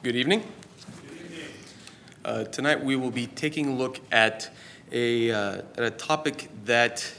Good 0.00 0.14
evening. 0.14 0.44
Uh, 2.24 2.44
tonight 2.44 2.84
we 2.84 2.94
will 2.94 3.10
be 3.10 3.26
taking 3.26 3.66
a 3.66 3.74
look 3.74 3.98
at 4.12 4.48
a, 4.92 5.32
uh, 5.32 5.62
at 5.76 5.82
a 5.82 5.90
topic 5.90 6.48
that 6.66 7.12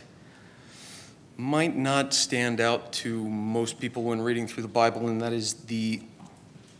might 1.36 1.76
not 1.76 2.13
stand 2.13 2.62
out 2.62 2.94
to 2.94 3.28
most 3.28 3.81
people 3.81 4.04
when 4.04 4.21
reading 4.21 4.47
through 4.47 4.63
the 4.63 4.70
Bible, 4.70 5.10
and 5.10 5.21
that 5.21 5.34
is 5.34 5.55
the, 5.55 6.02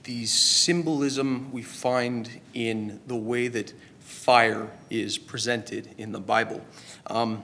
the 0.06 0.26
symbolism 0.26 1.52
we 1.52 1.64
find 1.64 2.40
in 2.54 3.02
the 3.08 3.18
way 3.18 3.50
that 3.50 3.74
fire 4.00 4.72
is 4.90 5.18
presented 5.18 5.94
in 5.98 6.14
the 6.14 6.22
Bible. 6.22 6.62
Um, 7.08 7.44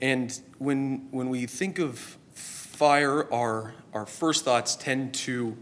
and 0.00 0.40
when, 0.56 1.06
when 1.10 1.28
we 1.28 1.44
think 1.44 1.78
of 1.78 2.16
fire, 2.32 3.30
our, 3.30 3.74
our 3.92 4.06
first 4.06 4.46
thoughts 4.46 4.74
tend 4.74 5.12
to 5.16 5.54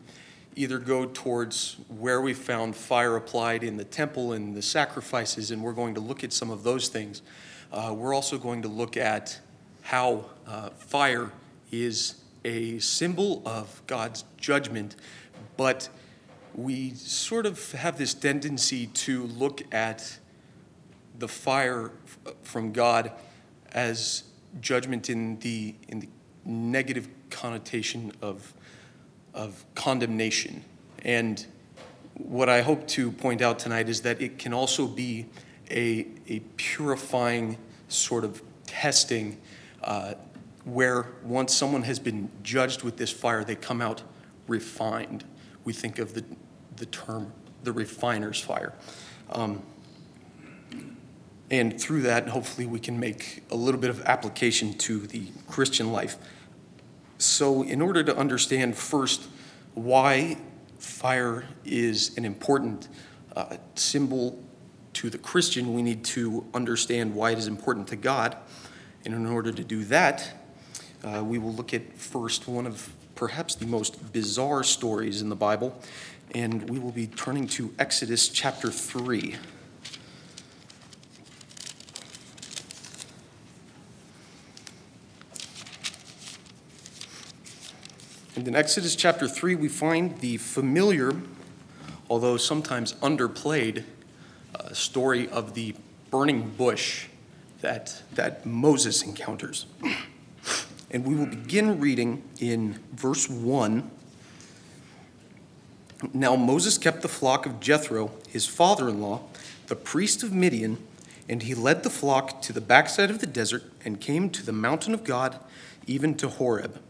either 0.57 0.79
go 0.79 1.07
towards 1.07 1.77
where 1.89 2.21
we 2.21 2.33
found 2.33 2.77
fire 2.77 3.17
applied 3.17 3.65
in 3.65 3.77
the 3.77 3.85
temple 3.85 4.33
and 4.33 4.55
the 4.55 4.63
sacrifices, 4.63 5.51
and 5.51 5.63
we're 5.63 5.73
going 5.73 5.95
to 5.95 6.01
look 6.01 6.23
at 6.25 6.33
some 6.33 6.51
of 6.51 6.63
those 6.63 6.89
things. 6.89 7.23
Uh, 7.73 7.95
we're 7.97 8.15
also 8.15 8.39
going 8.39 8.63
to 8.63 8.69
look 8.69 8.97
at 8.97 9.39
how 9.83 10.25
uh, 10.47 10.71
fire 10.71 11.31
is 11.71 12.17
a 12.45 12.79
symbol 12.79 13.43
of 13.45 13.83
God's 13.87 14.25
judgment, 14.37 14.97
but 15.57 15.89
we 16.55 16.95
sort 16.95 17.47
of 17.47 17.73
have 17.73 17.99
this 17.99 18.15
tendency 18.15 18.87
to 18.87 19.25
look 19.25 19.63
at 19.75 20.19
the 21.19 21.29
fire 21.29 21.91
from 22.43 22.73
God 22.73 23.13
as 23.73 24.25
judgment 24.61 25.11
in 25.11 25.39
the, 25.41 25.75
in 25.89 26.01
the 26.01 26.09
negative 26.45 27.09
connotation 27.31 28.13
of, 28.23 28.53
of 29.35 29.65
condemnation. 29.75 30.65
And 31.03 31.45
what 32.15 32.49
I 32.49 32.63
hope 32.63 32.87
to 32.89 33.11
point 33.11 33.43
out 33.43 33.59
tonight 33.59 33.89
is 33.89 34.03
that 34.03 34.23
it 34.23 34.39
can 34.39 34.55
also 34.55 34.87
be 34.87 35.27
a, 35.71 36.07
a 36.29 36.41
purifying 36.57 37.59
sort 37.89 38.25
of 38.25 38.43
testing 38.67 39.39
uh, 39.83 40.15
where 40.65 41.09
once 41.23 41.55
someone 41.55 41.83
has 41.83 41.99
been 41.99 42.31
judged 42.43 42.83
with 42.83 42.97
this 42.97 43.11
fire, 43.11 43.45
they 43.45 43.57
come 43.57 43.83
out 43.83 44.03
refined. 44.47 45.25
We 45.65 45.73
think 45.73 45.99
of 45.99 46.15
the, 46.15 46.25
the 46.77 46.87
term 46.87 47.33
the 47.65 47.73
refiner's 47.73 48.41
fire. 48.41 48.75
Um, 49.31 49.63
and 51.51 51.81
through 51.81 52.03
that, 52.03 52.29
hopefully, 52.29 52.67
we 52.67 52.79
can 52.79 52.99
make 52.99 53.43
a 53.51 53.57
little 53.57 53.81
bit 53.81 53.91
of 53.91 54.03
application 54.03 54.75
to 54.79 55.01
the 55.01 55.29
Christian 55.49 55.93
life. 55.93 56.17
So, 57.19 57.63
in 57.63 57.81
order 57.81 58.03
to 58.03 58.17
understand 58.17 58.77
first 58.77 59.29
why 59.75 60.39
fire 60.79 61.45
is 61.65 62.17
an 62.17 62.25
important 62.25 62.89
uh, 63.37 63.57
symbol 63.75 64.43
to 64.95 65.11
the 65.11 65.19
Christian, 65.19 65.75
we 65.75 65.83
need 65.83 66.05
to 66.07 66.45
understand 66.55 67.15
why 67.15 67.31
it 67.31 67.39
is 67.39 67.47
important 67.47 67.89
to 67.89 67.97
God. 67.97 68.37
And 69.05 69.15
in 69.15 69.27
order 69.27 69.53
to 69.53 69.65
do 69.65 69.85
that, 69.85 70.49
uh, 71.05 71.23
we 71.25 71.39
will 71.39 71.53
look 71.53 71.75
at 71.75 71.97
first 71.97 72.49
one 72.49 72.67
of 72.67 72.93
perhaps 73.15 73.55
the 73.55 73.67
most 73.67 74.13
bizarre 74.13 74.65
stories 74.65 75.23
in 75.23 75.29
the 75.29 75.37
Bible, 75.37 75.79
and 76.35 76.69
we 76.69 76.79
will 76.79 76.93
be 76.93 77.07
turning 77.07 77.47
to 77.47 77.73
Exodus 77.79 78.29
chapter 78.29 78.71
3. 78.71 79.37
And 88.37 88.49
in 88.49 88.57
Exodus 88.57 88.97
chapter 88.97 89.29
3, 89.29 89.55
we 89.55 89.69
find 89.69 90.19
the 90.19 90.39
familiar, 90.39 91.13
although 92.11 92.37
sometimes 92.37 92.95
underplayed, 92.95 93.85
uh, 94.57 94.73
story 94.73 95.29
of 95.29 95.55
the 95.55 95.77
burning 96.11 96.51
bush 96.51 97.07
that, 97.61 98.03
that 98.13 98.45
Moses 98.45 99.03
encounters. 99.03 99.67
And 100.91 101.05
we 101.05 101.15
will 101.15 101.27
begin 101.27 101.79
reading 101.79 102.25
in 102.41 102.81
verse 102.93 103.29
1. 103.29 103.89
Now 106.13 106.35
Moses 106.35 106.77
kept 106.77 107.03
the 107.03 107.09
flock 107.09 107.47
of 107.47 107.61
Jethro, 107.61 108.11
his 108.29 108.47
father 108.47 108.89
in 108.89 109.01
law, 109.01 109.23
the 109.69 109.77
priest 109.77 110.25
of 110.25 110.33
Midian, 110.33 110.79
and 111.29 111.45
he 111.45 111.55
led 111.55 111.85
the 111.85 111.91
flock 111.91 112.43
to 112.43 112.53
the 112.53 112.61
backside 112.61 113.11
of 113.11 113.21
the 113.21 113.27
desert 113.29 113.63
and 113.85 114.01
came 114.01 114.29
to 114.31 114.45
the 114.45 114.53
mountain 114.53 114.93
of 114.93 115.05
God, 115.05 115.39
even 115.87 116.17
to 116.17 116.29
Horeb. 116.29 116.81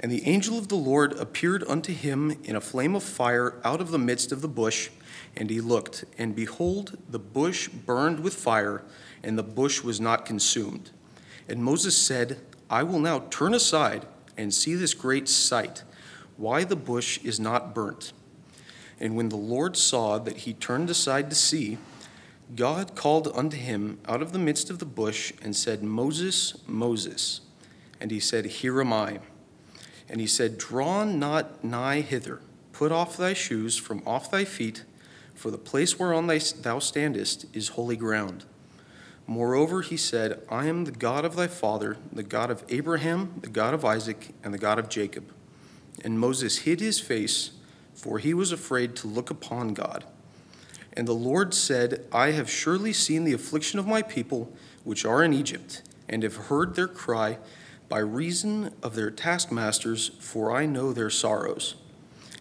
And 0.00 0.12
the 0.12 0.26
angel 0.26 0.58
of 0.58 0.68
the 0.68 0.76
Lord 0.76 1.12
appeared 1.14 1.64
unto 1.66 1.92
him 1.92 2.38
in 2.44 2.54
a 2.54 2.60
flame 2.60 2.94
of 2.94 3.02
fire 3.02 3.60
out 3.64 3.80
of 3.80 3.90
the 3.90 3.98
midst 3.98 4.30
of 4.30 4.42
the 4.42 4.48
bush. 4.48 4.90
And 5.36 5.50
he 5.50 5.60
looked, 5.60 6.04
and 6.16 6.34
behold, 6.34 6.96
the 7.08 7.18
bush 7.18 7.68
burned 7.68 8.20
with 8.20 8.34
fire, 8.34 8.82
and 9.22 9.36
the 9.36 9.42
bush 9.42 9.82
was 9.82 10.00
not 10.00 10.24
consumed. 10.24 10.90
And 11.48 11.64
Moses 11.64 11.96
said, 11.96 12.38
I 12.70 12.82
will 12.82 13.00
now 13.00 13.20
turn 13.30 13.54
aside 13.54 14.06
and 14.36 14.54
see 14.54 14.74
this 14.74 14.94
great 14.94 15.28
sight, 15.28 15.82
why 16.36 16.64
the 16.64 16.76
bush 16.76 17.18
is 17.24 17.40
not 17.40 17.74
burnt. 17.74 18.12
And 19.00 19.16
when 19.16 19.28
the 19.28 19.36
Lord 19.36 19.76
saw 19.76 20.18
that 20.18 20.38
he 20.38 20.52
turned 20.52 20.90
aside 20.90 21.30
to 21.30 21.36
see, 21.36 21.78
God 22.54 22.94
called 22.94 23.28
unto 23.34 23.56
him 23.56 23.98
out 24.06 24.22
of 24.22 24.32
the 24.32 24.38
midst 24.38 24.70
of 24.70 24.78
the 24.78 24.86
bush 24.86 25.32
and 25.42 25.54
said, 25.54 25.82
Moses, 25.82 26.56
Moses. 26.66 27.40
And 28.00 28.10
he 28.10 28.20
said, 28.20 28.46
Here 28.46 28.80
am 28.80 28.92
I. 28.92 29.20
And 30.08 30.20
he 30.20 30.26
said, 30.26 30.58
Draw 30.58 31.04
not 31.04 31.62
nigh 31.62 32.00
hither, 32.00 32.40
put 32.72 32.92
off 32.92 33.16
thy 33.16 33.34
shoes 33.34 33.76
from 33.76 34.02
off 34.06 34.30
thy 34.30 34.44
feet, 34.44 34.84
for 35.34 35.50
the 35.50 35.58
place 35.58 35.98
whereon 35.98 36.26
thou 36.26 36.78
standest 36.78 37.46
is 37.52 37.68
holy 37.68 37.96
ground. 37.96 38.44
Moreover, 39.26 39.82
he 39.82 39.98
said, 39.98 40.40
I 40.50 40.66
am 40.66 40.84
the 40.84 40.90
God 40.90 41.26
of 41.26 41.36
thy 41.36 41.48
father, 41.48 41.98
the 42.10 42.22
God 42.22 42.50
of 42.50 42.64
Abraham, 42.70 43.34
the 43.42 43.50
God 43.50 43.74
of 43.74 43.84
Isaac, 43.84 44.34
and 44.42 44.54
the 44.54 44.58
God 44.58 44.78
of 44.78 44.88
Jacob. 44.88 45.30
And 46.02 46.18
Moses 46.18 46.58
hid 46.58 46.80
his 46.80 46.98
face, 46.98 47.50
for 47.94 48.18
he 48.18 48.32
was 48.32 48.52
afraid 48.52 48.96
to 48.96 49.06
look 49.06 49.28
upon 49.28 49.74
God. 49.74 50.04
And 50.94 51.06
the 51.06 51.12
Lord 51.12 51.52
said, 51.52 52.06
I 52.10 52.30
have 52.30 52.50
surely 52.50 52.92
seen 52.92 53.24
the 53.24 53.34
affliction 53.34 53.78
of 53.78 53.86
my 53.86 54.00
people, 54.00 54.50
which 54.82 55.04
are 55.04 55.22
in 55.22 55.34
Egypt, 55.34 55.82
and 56.08 56.22
have 56.22 56.36
heard 56.36 56.74
their 56.74 56.88
cry 56.88 57.38
by 57.88 57.98
reason 57.98 58.74
of 58.82 58.94
their 58.94 59.10
taskmasters, 59.10 60.10
for 60.18 60.52
I 60.52 60.66
know 60.66 60.92
their 60.92 61.10
sorrows. 61.10 61.74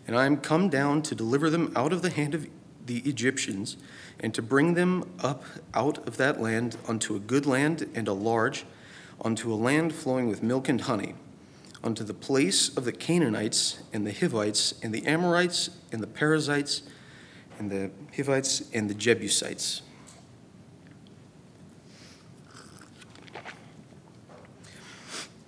And 0.06 0.16
I 0.18 0.26
am 0.26 0.38
come 0.38 0.70
down 0.70 1.02
to 1.04 1.16
deliver 1.16 1.50
them 1.50 1.72
out 1.76 1.94
of 1.94 2.02
the 2.02 2.10
hand 2.10 2.34
of 2.34 2.48
the 2.86 3.00
Egyptians, 3.00 3.78
and 4.20 4.34
to 4.34 4.42
bring 4.42 4.74
them 4.74 5.10
up 5.20 5.44
out 5.74 6.06
of 6.08 6.18
that 6.18 6.42
land 6.42 6.78
unto 6.88 7.16
a 7.16 7.20
good 7.20 7.46
land 7.46 7.90
and 7.94 8.08
a 8.08 8.14
large, 8.14 8.66
unto 9.24 9.54
a 9.54 9.56
land 9.56 9.94
flowing 9.94 10.28
with 10.28 10.42
milk 10.42 10.70
and 10.70 10.82
honey, 10.82 11.16
unto 11.84 12.04
the 12.04 12.14
place 12.14 12.76
of 12.76 12.86
the 12.86 12.92
Canaanites 12.92 13.80
and 13.94 14.08
the 14.08 14.14
Hivites 14.14 14.74
and 14.82 14.94
the 14.94 15.06
Amorites 15.06 15.70
and 15.92 16.02
the 16.02 16.08
Perizzites 16.08 16.84
and 17.60 17.70
the 17.70 17.92
Hivites 18.16 18.64
and 18.74 18.90
the 18.90 18.94
Jebusites. 18.94 19.82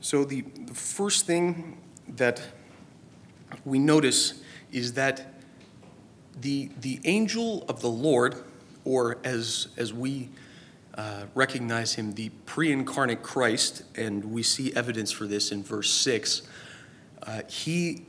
So, 0.10 0.24
the, 0.24 0.42
the 0.42 0.74
first 0.74 1.28
thing 1.28 1.78
that 2.16 2.42
we 3.64 3.78
notice 3.78 4.42
is 4.72 4.94
that 4.94 5.36
the, 6.42 6.72
the 6.82 7.00
angel 7.06 7.64
of 7.70 7.82
the 7.82 7.92
Lord, 7.92 8.34
or 8.86 9.20
as, 9.24 9.68
as 9.78 9.94
we 9.94 10.30
uh, 10.96 11.26
recognize 11.36 11.94
him, 11.94 12.14
the 12.14 12.30
pre 12.48 12.72
incarnate 12.72 13.22
Christ, 13.22 13.84
and 13.96 14.26
we 14.34 14.42
see 14.42 14.74
evidence 14.74 15.12
for 15.12 15.28
this 15.28 15.52
in 15.52 15.62
verse 15.62 15.92
6, 15.92 16.42
uh, 17.22 17.44
he, 17.48 18.08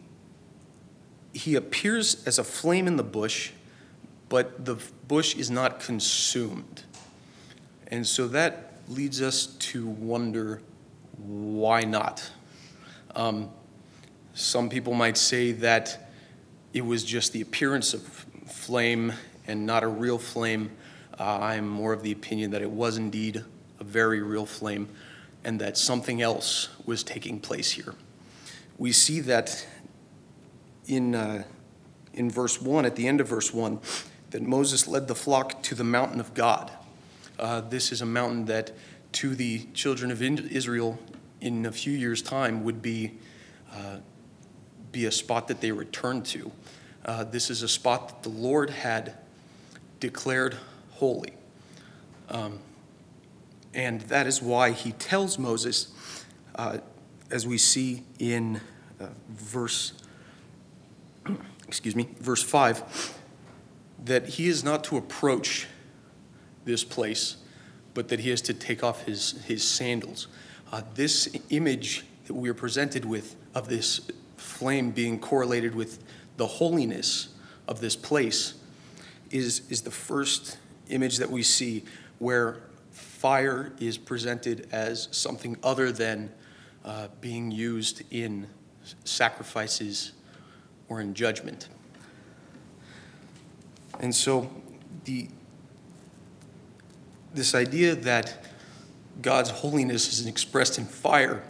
he 1.34 1.55
appears 1.55 2.25
as 2.27 2.39
a 2.39 2.45
flame 2.45 2.86
in 2.86 2.97
the 2.97 3.04
bush, 3.04 3.51
but 4.30 4.65
the 4.65 4.77
bush 5.07 5.36
is 5.36 5.51
not 5.51 5.80
consumed. 5.80 6.84
And 7.89 8.07
so 8.07 8.27
that 8.28 8.72
leads 8.89 9.21
us 9.21 9.45
to 9.45 9.86
wonder 9.86 10.63
why 11.27 11.83
not? 11.83 12.31
Um, 13.15 13.51
some 14.34 14.69
people 14.69 14.95
might 14.95 15.17
say 15.17 15.53
that 15.53 16.11
it 16.72 16.84
was 16.84 17.05
just 17.05 17.33
the 17.33 17.41
appearance 17.41 17.95
of 17.95 18.03
flame 18.47 19.13
and 19.47 19.67
not 19.67 19.83
a 19.83 19.89
real 19.89 20.19
flame. 20.19 20.71
Uh, 21.19 21.39
I'm 21.41 21.69
more 21.69 21.93
of 21.93 22.03
the 22.03 22.13
opinion 22.13 22.53
that 22.53 22.63
it 22.63 22.71
was 22.71 22.97
indeed 22.97 23.45
a 23.78 23.84
very 23.84 24.22
real 24.22 24.47
flame 24.47 24.89
and 25.45 25.61
that 25.61 25.77
something 25.77 26.22
else 26.22 26.69
was 26.87 27.03
taking 27.03 27.41
place 27.41 27.73
here. 27.73 27.95
We 28.78 28.93
see 28.93 29.21
that 29.21 29.66
in, 30.87 31.15
uh, 31.15 31.45
in 32.15 32.31
verse 32.31 32.61
1, 32.61 32.84
at 32.84 32.97
the 32.97 33.09
end 33.09 33.21
of 33.21 33.28
verse 33.28 33.53
1, 33.53 33.81
that 34.31 34.43
Moses 34.43 34.87
led 34.87 35.09
the 35.09 35.15
flock 35.15 35.63
to 35.65 35.75
the 35.75 35.84
mountain 35.84 36.21
of 36.21 36.34
God. 36.34 36.71
Uh, 37.39 37.61
this 37.63 37.91
is 37.91 38.03
a 38.03 38.07
mountain 38.07 38.45
that 38.47 38.73
to 39.12 39.34
the 39.34 39.66
children 39.74 40.10
of 40.10 40.22
Israel 40.22 40.98
in 41.41 41.66
a 41.66 41.72
few 41.72 41.92
years' 41.92 42.22
time 42.22 42.65
would 42.65 42.83
be, 42.83 43.12
uh, 43.72 43.97
be 44.92 45.07
a 45.07 45.12
spot 45.12 45.48
that 45.48 45.60
they 45.60 45.72
return 45.72 46.22
to. 46.22 46.53
uh, 47.04 47.24
this 47.24 47.51
is 47.51 47.62
a 47.62 47.68
spot 47.68 48.09
that 48.09 48.22
the 48.22 48.36
Lord 48.36 48.71
had 48.71 49.15
declared 50.01 50.57
holy. 50.92 51.33
Um, 52.28 52.59
and 53.74 54.03
that 54.03 54.27
is 54.27 54.42
why 54.42 54.72
he 54.72 54.92
tells 54.92 55.39
Moses, 55.39 55.89
uh, 56.54 56.78
as 57.30 57.47
we 57.47 57.59
see 57.59 58.03
in 58.18 58.60
uh, 59.01 59.06
verse, 59.30 59.92
excuse 61.68 61.97
me, 61.97 62.09
verse 62.21 62.42
5, 62.42 63.18
that 64.04 64.28
he 64.28 64.48
is 64.48 64.65
not 64.65 64.84
to 64.84 64.97
approach 64.97 65.68
this 66.65 66.84
place, 66.84 67.36
but 68.01 68.09
that 68.09 68.21
he 68.21 68.31
has 68.31 68.41
to 68.41 68.55
take 68.55 68.83
off 68.83 69.05
his, 69.05 69.33
his 69.45 69.63
sandals. 69.63 70.27
Uh, 70.73 70.81
this 70.95 71.29
image 71.51 72.03
that 72.27 72.33
we 72.33 72.49
are 72.49 72.55
presented 72.55 73.05
with 73.05 73.37
of 73.55 73.69
this 73.69 74.11
flame 74.39 74.91
being 74.91 75.21
correlated 75.21 75.75
with 75.75 76.03
the 76.39 76.47
holiness 76.47 77.29
of 77.69 77.83
this 77.83 77.95
place 77.97 78.55
is, 79.31 79.61
is 79.69 79.83
the 79.83 79.91
first 79.91 80.57
image 80.89 81.19
that 81.19 81.31
we 81.31 81.43
see 81.43 81.85
where 82.21 82.63
fire 82.91 83.71
is 83.79 83.99
presented 83.99 84.67
as 84.73 85.09
something 85.11 85.55
other 85.63 85.93
than 85.93 86.33
uh, 86.87 87.09
being 87.21 87.51
used 87.51 88.03
in 88.11 88.47
sacrifices 89.05 90.13
or 90.89 91.03
in 91.03 91.13
judgment. 91.13 91.69
And 93.99 94.15
so 94.15 94.51
the 95.05 95.29
this 97.34 97.54
idea 97.54 97.94
that 97.94 98.44
God's 99.22 99.50
holiness 99.50 100.12
is 100.18 100.27
expressed 100.27 100.78
in 100.78 100.84
fire 100.84 101.42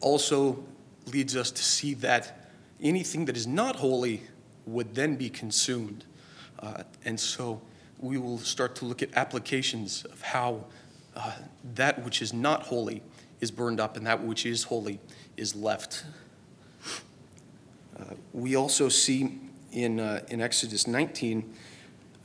also 0.00 0.64
leads 1.06 1.36
us 1.36 1.50
to 1.50 1.62
see 1.62 1.94
that 1.94 2.50
anything 2.80 3.24
that 3.24 3.36
is 3.36 3.46
not 3.46 3.76
holy 3.76 4.22
would 4.66 4.94
then 4.94 5.16
be 5.16 5.28
consumed. 5.28 6.04
Uh, 6.58 6.82
and 7.04 7.18
so 7.18 7.60
we 7.98 8.18
will 8.18 8.38
start 8.38 8.76
to 8.76 8.84
look 8.84 9.02
at 9.02 9.08
applications 9.14 10.04
of 10.04 10.20
how 10.22 10.64
uh, 11.16 11.32
that 11.74 12.02
which 12.04 12.22
is 12.22 12.32
not 12.32 12.62
holy 12.64 13.02
is 13.40 13.50
burned 13.50 13.80
up 13.80 13.96
and 13.96 14.06
that 14.06 14.22
which 14.22 14.46
is 14.46 14.64
holy 14.64 15.00
is 15.36 15.54
left. 15.54 16.04
Uh, 17.98 18.04
we 18.32 18.56
also 18.56 18.88
see 18.88 19.38
in, 19.72 20.00
uh, 20.00 20.20
in 20.28 20.40
Exodus 20.40 20.86
19 20.86 21.52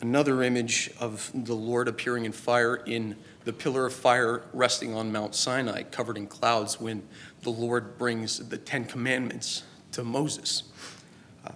another 0.02 0.44
image 0.44 0.92
of 1.00 1.32
the 1.34 1.54
Lord 1.54 1.88
appearing 1.88 2.26
in 2.26 2.32
fire 2.32 2.76
in 2.76 3.16
the 3.46 3.54
pillar 3.54 3.86
of 3.86 3.94
fire 3.94 4.44
resting 4.54 4.94
on 4.94 5.12
Mount 5.12 5.34
Sinai, 5.34 5.84
covered 5.84 6.18
in 6.18 6.28
clouds, 6.28 6.80
when 6.80 7.04
the 7.44 7.50
Lord 7.50 7.98
brings 7.98 8.50
the 8.50 8.58
Ten 8.58 8.86
Commandments 8.86 9.64
to 9.94 10.04
Moses. 10.04 10.64
Uh, 11.46 11.52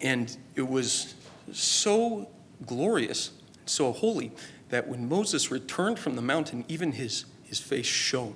and 0.00 0.36
it 0.54 0.68
was 0.68 1.14
so 1.52 2.28
glorious, 2.66 3.30
so 3.66 3.92
holy, 3.92 4.32
that 4.68 4.88
when 4.88 5.08
Moses 5.08 5.50
returned 5.50 5.98
from 5.98 6.16
the 6.16 6.22
mountain, 6.22 6.64
even 6.68 6.92
his, 6.92 7.24
his 7.44 7.60
face 7.60 7.86
shone 7.86 8.34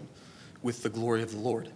with 0.63 0.83
the 0.83 0.89
glory 0.89 1.23
of 1.23 1.33
the 1.33 1.39
Lord. 1.39 1.71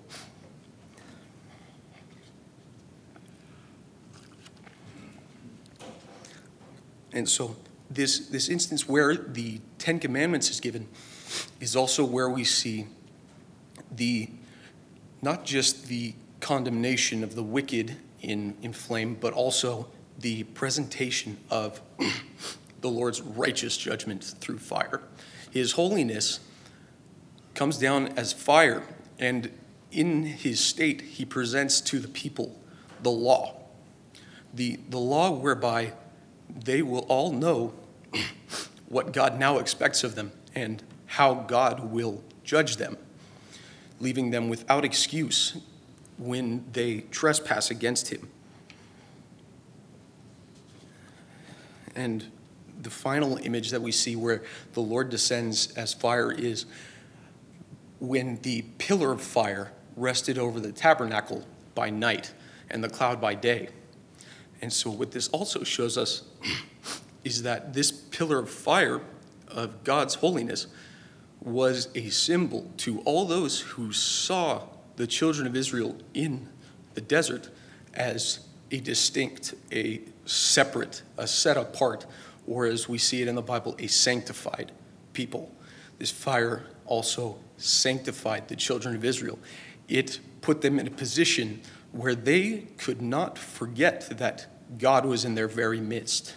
And 7.14 7.28
so, 7.28 7.56
this, 7.88 8.26
this 8.26 8.48
instance 8.48 8.88
where 8.88 9.14
the 9.14 9.60
Ten 9.78 10.00
Commandments 10.00 10.50
is 10.50 10.60
given 10.60 10.88
is 11.60 11.76
also 11.76 12.04
where 12.04 12.28
we 12.28 12.44
see 12.44 12.86
the 13.90 14.28
not 15.22 15.44
just 15.44 15.86
the 15.86 16.14
condemnation 16.40 17.24
of 17.24 17.34
the 17.34 17.42
wicked 17.42 17.96
in, 18.20 18.54
in 18.62 18.72
flame, 18.72 19.16
but 19.18 19.32
also 19.32 19.86
the 20.18 20.42
presentation 20.42 21.38
of 21.50 21.80
the 22.80 22.90
Lord's 22.90 23.22
righteous 23.22 23.76
judgment 23.76 24.22
through 24.40 24.58
fire. 24.58 25.00
His 25.50 25.72
holiness 25.72 26.40
comes 27.54 27.78
down 27.78 28.08
as 28.18 28.32
fire, 28.32 28.82
and 29.18 29.50
in 29.92 30.24
his 30.24 30.60
state, 30.60 31.00
he 31.00 31.24
presents 31.24 31.80
to 31.82 31.98
the 31.98 32.08
people 32.08 32.60
the 33.02 33.10
law. 33.10 33.54
The, 34.52 34.80
the 34.90 34.98
law 34.98 35.30
whereby 35.30 35.92
they 36.54 36.82
will 36.82 37.06
all 37.08 37.32
know 37.32 37.72
what 38.88 39.12
God 39.12 39.38
now 39.38 39.58
expects 39.58 40.04
of 40.04 40.14
them 40.14 40.32
and 40.54 40.82
how 41.06 41.34
God 41.34 41.90
will 41.90 42.22
judge 42.44 42.76
them, 42.76 42.96
leaving 44.00 44.30
them 44.30 44.48
without 44.48 44.84
excuse 44.84 45.56
when 46.18 46.64
they 46.72 47.00
trespass 47.10 47.70
against 47.70 48.10
Him. 48.12 48.28
And 51.94 52.24
the 52.82 52.90
final 52.90 53.38
image 53.38 53.70
that 53.70 53.82
we 53.82 53.92
see 53.92 54.14
where 54.16 54.42
the 54.74 54.80
Lord 54.80 55.10
descends 55.10 55.72
as 55.76 55.94
fire 55.94 56.30
is 56.30 56.66
when 57.98 58.36
the 58.42 58.62
pillar 58.78 59.12
of 59.12 59.20
fire 59.20 59.72
rested 59.96 60.38
over 60.38 60.60
the 60.60 60.72
tabernacle 60.72 61.46
by 61.74 61.90
night 61.90 62.32
and 62.70 62.82
the 62.82 62.88
cloud 62.88 63.20
by 63.20 63.34
day. 63.34 63.68
And 64.60 64.72
so, 64.72 64.90
what 64.90 65.12
this 65.12 65.28
also 65.28 65.62
shows 65.62 65.98
us 65.98 66.22
is 67.24 67.42
that 67.42 67.72
this 67.74 67.90
pillar 67.90 68.38
of 68.40 68.50
fire 68.50 69.00
of 69.48 69.84
God's 69.84 70.16
holiness 70.16 70.66
was 71.40 71.88
a 71.94 72.10
symbol 72.10 72.70
to 72.78 73.00
all 73.00 73.26
those 73.26 73.60
who 73.60 73.92
saw 73.92 74.62
the 74.96 75.06
children 75.06 75.46
of 75.46 75.56
Israel 75.56 75.96
in 76.12 76.48
the 76.94 77.00
desert 77.00 77.50
as 77.92 78.40
a 78.70 78.80
distinct, 78.80 79.54
a 79.72 80.00
separate, 80.24 81.02
a 81.16 81.26
set 81.26 81.56
apart, 81.56 82.06
or 82.46 82.66
as 82.66 82.88
we 82.88 82.98
see 82.98 83.22
it 83.22 83.28
in 83.28 83.34
the 83.34 83.42
Bible, 83.42 83.76
a 83.78 83.86
sanctified 83.86 84.72
people. 85.12 85.52
This 85.98 86.10
fire 86.10 86.64
also 86.86 87.38
sanctified 87.56 88.48
the 88.48 88.56
children 88.56 88.94
of 88.94 89.04
Israel. 89.04 89.38
It 89.88 90.20
put 90.40 90.60
them 90.60 90.78
in 90.78 90.86
a 90.86 90.90
position 90.90 91.60
where 91.92 92.14
they 92.14 92.66
could 92.78 93.00
not 93.00 93.38
forget 93.38 94.18
that 94.18 94.46
God 94.78 95.06
was 95.06 95.24
in 95.24 95.34
their 95.34 95.48
very 95.48 95.80
midst. 95.80 96.34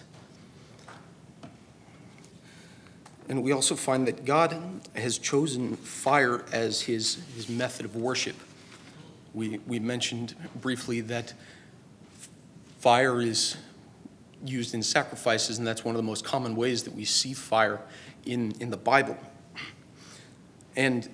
And 3.29 3.43
we 3.43 3.51
also 3.51 3.75
find 3.75 4.07
that 4.07 4.25
God 4.25 4.57
has 4.95 5.17
chosen 5.17 5.75
fire 5.75 6.45
as 6.51 6.81
his, 6.81 7.15
his 7.35 7.49
method 7.49 7.85
of 7.85 7.95
worship. 7.95 8.35
We, 9.33 9.59
we 9.67 9.79
mentioned 9.79 10.33
briefly 10.61 11.01
that 11.01 11.33
fire 12.79 13.21
is 13.21 13.57
used 14.45 14.73
in 14.73 14.81
sacrifices, 14.81 15.57
and 15.57 15.67
that's 15.67 15.83
one 15.83 15.93
of 15.93 15.97
the 15.97 16.07
most 16.07 16.23
common 16.23 16.55
ways 16.55 16.83
that 16.83 16.93
we 16.93 17.03
see 17.03 17.33
fire 17.33 17.81
in, 18.25 18.53
in 18.59 18.69
the 18.69 18.77
Bible. 18.77 19.17
And 20.75 21.09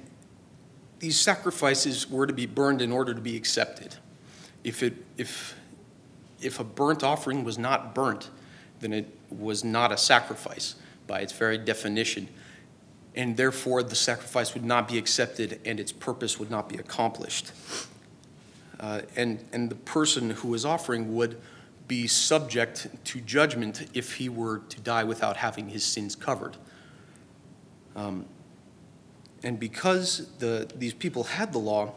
these 1.00 1.20
sacrifices 1.20 2.10
were 2.10 2.27
to 2.27 2.34
be 2.34 2.46
burned 2.46 2.82
in 2.82 2.91
order 2.91 3.13
to 3.13 3.22
be 3.22 3.36
accepted. 3.36 3.96
If, 4.63 4.84
it, 4.84 4.93
if 5.17 5.55
if 6.44 6.60
a 6.60 6.64
burnt 6.64 7.04
offering 7.04 7.44
was 7.44 7.58
not 7.58 7.96
burnt, 7.96 8.30
then 8.80 8.94
it 8.94 9.08
was 9.30 9.64
not 9.64 9.92
a 9.92 9.98
sacrifice 9.98 10.76
by 11.08 11.20
its 11.20 11.34
very 11.34 11.58
definition. 11.58 12.28
And 13.16 13.38
therefore, 13.38 13.84
the 13.84 13.96
sacrifice 13.96 14.54
would 14.54 14.66
not 14.66 14.88
be 14.88 14.98
accepted 14.98 15.60
and 15.66 15.80
its 15.80 15.92
purpose 15.92 16.40
would 16.40 16.50
not 16.50 16.68
be 16.68 16.78
accomplished. 16.78 17.52
Uh, 18.80 19.02
and, 19.16 19.44
and 19.54 19.70
the 19.70 19.76
person 19.76 20.32
who 20.32 20.50
was 20.50 20.66
offering 20.66 21.16
would 21.16 21.40
be 21.88 22.08
subject 22.08 22.88
to 23.06 23.22
judgment 23.22 23.88
if 23.94 24.16
he 24.16 24.30
were 24.30 24.60
to 24.70 24.80
die 24.82 25.04
without 25.04 25.38
having 25.38 25.70
his 25.70 25.84
sins 25.84 26.16
covered. 26.16 26.58
Um, 27.96 28.26
and 29.44 29.60
because 29.60 30.30
the, 30.40 30.70
these 30.76 30.94
people 30.94 31.24
had 31.26 31.54
the 31.54 31.60
law, 31.60 31.94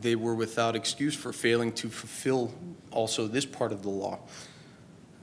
they 0.00 0.16
were 0.16 0.34
without 0.34 0.74
excuse 0.74 1.14
for 1.14 1.32
failing 1.32 1.72
to 1.72 1.88
fulfill 1.88 2.52
also 2.94 3.26
this 3.26 3.44
part 3.44 3.72
of 3.72 3.82
the 3.82 3.90
law. 3.90 4.20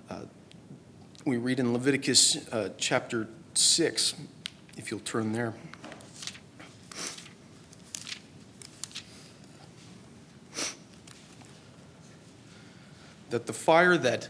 Uh, 0.09 0.21
we 1.25 1.37
read 1.37 1.59
in 1.59 1.71
Leviticus 1.73 2.47
uh, 2.51 2.69
chapter 2.77 3.27
6, 3.53 4.15
if 4.77 4.91
you'll 4.91 4.99
turn 4.99 5.31
there. 5.31 5.53
That 13.29 13.47
the 13.47 13.53
fire 13.53 13.97
that 13.97 14.27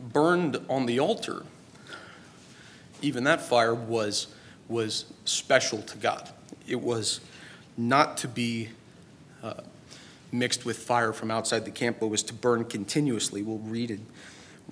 burned 0.00 0.58
on 0.68 0.86
the 0.86 0.98
altar, 0.98 1.44
even 3.00 3.22
that 3.24 3.40
fire 3.40 3.74
was, 3.74 4.34
was 4.68 5.04
special 5.24 5.82
to 5.82 5.96
God. 5.96 6.28
It 6.66 6.80
was 6.80 7.20
not 7.76 8.16
to 8.18 8.28
be 8.28 8.70
uh, 9.42 9.54
mixed 10.32 10.64
with 10.64 10.78
fire 10.78 11.12
from 11.12 11.30
outside 11.30 11.64
the 11.64 11.70
camp, 11.70 11.98
but 12.00 12.08
was 12.08 12.22
to 12.24 12.34
burn 12.34 12.64
continuously. 12.64 13.42
We'll 13.42 13.58
read 13.58 13.90
in 13.90 14.06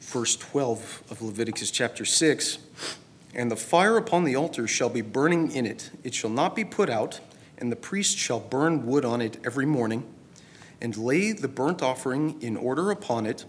verse 0.00 0.36
12 0.36 1.04
of 1.10 1.22
Leviticus 1.22 1.70
chapter 1.70 2.04
6. 2.04 2.58
And 3.34 3.50
the 3.50 3.56
fire 3.56 3.96
upon 3.96 4.24
the 4.24 4.36
altar 4.36 4.66
shall 4.66 4.88
be 4.88 5.02
burning 5.02 5.52
in 5.52 5.66
it, 5.66 5.90
it 6.02 6.14
shall 6.14 6.30
not 6.30 6.56
be 6.56 6.64
put 6.64 6.88
out, 6.88 7.20
and 7.58 7.70
the 7.70 7.76
priest 7.76 8.16
shall 8.16 8.40
burn 8.40 8.86
wood 8.86 9.04
on 9.04 9.20
it 9.20 9.38
every 9.44 9.66
morning, 9.66 10.04
and 10.80 10.96
lay 10.96 11.32
the 11.32 11.48
burnt 11.48 11.82
offering 11.82 12.40
in 12.40 12.56
order 12.56 12.90
upon 12.90 13.26
it, 13.26 13.44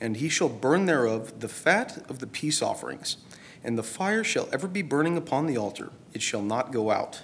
and 0.00 0.16
he 0.16 0.28
shall 0.28 0.48
burn 0.48 0.86
thereof 0.86 1.40
the 1.40 1.48
fat 1.48 2.04
of 2.08 2.20
the 2.20 2.26
peace 2.26 2.62
offerings. 2.62 3.16
And 3.64 3.76
the 3.76 3.82
fire 3.82 4.24
shall 4.24 4.48
ever 4.52 4.68
be 4.68 4.82
burning 4.82 5.16
upon 5.16 5.46
the 5.46 5.56
altar, 5.56 5.90
it 6.14 6.22
shall 6.22 6.42
not 6.42 6.72
go 6.72 6.90
out. 6.90 7.22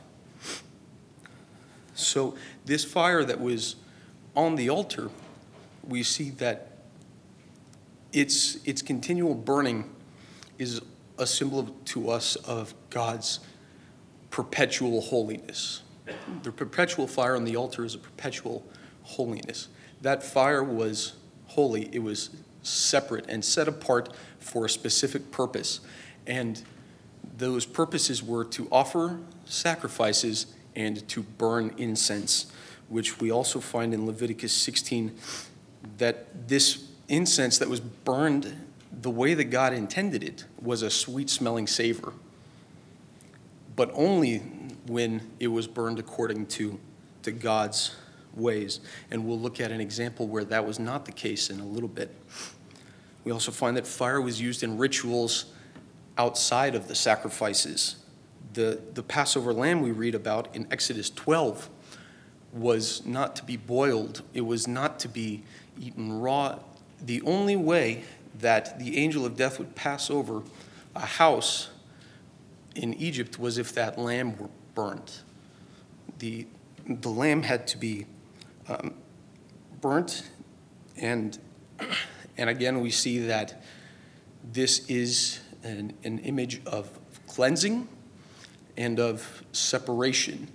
So, 1.94 2.34
this 2.64 2.84
fire 2.84 3.24
that 3.24 3.40
was 3.40 3.76
on 4.36 4.56
the 4.56 4.70
altar, 4.70 5.10
we 5.86 6.02
see 6.02 6.30
that 6.30 6.72
its, 8.12 8.56
its 8.64 8.82
continual 8.82 9.34
burning 9.34 9.90
is 10.58 10.80
a 11.18 11.26
symbol 11.26 11.74
to 11.84 12.10
us 12.10 12.36
of 12.36 12.74
God's 12.90 13.40
perpetual 14.30 15.00
holiness. 15.00 15.82
The 16.42 16.52
perpetual 16.52 17.06
fire 17.06 17.36
on 17.36 17.44
the 17.44 17.56
altar 17.56 17.84
is 17.84 17.94
a 17.94 17.98
perpetual 17.98 18.64
holiness. 19.02 19.68
That 20.02 20.22
fire 20.22 20.62
was 20.62 21.14
holy, 21.46 21.88
it 21.92 22.02
was 22.02 22.30
separate 22.62 23.26
and 23.28 23.44
set 23.44 23.68
apart 23.68 24.14
for 24.38 24.64
a 24.64 24.68
specific 24.68 25.30
purpose. 25.30 25.80
And 26.26 26.62
those 27.36 27.66
purposes 27.66 28.22
were 28.22 28.44
to 28.46 28.68
offer 28.70 29.20
sacrifices 29.44 30.46
and 30.74 31.06
to 31.08 31.22
burn 31.22 31.74
incense, 31.78 32.50
which 32.88 33.20
we 33.20 33.30
also 33.30 33.60
find 33.60 33.94
in 33.94 34.06
Leviticus 34.06 34.52
16 34.52 35.16
that 35.98 36.48
this 36.48 36.88
incense 37.08 37.58
that 37.58 37.68
was 37.68 37.80
burned 37.80 38.54
the 39.02 39.10
way 39.10 39.34
that 39.34 39.44
God 39.44 39.72
intended 39.72 40.22
it 40.22 40.44
was 40.60 40.82
a 40.82 40.90
sweet 40.90 41.28
smelling 41.28 41.66
savor, 41.66 42.12
but 43.76 43.90
only 43.94 44.38
when 44.86 45.20
it 45.40 45.48
was 45.48 45.66
burned 45.66 45.98
according 45.98 46.46
to, 46.46 46.78
to 47.22 47.32
God's 47.32 47.96
ways. 48.34 48.80
And 49.10 49.26
we'll 49.26 49.38
look 49.38 49.60
at 49.60 49.72
an 49.72 49.80
example 49.80 50.26
where 50.26 50.44
that 50.44 50.66
was 50.66 50.78
not 50.78 51.04
the 51.04 51.12
case 51.12 51.50
in 51.50 51.60
a 51.60 51.66
little 51.66 51.88
bit. 51.88 52.14
We 53.24 53.32
also 53.32 53.50
find 53.50 53.76
that 53.76 53.86
fire 53.86 54.20
was 54.20 54.40
used 54.40 54.62
in 54.62 54.78
rituals 54.78 55.46
outside 56.18 56.74
of 56.74 56.88
the 56.88 56.94
sacrifices. 56.94 57.96
The, 58.52 58.80
the 58.92 59.02
Passover 59.02 59.52
lamb 59.52 59.80
we 59.80 59.90
read 59.90 60.14
about 60.14 60.54
in 60.54 60.66
Exodus 60.70 61.10
12 61.10 61.68
was 62.54 63.04
not 63.04 63.36
to 63.36 63.44
be 63.44 63.56
boiled, 63.56 64.22
it 64.32 64.42
was 64.42 64.68
not 64.68 64.98
to 65.00 65.08
be 65.08 65.42
eaten 65.80 66.20
raw. 66.20 66.58
The 67.00 67.20
only 67.22 67.56
way 67.56 68.04
that 68.38 68.78
the 68.78 68.96
angel 68.96 69.26
of 69.26 69.36
death 69.36 69.58
would 69.58 69.74
pass 69.74 70.10
over 70.10 70.42
a 70.94 71.00
house 71.00 71.70
in 72.74 72.94
Egypt 72.94 73.38
was 73.38 73.58
if 73.58 73.72
that 73.74 73.98
lamb 73.98 74.36
were 74.38 74.48
burnt. 74.74 75.22
The, 76.18 76.46
the 76.86 77.10
lamb 77.10 77.42
had 77.42 77.66
to 77.68 77.76
be 77.76 78.06
um, 78.68 78.94
burnt, 79.80 80.28
and, 80.96 81.38
and 82.38 82.48
again, 82.48 82.80
we 82.80 82.90
see 82.90 83.18
that 83.26 83.62
this 84.52 84.88
is 84.88 85.40
an, 85.62 85.94
an 86.04 86.18
image 86.20 86.60
of 86.66 86.88
cleansing 87.26 87.88
and 88.76 89.00
of 89.00 89.42
separation. 89.52 90.48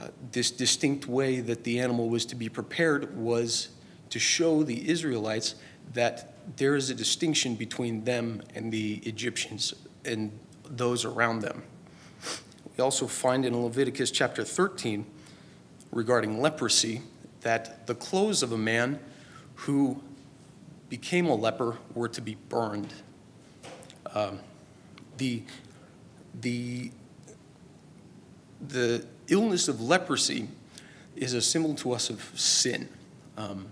Uh, 0.00 0.08
this 0.32 0.50
distinct 0.50 1.06
way 1.06 1.40
that 1.40 1.64
the 1.64 1.78
animal 1.78 2.08
was 2.08 2.26
to 2.26 2.34
be 2.34 2.48
prepared 2.48 3.16
was 3.16 3.68
to 4.10 4.18
show 4.18 4.62
the 4.62 4.88
Israelites 4.88 5.54
that 5.92 6.34
there 6.56 6.74
is 6.74 6.90
a 6.90 6.94
distinction 6.94 7.54
between 7.54 8.04
them 8.04 8.42
and 8.54 8.72
the 8.72 8.94
Egyptians 9.04 9.74
and 10.04 10.32
those 10.68 11.04
around 11.04 11.40
them. 11.40 11.62
We 12.76 12.82
also 12.82 13.06
find 13.06 13.44
in 13.44 13.56
Leviticus 13.62 14.10
chapter 14.10 14.42
13 14.42 15.06
regarding 15.92 16.40
leprosy 16.40 17.02
that 17.42 17.86
the 17.86 17.94
clothes 17.94 18.42
of 18.42 18.52
a 18.52 18.58
man 18.58 18.98
who 19.54 20.02
became 20.88 21.26
a 21.26 21.34
leper 21.34 21.78
were 21.94 22.08
to 22.08 22.20
be 22.20 22.36
burned. 22.48 22.92
Um, 24.12 24.40
the, 25.18 25.42
the, 26.40 26.90
the 28.68 29.06
illness 29.28 29.68
of 29.68 29.80
leprosy 29.80 30.48
is 31.16 31.34
a 31.34 31.40
symbol 31.40 31.74
to 31.76 31.92
us 31.92 32.10
of 32.10 32.32
sin. 32.34 32.88
Um, 33.36 33.66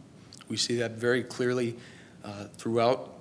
we 0.48 0.56
see 0.56 0.76
that 0.76 0.92
very 0.92 1.22
clearly 1.22 1.76
uh, 2.24 2.44
throughout 2.56 3.14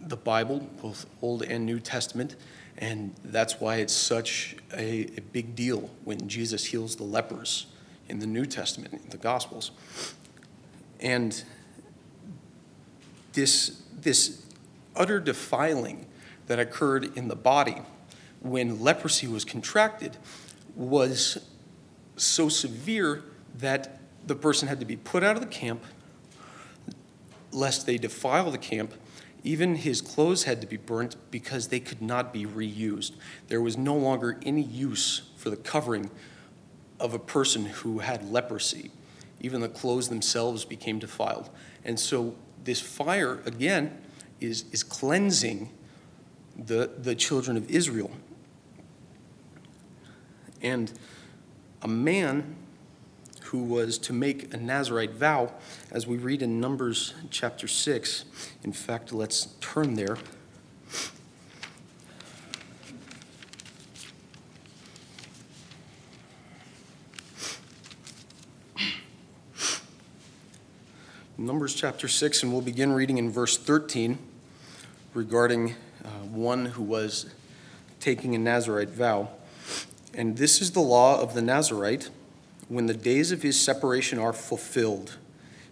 the 0.00 0.16
Bible, 0.16 0.68
both 0.82 1.06
Old 1.22 1.42
and 1.42 1.66
New 1.66 1.80
Testament, 1.80 2.36
and 2.78 3.14
that's 3.24 3.60
why 3.60 3.76
it's 3.76 3.94
such 3.94 4.56
a, 4.74 5.10
a 5.16 5.20
big 5.32 5.56
deal 5.56 5.90
when 6.04 6.28
Jesus 6.28 6.66
heals 6.66 6.96
the 6.96 7.04
lepers 7.04 7.66
in 8.08 8.18
the 8.18 8.26
New 8.26 8.44
Testament, 8.44 8.92
in 8.92 9.10
the 9.10 9.16
Gospels. 9.16 9.70
And 11.00 11.42
this, 13.32 13.82
this 13.92 14.42
utter 14.94 15.18
defiling 15.18 16.06
that 16.46 16.58
occurred 16.58 17.16
in 17.16 17.28
the 17.28 17.36
body 17.36 17.82
when 18.40 18.80
leprosy 18.80 19.26
was 19.26 19.44
contracted 19.44 20.16
was 20.74 21.38
so 22.16 22.48
severe 22.48 23.24
that 23.58 24.00
the 24.26 24.34
person 24.34 24.68
had 24.68 24.80
to 24.80 24.86
be 24.86 24.96
put 24.96 25.22
out 25.22 25.36
of 25.36 25.42
the 25.42 25.48
camp 25.48 25.84
lest 27.52 27.86
they 27.86 27.96
defile 27.96 28.50
the 28.50 28.58
camp. 28.58 28.94
Even 29.42 29.76
his 29.76 30.00
clothes 30.00 30.44
had 30.44 30.60
to 30.60 30.66
be 30.66 30.76
burnt 30.76 31.16
because 31.30 31.68
they 31.68 31.80
could 31.80 32.02
not 32.02 32.32
be 32.32 32.44
reused. 32.44 33.12
There 33.48 33.60
was 33.60 33.76
no 33.76 33.94
longer 33.94 34.38
any 34.42 34.62
use 34.62 35.30
for 35.36 35.50
the 35.50 35.56
covering 35.56 36.10
of 36.98 37.14
a 37.14 37.18
person 37.18 37.66
who 37.66 38.00
had 38.00 38.30
leprosy. 38.30 38.90
Even 39.40 39.60
the 39.60 39.68
clothes 39.68 40.08
themselves 40.08 40.64
became 40.64 40.98
defiled. 40.98 41.50
And 41.84 41.98
so 42.00 42.34
this 42.64 42.80
fire, 42.80 43.40
again, 43.46 43.96
is, 44.40 44.64
is 44.72 44.82
cleansing 44.82 45.70
the, 46.56 46.90
the 46.98 47.14
children 47.14 47.56
of 47.56 47.70
Israel. 47.70 48.10
And 50.62 50.92
a 51.82 51.88
man 51.88 52.56
who 53.44 53.62
was 53.62 53.98
to 53.98 54.12
make 54.12 54.52
a 54.52 54.56
Nazarite 54.56 55.12
vow, 55.12 55.52
as 55.92 56.06
we 56.06 56.16
read 56.16 56.42
in 56.42 56.60
Numbers 56.60 57.14
chapter 57.30 57.68
6. 57.68 58.24
In 58.64 58.72
fact, 58.72 59.12
let's 59.12 59.46
turn 59.60 59.94
there. 59.94 60.18
Numbers 71.38 71.74
chapter 71.74 72.08
6, 72.08 72.42
and 72.42 72.52
we'll 72.52 72.62
begin 72.62 72.92
reading 72.92 73.18
in 73.18 73.30
verse 73.30 73.56
13 73.56 74.18
regarding 75.14 75.74
uh, 76.04 76.08
one 76.30 76.64
who 76.64 76.82
was 76.82 77.26
taking 78.00 78.34
a 78.34 78.38
Nazarite 78.38 78.88
vow. 78.88 79.28
And 80.16 80.38
this 80.38 80.62
is 80.62 80.70
the 80.70 80.80
law 80.80 81.20
of 81.20 81.34
the 81.34 81.42
Nazarite. 81.42 82.08
When 82.68 82.86
the 82.86 82.94
days 82.94 83.32
of 83.32 83.42
his 83.42 83.60
separation 83.60 84.18
are 84.18 84.32
fulfilled, 84.32 85.18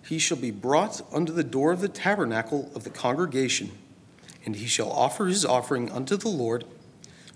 he 0.06 0.18
shall 0.18 0.36
be 0.36 0.50
brought 0.50 1.00
unto 1.10 1.32
the 1.32 1.42
door 1.42 1.72
of 1.72 1.80
the 1.80 1.88
tabernacle 1.88 2.70
of 2.74 2.84
the 2.84 2.90
congregation, 2.90 3.70
and 4.44 4.54
he 4.56 4.66
shall 4.66 4.92
offer 4.92 5.26
his 5.26 5.46
offering 5.46 5.90
unto 5.90 6.18
the 6.18 6.28
Lord 6.28 6.66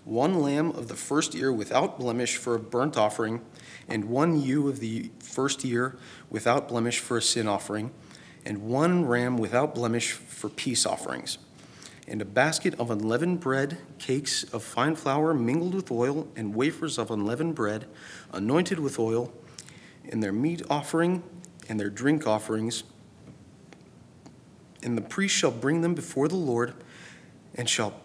one 0.05 0.41
lamb 0.41 0.71
of 0.73 0.88
the 0.88 0.97
first 0.97 1.35
year 1.35 1.50
without 1.50 1.99
blemish 1.99 2.37
for 2.37 2.55
a 2.55 2.59
burnt 2.59 2.99
offering, 2.99 3.41
and 3.88 4.05
one 4.05 4.41
ewe 4.41 4.69
of 4.69 4.81
the 4.81 5.11
first 5.19 5.65
year 5.65 5.97
without 6.29 6.69
blemish 6.69 6.99
for 6.99 7.17
a 7.17 7.23
sin 7.23 7.49
offering, 7.49 7.91
and 8.45 8.62
one 8.62 9.07
ram 9.07 9.38
without 9.38 9.75
blemish 9.75 10.12
for 10.12 10.50
peace 10.50 10.85
offerings, 10.85 11.38
and 12.09 12.23
a 12.23 12.25
basket 12.25 12.75
of 12.81 12.91
unleavened 12.91 13.38
bread, 13.38 13.79
cakes 13.99 14.43
of 14.45 14.62
fine 14.62 14.97
flour 14.97 15.35
mingled 15.35 15.75
with 15.75 15.91
oil, 15.91 16.27
and 16.35 16.55
wafers 16.55 16.99
of 16.99 17.11
unleavened 17.11 17.55
bread, 17.55 17.87
anointed 18.33 18.79
with 18.81 18.99
oil 18.99 19.33
and 20.11 20.23
their 20.23 20.33
meat 20.33 20.62
offering 20.71 21.23
and 21.69 21.79
their 21.79 21.91
drink 21.91 22.27
offerings. 22.27 22.83
And 24.83 24.97
the 24.97 25.03
priest 25.03 25.35
shall 25.35 25.50
bring 25.50 25.83
them 25.83 25.95
before 25.95 26.29
the 26.29 26.37
Lord 26.37 26.73
and 27.55 27.69
shall 27.69 28.00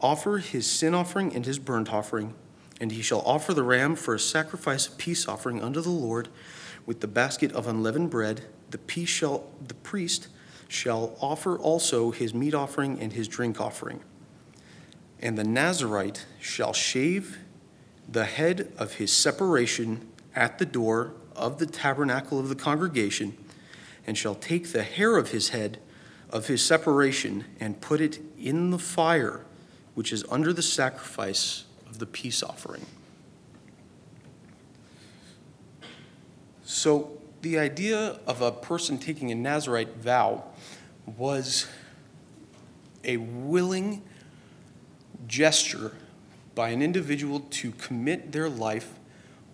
offer 0.00 0.38
his 0.38 0.70
sin 0.70 0.94
offering 0.94 1.34
and 1.34 1.46
his 1.46 1.58
burnt 1.58 1.92
offering. 1.92 2.34
And 2.80 2.92
he 2.92 3.02
shall 3.02 3.20
offer 3.20 3.54
the 3.54 3.62
ram 3.62 3.96
for 3.96 4.14
a 4.14 4.20
sacrifice 4.20 4.86
of 4.86 4.98
peace 4.98 5.26
offering 5.26 5.62
unto 5.62 5.80
the 5.80 5.88
Lord 5.88 6.28
with 6.86 7.00
the 7.00 7.08
basket 7.08 7.50
of 7.52 7.66
unleavened 7.66 8.10
bread. 8.10 8.44
The, 8.70 9.06
shall, 9.06 9.50
the 9.66 9.74
priest 9.74 10.28
shall 10.68 11.16
offer 11.20 11.58
also 11.58 12.10
his 12.10 12.34
meat 12.34 12.54
offering 12.54 13.00
and 13.00 13.14
his 13.14 13.26
drink 13.26 13.60
offering. 13.60 14.00
And 15.20 15.36
the 15.36 15.44
Nazarite 15.44 16.26
shall 16.38 16.72
shave 16.72 17.38
the 18.08 18.24
head 18.24 18.72
of 18.78 18.94
his 18.94 19.12
separation 19.12 20.06
at 20.34 20.58
the 20.58 20.66
door 20.66 21.14
of 21.34 21.58
the 21.58 21.66
tabernacle 21.66 22.38
of 22.38 22.48
the 22.48 22.54
congregation, 22.54 23.36
and 24.06 24.16
shall 24.16 24.34
take 24.34 24.72
the 24.72 24.82
hair 24.82 25.16
of 25.16 25.30
his 25.30 25.50
head 25.50 25.78
of 26.30 26.46
his 26.46 26.64
separation 26.64 27.44
and 27.58 27.80
put 27.80 28.00
it 28.00 28.20
in 28.38 28.70
the 28.70 28.78
fire 28.78 29.44
which 29.94 30.12
is 30.12 30.24
under 30.30 30.52
the 30.52 30.62
sacrifice 30.62 31.64
of 31.88 31.98
the 31.98 32.06
peace 32.06 32.42
offering. 32.42 32.86
So, 36.62 37.18
the 37.40 37.58
idea 37.58 38.20
of 38.26 38.42
a 38.42 38.52
person 38.52 38.98
taking 38.98 39.30
a 39.32 39.34
Nazarite 39.34 39.96
vow 39.96 40.44
was 41.16 41.66
a 43.04 43.16
willing 43.16 44.02
gesture 45.26 45.92
by 46.54 46.70
an 46.70 46.82
individual 46.82 47.40
to 47.50 47.70
commit 47.72 48.32
their 48.32 48.48
life 48.48 48.94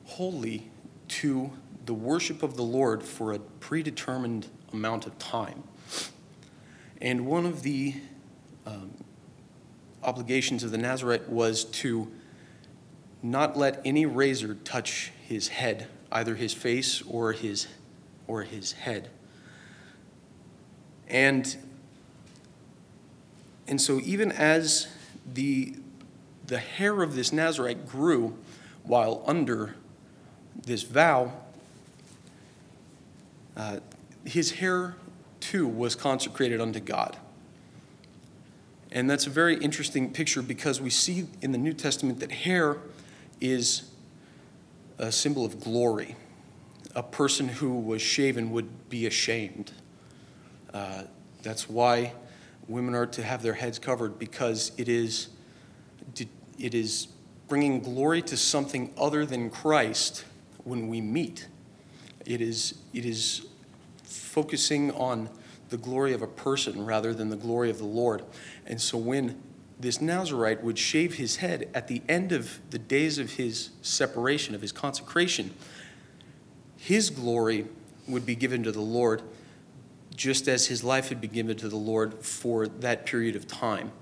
wholly 0.04 0.70
to 1.08 1.50
the 1.86 1.94
worship 1.94 2.42
of 2.42 2.56
the 2.56 2.62
Lord 2.62 3.02
for 3.02 3.32
a 3.32 3.38
predetermined 3.38 4.46
amount 4.72 5.06
of 5.06 5.18
time. 5.18 5.64
And 7.00 7.26
one 7.26 7.44
of 7.44 7.62
the 7.62 7.94
um, 8.66 8.92
obligations 10.02 10.64
of 10.64 10.70
the 10.70 10.78
Nazarite 10.78 11.28
was 11.28 11.64
to 11.64 12.10
not 13.22 13.56
let 13.56 13.80
any 13.84 14.06
razor 14.06 14.54
touch 14.64 15.12
his 15.26 15.48
head, 15.48 15.88
either 16.10 16.34
his 16.34 16.52
face 16.52 17.02
or 17.02 17.32
his, 17.32 17.66
or 18.26 18.42
his 18.42 18.72
head. 18.72 19.10
And, 21.14 21.56
and 23.68 23.80
so, 23.80 24.00
even 24.02 24.32
as 24.32 24.88
the, 25.32 25.76
the 26.44 26.58
hair 26.58 27.04
of 27.04 27.14
this 27.14 27.32
Nazarite 27.32 27.86
grew 27.86 28.36
while 28.82 29.22
under 29.24 29.76
this 30.60 30.82
vow, 30.82 31.32
uh, 33.56 33.78
his 34.24 34.50
hair 34.50 34.96
too 35.38 35.68
was 35.68 35.94
consecrated 35.94 36.60
unto 36.60 36.80
God. 36.80 37.16
And 38.90 39.08
that's 39.08 39.28
a 39.28 39.30
very 39.30 39.56
interesting 39.58 40.12
picture 40.12 40.42
because 40.42 40.80
we 40.80 40.90
see 40.90 41.28
in 41.40 41.52
the 41.52 41.58
New 41.58 41.74
Testament 41.74 42.18
that 42.20 42.32
hair 42.32 42.78
is 43.40 43.88
a 44.98 45.12
symbol 45.12 45.44
of 45.44 45.60
glory. 45.60 46.16
A 46.96 47.04
person 47.04 47.46
who 47.46 47.78
was 47.78 48.02
shaven 48.02 48.50
would 48.50 48.90
be 48.90 49.06
ashamed. 49.06 49.70
Uh, 50.74 51.04
that's 51.42 51.70
why 51.70 52.12
women 52.68 52.94
are 52.94 53.06
to 53.06 53.22
have 53.22 53.42
their 53.42 53.54
heads 53.54 53.78
covered 53.78 54.18
because 54.18 54.72
it 54.76 54.88
is, 54.88 55.28
it 56.58 56.74
is 56.74 57.06
bringing 57.48 57.80
glory 57.80 58.20
to 58.22 58.36
something 58.36 58.92
other 58.98 59.24
than 59.24 59.50
Christ 59.50 60.24
when 60.64 60.88
we 60.88 61.00
meet. 61.00 61.46
It 62.26 62.40
is, 62.40 62.78
it 62.92 63.04
is 63.04 63.46
focusing 64.02 64.90
on 64.92 65.28
the 65.68 65.76
glory 65.76 66.12
of 66.12 66.22
a 66.22 66.26
person 66.26 66.84
rather 66.84 67.14
than 67.14 67.28
the 67.28 67.36
glory 67.36 67.70
of 67.70 67.78
the 67.78 67.84
Lord. 67.84 68.24
And 68.66 68.80
so 68.80 68.98
when 68.98 69.40
this 69.78 70.00
Nazarite 70.00 70.62
would 70.64 70.78
shave 70.78 71.14
his 71.14 71.36
head 71.36 71.68
at 71.74 71.86
the 71.86 72.02
end 72.08 72.32
of 72.32 72.60
the 72.70 72.78
days 72.78 73.18
of 73.18 73.34
his 73.34 73.70
separation, 73.82 74.54
of 74.54 74.62
his 74.62 74.72
consecration, 74.72 75.52
his 76.76 77.10
glory 77.10 77.66
would 78.08 78.26
be 78.26 78.34
given 78.34 78.62
to 78.62 78.72
the 78.72 78.80
Lord 78.80 79.22
just 80.14 80.48
as 80.48 80.66
his 80.66 80.84
life 80.84 81.08
had 81.08 81.20
been 81.20 81.32
given 81.32 81.56
to 81.56 81.68
the 81.68 81.76
Lord 81.76 82.14
for 82.22 82.66
that 82.66 83.06
period 83.06 83.36
of 83.36 83.46
time. 83.46 83.92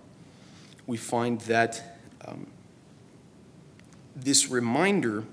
We 0.87 0.97
find 0.97 1.40
that 1.42 1.99
um, 2.26 2.47
this 4.14 4.49
reminder 4.49 5.25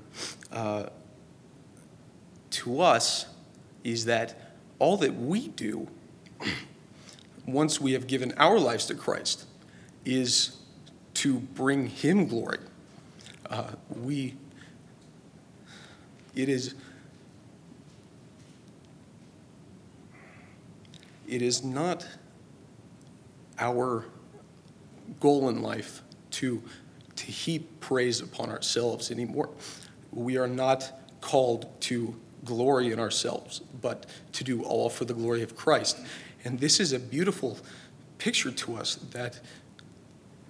uh, 0.52 0.88
to 2.52 2.82
us 2.82 3.26
is 3.84 4.06
that 4.06 4.54
all 4.80 4.98
that 4.98 5.16
we 5.16 5.50
do 5.50 5.88
once 7.46 7.82
we 7.82 7.94
have 7.94 8.08
given 8.08 8.34
our 8.38 8.60
lives 8.60 8.86
to 8.88 8.96
Christ 8.96 9.46
is 10.06 10.58
to 11.16 11.40
bring 11.40 11.88
Him 11.88 12.28
glory. 12.28 12.60
Uh, 13.50 13.72
we, 14.02 14.36
it 16.36 16.48
is, 16.48 16.76
it 21.30 21.42
is 21.42 21.64
not 21.64 22.06
our 23.60 24.06
goal 25.20 25.50
in 25.50 25.62
life 25.62 26.02
to, 26.32 26.62
to 27.16 27.26
heap 27.26 27.80
praise 27.80 28.22
upon 28.22 28.50
ourselves 28.50 29.12
anymore. 29.12 29.50
We 30.12 30.38
are 30.38 30.48
not 30.48 30.92
called 31.22 31.68
to 31.82 32.16
glory 32.46 32.92
in 32.92 33.00
ourselves, 33.00 33.60
but 33.82 34.06
to 34.34 34.44
do 34.44 34.64
all 34.64 34.90
for 34.90 35.06
the 35.06 35.14
glory 35.14 35.44
of 35.44 35.56
Christ. 35.56 36.00
And 36.44 36.60
this 36.60 36.80
is 36.80 36.94
a 36.94 37.00
beautiful 37.00 37.58
picture 38.18 38.52
to 38.52 38.76
us 38.78 38.96
that 39.12 39.40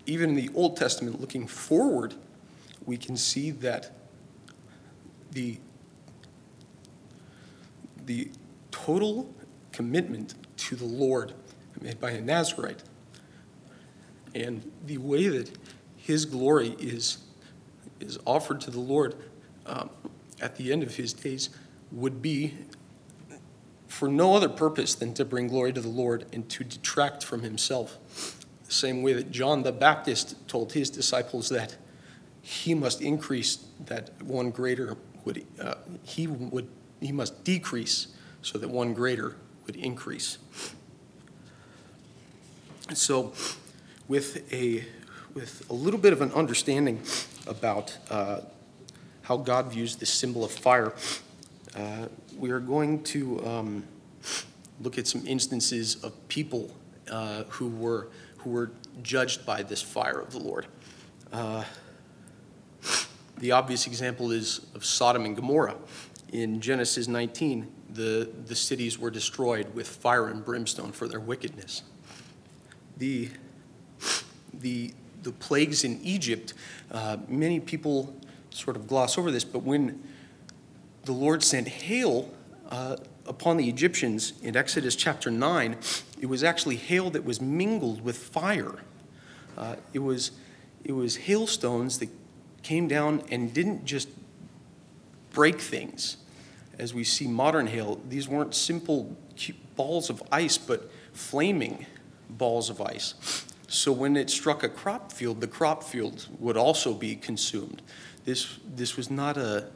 even 0.06 0.30
in 0.32 0.36
the 0.36 0.50
Old 0.54 0.78
Testament, 0.78 1.20
looking 1.20 1.46
forward, 1.48 2.16
we 2.86 2.98
can 2.98 3.18
see 3.18 3.52
that 3.52 3.92
the, 5.32 5.58
the 8.06 8.30
total 8.72 9.34
commitment 9.72 10.34
to 10.60 10.76
the 10.76 10.86
Lord 10.86 11.34
made 11.82 12.00
by 12.00 12.12
a 12.12 12.22
Nazarite 12.22 12.84
and 14.36 14.72
the 14.86 14.98
way 14.98 15.28
that 15.28 15.58
his 15.96 16.26
glory 16.26 16.76
is, 16.80 17.20
is 18.00 18.20
offered 18.26 18.62
to 18.62 18.72
the 18.72 18.80
Lord 18.80 19.16
um, 19.66 19.90
at 20.42 20.56
the 20.56 20.72
end 20.72 20.84
of 20.84 20.96
his 20.96 21.14
days 21.14 21.50
would 21.92 22.22
be 22.22 22.54
for 23.88 24.08
no 24.08 24.36
other 24.36 24.50
purpose 24.50 24.96
than 24.96 25.14
to 25.16 25.26
bring 25.26 25.48
glory 25.48 25.74
to 25.74 25.82
the 25.82 25.90
Lord 25.90 26.26
and 26.32 26.48
to 26.50 26.64
detract 26.64 27.24
from 27.24 27.42
himself. 27.42 27.98
The 28.66 28.74
same 28.74 29.02
way 29.02 29.14
that 29.14 29.32
John 29.32 29.64
the 29.64 29.72
Baptist 29.72 30.48
told 30.48 30.74
his 30.74 30.90
disciples 30.90 31.50
that 31.50 31.76
he 32.42 32.74
must 32.74 33.02
increase, 33.02 33.68
that 33.86 34.12
one 34.22 34.52
greater 34.52 34.96
would, 35.26 35.46
uh, 35.60 35.76
he 36.04 36.28
would, 36.28 36.68
he 37.02 37.12
must 37.12 37.44
decrease 37.44 38.08
so 38.42 38.58
that 38.58 38.70
one 38.70 38.94
greater 38.94 39.36
would 39.70 39.76
increase. 39.76 40.40
So, 42.96 43.34
with 44.08 44.52
a, 44.52 44.84
with 45.36 45.64
a 45.70 45.74
little 45.74 46.00
bit 46.00 46.12
of 46.12 46.24
an 46.24 46.32
understanding 46.32 47.00
about 47.46 47.96
uh, 48.10 48.42
how 49.22 49.38
God 49.38 49.72
views 49.72 49.96
this 49.96 50.10
symbol 50.10 50.44
of 50.44 50.50
fire, 50.50 50.94
uh, 51.76 52.08
we 52.36 52.50
are 52.50 52.60
going 52.60 53.04
to 53.04 53.46
um, 53.46 53.84
look 54.82 54.98
at 54.98 55.06
some 55.06 55.22
instances 55.28 56.04
of 56.04 56.14
people 56.30 56.76
uh, 57.12 57.44
who 57.50 57.68
were 57.68 58.08
who 58.38 58.50
were 58.50 58.72
judged 59.04 59.46
by 59.46 59.62
this 59.62 59.84
fire 59.84 60.20
of 60.20 60.32
the 60.32 60.40
Lord. 60.40 60.66
Uh, 61.32 61.64
the 63.38 63.52
obvious 63.52 63.86
example 63.86 64.32
is 64.32 64.66
of 64.74 64.84
Sodom 64.84 65.26
and 65.26 65.36
Gomorrah. 65.36 65.76
In 66.32 66.60
Genesis 66.60 67.08
19, 67.08 67.68
the, 67.94 68.30
the 68.46 68.56
cities 68.56 69.00
were 69.00 69.10
destroyed 69.10 69.74
with 69.74 69.88
fire 69.88 70.28
and 70.28 70.44
brimstone 70.44 70.92
for 70.92 71.08
their 71.08 71.20
wickedness. 71.20 71.84
The, 72.98 73.30
the, 74.54 74.94
the 75.24 75.32
plagues 75.32 75.84
in 75.84 76.00
Egypt, 76.04 76.54
uh, 76.92 77.18
many 77.28 77.60
people 77.60 78.16
sort 78.52 78.76
of 78.76 78.88
gloss 78.88 79.18
over 79.18 79.32
this, 79.32 79.44
but 79.44 79.64
when 79.64 80.02
the 81.06 81.12
Lord 81.12 81.44
sent 81.44 81.68
hail 81.68 82.30
uh, 82.70 82.98
upon 83.26 83.58
the 83.58 83.68
Egyptians 83.70 84.34
in 84.44 84.56
Exodus 84.56 84.96
chapter 84.96 85.32
9, 85.32 85.78
it 86.20 86.26
was 86.28 86.44
actually 86.44 86.76
hail 86.76 87.10
that 87.12 87.24
was 87.24 87.42
mingled 87.42 88.02
with 88.02 88.18
fire. 88.18 88.80
Uh, 89.58 89.76
it, 89.94 90.00
was, 90.00 90.32
it 90.84 90.92
was 90.92 91.16
hailstones 91.16 92.00
that 92.00 92.10
came 92.62 92.88
down 92.88 93.24
and 93.32 93.54
didn't 93.54 93.86
just 93.86 94.10
break 95.32 95.60
things. 95.60 96.18
As 96.80 96.94
we 96.94 97.04
see 97.04 97.28
modern 97.28 97.68
hail, 97.68 98.00
these 98.08 98.28
weren't 98.28 98.56
simple 98.56 99.16
balls 99.76 100.10
of 100.10 100.24
ice, 100.32 100.58
but 100.58 100.90
flaming 101.14 101.86
balls 102.30 102.70
of 102.70 102.82
ice. 102.82 103.46
So 103.68 103.92
when 103.92 104.18
it 104.18 104.30
struck 104.30 104.64
a 104.64 104.70
crop 104.70 105.12
field, 105.12 105.42
the 105.42 105.48
crop 105.48 105.84
field 105.84 106.28
would 106.40 106.58
also 106.58 106.94
be 106.94 107.16
consumed. 107.16 107.82
This, 108.26 108.58
this 108.76 108.98
was 108.98 109.12
not 109.12 109.38
a 109.38 109.68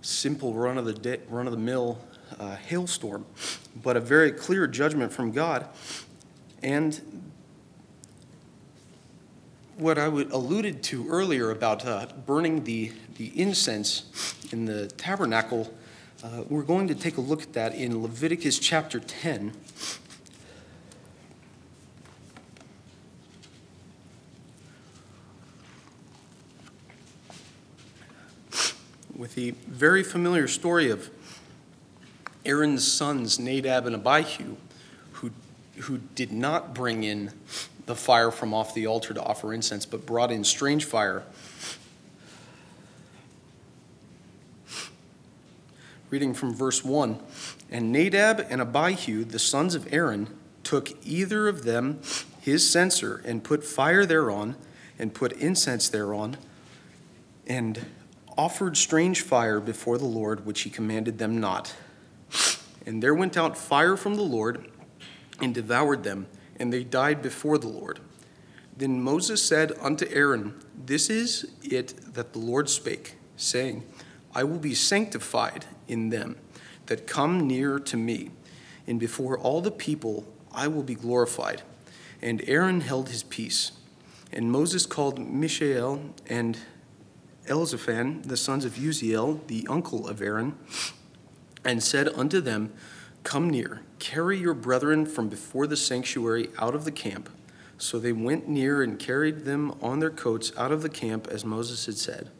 simple 0.00 0.54
run 0.54 0.78
of 0.78 0.84
the 0.84 1.20
run 1.28 1.46
of 1.46 1.52
the 1.52 1.58
mill 1.58 1.98
uh, 2.38 2.56
hailstorm, 2.56 3.26
but 3.82 3.96
a 3.96 4.00
very 4.00 4.32
clear 4.32 4.66
judgment 4.66 5.12
from 5.12 5.32
God. 5.32 5.68
And 6.62 7.00
what 9.76 9.98
I 9.98 10.08
would 10.08 10.32
alluded 10.32 10.82
to 10.84 11.08
earlier 11.08 11.50
about 11.50 11.84
uh, 11.84 12.06
burning 12.24 12.64
the, 12.64 12.92
the 13.16 13.28
incense 13.38 14.34
in 14.52 14.64
the 14.64 14.88
tabernacle, 14.88 15.72
uh, 16.22 16.44
we're 16.48 16.62
going 16.62 16.88
to 16.88 16.94
take 16.94 17.18
a 17.18 17.20
look 17.20 17.42
at 17.42 17.52
that 17.52 17.74
in 17.74 18.02
Leviticus 18.02 18.58
chapter 18.58 19.00
10. 19.00 19.52
With 29.14 29.34
the 29.34 29.52
very 29.66 30.02
familiar 30.02 30.48
story 30.48 30.90
of 30.90 31.10
Aaron's 32.44 32.90
sons, 32.90 33.38
Nadab 33.38 33.86
and 33.86 33.96
Abihu, 33.96 34.56
who, 35.12 35.30
who 35.80 35.98
did 36.14 36.32
not 36.32 36.74
bring 36.74 37.04
in 37.04 37.32
the 37.86 37.94
fire 37.94 38.30
from 38.30 38.54
off 38.54 38.74
the 38.74 38.86
altar 38.86 39.12
to 39.14 39.22
offer 39.22 39.52
incense, 39.52 39.84
but 39.84 40.06
brought 40.06 40.30
in 40.30 40.44
strange 40.44 40.84
fire. 40.84 41.22
Reading 46.10 46.34
from 46.34 46.54
verse 46.54 46.84
1 46.84 47.18
And 47.70 47.92
Nadab 47.92 48.46
and 48.48 48.60
Abihu, 48.60 49.24
the 49.24 49.38
sons 49.38 49.74
of 49.74 49.92
Aaron, 49.92 50.28
took 50.62 50.92
either 51.04 51.48
of 51.48 51.64
them 51.64 52.00
his 52.40 52.68
censer 52.68 53.22
and 53.24 53.42
put 53.42 53.64
fire 53.64 54.06
thereon, 54.06 54.56
and 54.98 55.12
put 55.12 55.32
incense 55.32 55.88
thereon, 55.88 56.36
and 57.46 57.86
offered 58.36 58.76
strange 58.76 59.22
fire 59.22 59.60
before 59.60 59.98
the 59.98 60.04
Lord, 60.04 60.46
which 60.46 60.62
he 60.62 60.70
commanded 60.70 61.18
them 61.18 61.40
not. 61.40 61.74
And 62.84 63.02
there 63.02 63.14
went 63.14 63.36
out 63.36 63.58
fire 63.58 63.96
from 63.96 64.14
the 64.14 64.22
Lord 64.22 64.70
and 65.40 65.54
devoured 65.54 66.04
them, 66.04 66.26
and 66.58 66.72
they 66.72 66.84
died 66.84 67.22
before 67.22 67.58
the 67.58 67.68
Lord. 67.68 68.00
Then 68.76 69.02
Moses 69.02 69.42
said 69.42 69.72
unto 69.80 70.06
Aaron, 70.10 70.54
This 70.84 71.10
is 71.10 71.50
it 71.62 72.14
that 72.14 72.32
the 72.32 72.38
Lord 72.38 72.68
spake, 72.68 73.16
saying, 73.36 73.84
I 74.36 74.44
will 74.44 74.58
be 74.58 74.74
sanctified 74.74 75.64
in 75.88 76.10
them 76.10 76.36
that 76.86 77.06
come 77.06 77.48
near 77.48 77.78
to 77.78 77.96
me, 77.96 78.32
and 78.86 79.00
before 79.00 79.38
all 79.38 79.62
the 79.62 79.70
people 79.70 80.26
I 80.52 80.68
will 80.68 80.82
be 80.82 80.94
glorified. 80.94 81.62
And 82.20 82.44
Aaron 82.46 82.82
held 82.82 83.08
his 83.08 83.22
peace. 83.22 83.72
And 84.30 84.52
Moses 84.52 84.84
called 84.84 85.18
Mishael 85.18 86.12
and 86.26 86.58
Elzaphan, 87.46 88.24
the 88.24 88.36
sons 88.36 88.66
of 88.66 88.74
Uzziel, 88.74 89.40
the 89.46 89.66
uncle 89.70 90.06
of 90.06 90.20
Aaron, 90.20 90.58
and 91.64 91.82
said 91.82 92.08
unto 92.08 92.42
them, 92.42 92.74
Come 93.22 93.48
near, 93.48 93.80
carry 93.98 94.36
your 94.36 94.52
brethren 94.52 95.06
from 95.06 95.30
before 95.30 95.66
the 95.66 95.78
sanctuary 95.78 96.50
out 96.58 96.74
of 96.74 96.84
the 96.84 96.92
camp. 96.92 97.30
So 97.78 97.98
they 97.98 98.12
went 98.12 98.48
near 98.48 98.82
and 98.82 98.98
carried 98.98 99.46
them 99.46 99.74
on 99.80 100.00
their 100.00 100.10
coats 100.10 100.52
out 100.58 100.72
of 100.72 100.82
the 100.82 100.90
camp, 100.90 101.26
as 101.26 101.42
Moses 101.42 101.86
had 101.86 101.96
said. 101.96 102.30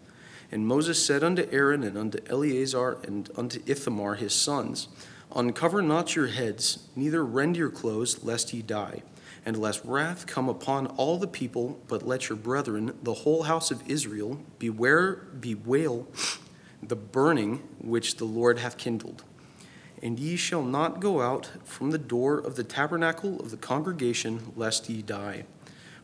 And 0.51 0.67
Moses 0.67 1.05
said 1.05 1.25
unto 1.25 1.49
Aaron 1.51 1.83
and 1.83 1.97
unto 1.97 2.19
Eleazar 2.29 2.99
and 3.05 3.31
unto 3.37 3.61
Ithamar 3.67 4.15
his 4.15 4.35
sons, 4.35 4.89
Uncover 5.35 5.83
not 5.83 6.15
your 6.15 6.29
heads, 6.29 6.89
neither 6.95 7.25
rend 7.25 7.57
your 7.57 7.71
clothes, 7.71 8.23
lest 8.23 8.53
ye 8.53 8.63
die 8.63 9.03
and 9.47 9.57
lest 9.57 9.81
wrath 9.85 10.27
come 10.27 10.49
upon 10.49 10.89
all 10.89 11.19
the 11.19 11.29
people, 11.29 11.81
but 11.87 12.05
let 12.05 12.29
your 12.29 12.37
brethren, 12.37 12.99
the 13.05 13.15
whole 13.15 13.45
house 13.45 13.71
of 13.71 13.81
Israel, 13.89 14.41
beware, 14.59 15.15
bewail 15.39 16.09
the 16.83 16.97
burning 16.97 17.63
which 17.79 18.17
the 18.17 18.25
Lord 18.25 18.59
hath 18.59 18.77
kindled. 18.77 19.23
And 20.03 20.19
ye 20.19 20.35
shall 20.35 20.65
not 20.65 21.01
go 21.01 21.23
out 21.23 21.49
from 21.65 21.93
the 21.93 21.99
door 21.99 22.39
of 22.39 22.57
the 22.57 22.65
tabernacle 22.65 23.39
of 23.39 23.53
the 23.53 23.57
congregation, 23.57 24.53
lest 24.57 24.91
ye 24.91 25.01
die. 25.01 25.45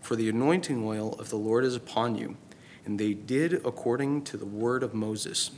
For 0.01 0.15
the 0.15 0.29
anointing 0.29 0.85
oil 0.85 1.15
of 1.15 1.29
the 1.29 1.37
Lord 1.37 1.65
is 1.65 1.75
upon 1.75 2.15
you. 2.15 2.37
And 2.85 2.99
they 2.99 3.15
did 3.15 3.55
according 3.65 4.23
to 4.25 4.37
the 4.37 4.47
word 4.47 4.83
of 4.83 4.95
Moses. 4.95 5.51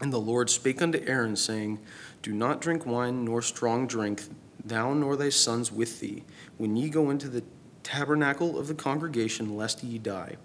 And 0.00 0.12
the 0.12 0.18
Lord 0.18 0.50
spake 0.50 0.82
unto 0.82 1.02
Aaron, 1.06 1.36
saying, 1.36 1.78
Do 2.22 2.32
not 2.32 2.60
drink 2.60 2.84
wine 2.84 3.24
nor 3.24 3.42
strong 3.42 3.86
drink 3.86 4.22
thou 4.64 4.94
nor 4.94 5.16
thy 5.16 5.28
sons 5.28 5.72
with 5.72 6.00
thee, 6.00 6.24
when 6.56 6.76
ye 6.76 6.88
go 6.88 7.10
into 7.10 7.28
the 7.28 7.42
tabernacle 7.82 8.58
of 8.58 8.68
the 8.68 8.74
congregation, 8.74 9.56
lest 9.56 9.82
ye 9.82 9.98
die. 9.98 10.36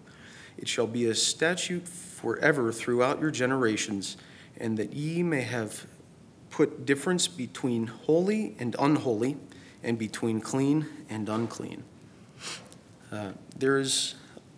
It 0.58 0.68
shall 0.68 0.88
be 0.88 1.06
a 1.06 1.16
statute 1.16 1.88
forever 1.88 2.72
throughout 2.72 3.22
your 3.22 3.32
generations, 3.32 4.18
and 4.58 4.78
that 4.78 4.94
ye 4.94 5.22
may 5.22 5.42
have 5.42 5.86
put 6.50 6.86
difference 6.86 7.28
between 7.28 7.88
holy 7.88 8.56
and 8.60 8.76
unholy, 8.80 9.38
and 9.84 10.00
between 10.00 10.42
clean 10.42 10.88
and 11.10 11.30
unclean. 11.30 11.84
Uh, 13.12 13.32
there 13.56 13.78
is 13.78 14.16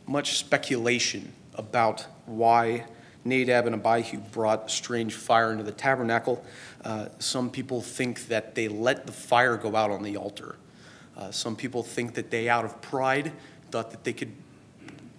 much 0.09 0.39
speculation 0.39 1.31
about 1.53 2.07
why 2.25 2.83
Nadab 3.23 3.67
and 3.67 3.75
Abihu 3.75 4.17
brought 4.17 4.71
strange 4.71 5.13
fire 5.13 5.51
into 5.51 5.63
the 5.63 5.71
tabernacle. 5.71 6.43
Uh, 6.83 7.09
some 7.19 7.51
people 7.51 7.79
think 7.79 8.27
that 8.27 8.55
they 8.55 8.67
let 8.67 9.05
the 9.05 9.11
fire 9.11 9.55
go 9.55 9.75
out 9.75 9.91
on 9.91 10.01
the 10.01 10.17
altar. 10.17 10.55
Uh, 11.15 11.29
some 11.29 11.55
people 11.55 11.83
think 11.83 12.15
that 12.15 12.31
they, 12.31 12.49
out 12.49 12.65
of 12.65 12.81
pride, 12.81 13.31
thought 13.69 13.91
that 13.91 14.03
they 14.03 14.13
could 14.13 14.31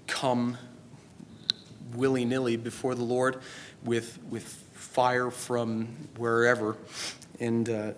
come 0.09 0.59
willy 1.95 2.25
nilly 2.25 2.57
before 2.57 2.97
the 2.97 3.05
Lord 3.05 3.41
with, 3.85 4.19
with 4.29 4.45
fire 4.75 5.31
from 5.31 5.87
wherever. 6.17 6.77
And 7.39 7.71
uh, 7.71 7.93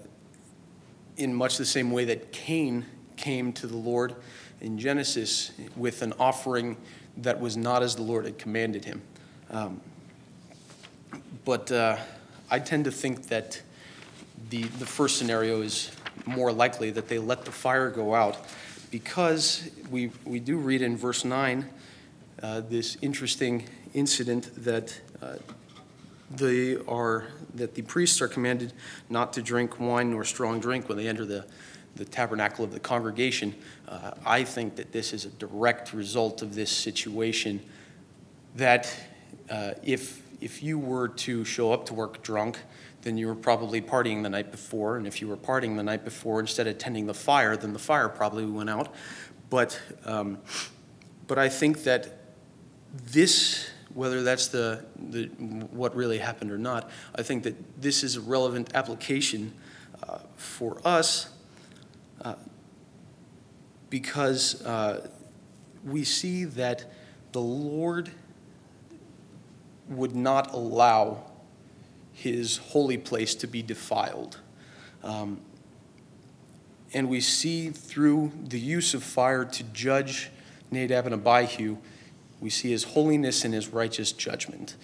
in 1.17 1.35
much 1.35 1.57
the 1.57 1.65
same 1.65 1.91
way 1.91 2.05
that 2.05 2.33
Cain 2.33 2.85
came 3.17 3.55
to 3.55 3.67
the 3.67 3.79
Lord 3.79 4.15
in 4.63 4.79
Genesis 4.79 5.51
with 5.77 6.03
an 6.03 6.15
offering 6.19 6.77
that 7.19 7.41
was 7.41 7.57
not 7.57 7.83
as 7.83 7.97
the 7.97 8.03
Lord 8.03 8.25
had 8.25 8.39
commanded 8.39 8.85
him. 8.85 9.03
Um, 9.51 9.81
but 11.45 11.71
uh, 11.71 11.99
I 12.51 12.61
tend 12.61 12.85
to 12.87 12.93
think 12.93 13.29
that 13.29 13.61
the, 14.49 14.63
the 14.63 14.87
first 14.87 15.19
scenario 15.19 15.61
is 15.61 15.91
more 16.25 16.53
likely 16.53 16.91
that 16.93 17.09
they 17.09 17.19
let 17.19 17.45
the 17.45 17.51
fire 17.51 17.91
go 17.91 18.15
out 18.15 18.39
because 18.91 19.69
we, 19.91 20.11
we 20.25 20.39
do 20.39 20.57
read 20.57 20.81
in 20.81 20.97
verse 20.97 21.25
9 21.25 21.69
uh, 22.43 22.61
this 22.61 22.97
interesting 23.03 23.65
incident 23.95 24.51
that 24.65 24.99
uh, 25.21 25.35
they 26.31 26.77
are 26.89 27.27
that 27.55 27.75
the 27.75 27.83
priests 27.83 28.23
are 28.23 28.29
commanded 28.29 28.73
not 29.11 29.33
to 29.35 29.43
drink 29.43 29.79
wine 29.79 30.11
nor 30.11 30.25
strong 30.25 30.61
drink 30.61 30.89
when 30.89 30.97
they 30.97 31.07
enter 31.07 31.27
the, 31.27 31.45
the 31.97 32.05
tabernacle 32.05 32.65
of 32.65 32.73
the 32.73 32.81
congregation. 32.81 33.55
Uh, 33.89 34.13
I 34.25 34.45
think 34.45 34.77
that 34.77 34.93
this 34.93 35.13
is 35.13 35.25
a 35.25 35.31
direct 35.31 35.93
result 35.93 36.43
of 36.43 36.55
this 36.55 36.71
situation 36.71 37.61
that 38.57 38.95
uh, 39.51 39.73
if 39.83 40.23
if 40.43 40.61
you 40.61 40.77
were 40.77 41.07
to 41.07 41.45
show 41.45 41.73
up 41.73 41.87
to 41.87 41.95
work 41.95 42.21
drunk, 42.23 42.59
then 43.03 43.17
you 43.17 43.29
were 43.29 43.35
probably 43.35 43.81
partying 43.81 44.25
the 44.25 44.29
night 44.29 44.51
before. 44.51 44.97
And 44.97 45.07
if 45.07 45.21
you 45.21 45.29
were 45.29 45.37
partying 45.37 45.77
the 45.77 45.85
night 45.85 46.05
before 46.05 46.41
instead 46.41 46.67
of 46.67 46.79
tending 46.79 47.07
the 47.07 47.15
fire, 47.15 47.57
then 47.57 47.73
the 47.73 47.79
fire 47.79 48.09
probably 48.09 48.45
went 48.45 48.69
out. 48.69 48.93
But, 49.51 49.81
um, 50.05 50.39
but 51.29 51.39
I 51.39 51.49
think 51.49 51.85
that 51.85 52.19
this, 52.93 53.71
whether 53.95 54.25
that's 54.25 54.49
the, 54.49 54.85
the, 54.99 55.27
what 55.27 55.95
really 55.95 56.19
happened 56.19 56.51
or 56.51 56.59
not, 56.59 56.91
I 57.15 57.23
think 57.23 57.45
that 57.45 57.81
this 57.81 58.03
is 58.03 58.17
a 58.17 58.21
relevant 58.21 58.73
application 58.75 59.53
uh, 60.09 60.19
for 60.37 60.81
us 60.85 61.29
because 63.93 64.65
uh, 64.65 65.07
we 65.85 66.03
see 66.03 66.47
that 66.47 66.83
the 67.33 67.41
Lord 67.43 68.11
would 69.87 70.17
not 70.17 70.55
allow 70.55 71.19
his 72.15 72.57
holy 72.57 72.97
place 72.97 73.35
to 73.35 73.47
be 73.47 73.61
defiled. 73.61 74.41
Um, 75.03 75.43
and 76.95 77.11
we 77.11 77.21
see 77.21 77.69
through 77.69 78.33
the 78.43 78.59
use 78.59 78.95
of 78.95 79.03
fire 79.03 79.45
to 79.45 79.63
judge 79.63 80.31
Nadab 80.71 81.05
and 81.05 81.15
Abihu, 81.15 81.77
we 82.41 82.49
see 82.49 82.71
his 82.71 82.85
holiness 82.85 83.45
and 83.45 83.53
his 83.53 83.69
righteous 83.69 84.11
judgment. 84.11 84.75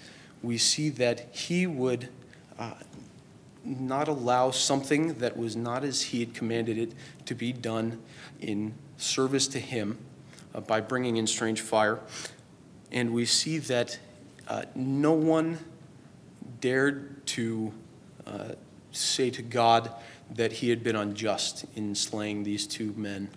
We 0.43 0.59
see 0.59 0.91
that 0.91 1.35
he 1.35 1.67
would 1.67 2.11
uh, 2.59 2.75
not 3.65 4.07
allow 4.07 4.51
something 4.51 5.15
that 5.15 5.35
was 5.35 5.57
not 5.57 5.83
as 5.83 6.03
he 6.03 6.21
had 6.21 6.35
commanded 6.35 6.77
it 6.77 6.93
to 7.25 7.35
be 7.35 7.55
done 7.55 8.03
in 8.41 8.75
service 8.99 9.49
to 9.49 9.59
him 9.59 9.97
uh, 10.55 10.61
by 10.61 10.81
bringing 10.81 11.17
in 11.17 11.27
strange 11.27 11.63
fire. 11.63 12.01
And 12.93 13.15
we 13.15 13.25
see 13.25 13.59
that 13.59 13.99
uh, 14.47 14.65
no 14.75 15.13
one 15.13 15.59
dared 16.61 17.27
to 17.29 17.73
uh, 18.27 18.51
say 18.93 19.31
to 19.31 19.43
God 19.43 19.91
that 20.35 20.53
he 20.53 20.71
had 20.71 20.83
been 20.83 20.97
unjust 20.97 21.65
in 21.75 21.95
slaying 21.95 22.43
these 22.43 22.67
two 22.67 22.93
men. 22.97 23.31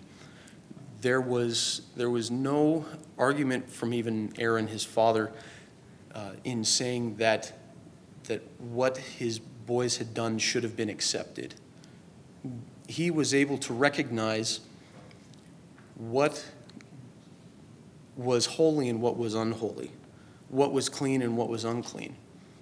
There 1.00 1.20
was, 1.20 1.82
there 1.96 2.10
was 2.10 2.30
no 2.30 2.84
argument 3.18 3.70
from 3.70 3.94
even 3.94 4.32
Aaron, 4.38 4.66
his 4.66 4.84
father, 4.84 5.32
uh, 6.14 6.32
in 6.44 6.64
saying 6.64 7.16
that, 7.16 7.52
that 8.24 8.42
what 8.58 8.98
his 8.98 9.38
boys 9.38 9.96
had 9.96 10.14
done 10.14 10.38
should 10.38 10.62
have 10.62 10.76
been 10.76 10.90
accepted. 10.90 11.54
He 12.88 13.10
was 13.10 13.32
able 13.32 13.58
to 13.58 13.72
recognize 13.72 14.60
what 16.10 16.44
was 18.16 18.46
holy 18.46 18.88
and 18.88 19.00
what 19.00 19.16
was 19.16 19.34
unholy 19.34 19.90
what 20.52 20.72
was 20.72 20.90
clean 20.90 21.22
and 21.22 21.36
what 21.36 21.48
was 21.48 21.64
unclean. 21.64 22.14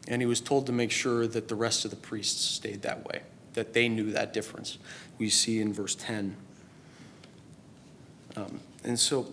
And 0.06 0.22
he 0.22 0.26
was 0.26 0.40
told 0.40 0.66
to 0.66 0.72
make 0.72 0.92
sure 0.92 1.26
that 1.26 1.48
the 1.48 1.56
rest 1.56 1.84
of 1.84 1.90
the 1.90 1.96
priests 1.96 2.42
stayed 2.42 2.82
that 2.82 3.04
way, 3.04 3.22
that 3.54 3.72
they 3.74 3.88
knew 3.88 4.12
that 4.12 4.32
difference. 4.32 4.78
We 5.18 5.28
see 5.28 5.60
in 5.60 5.72
verse 5.72 5.96
10. 5.96 6.36
Um, 8.36 8.60
and 8.84 8.98
so 8.98 9.32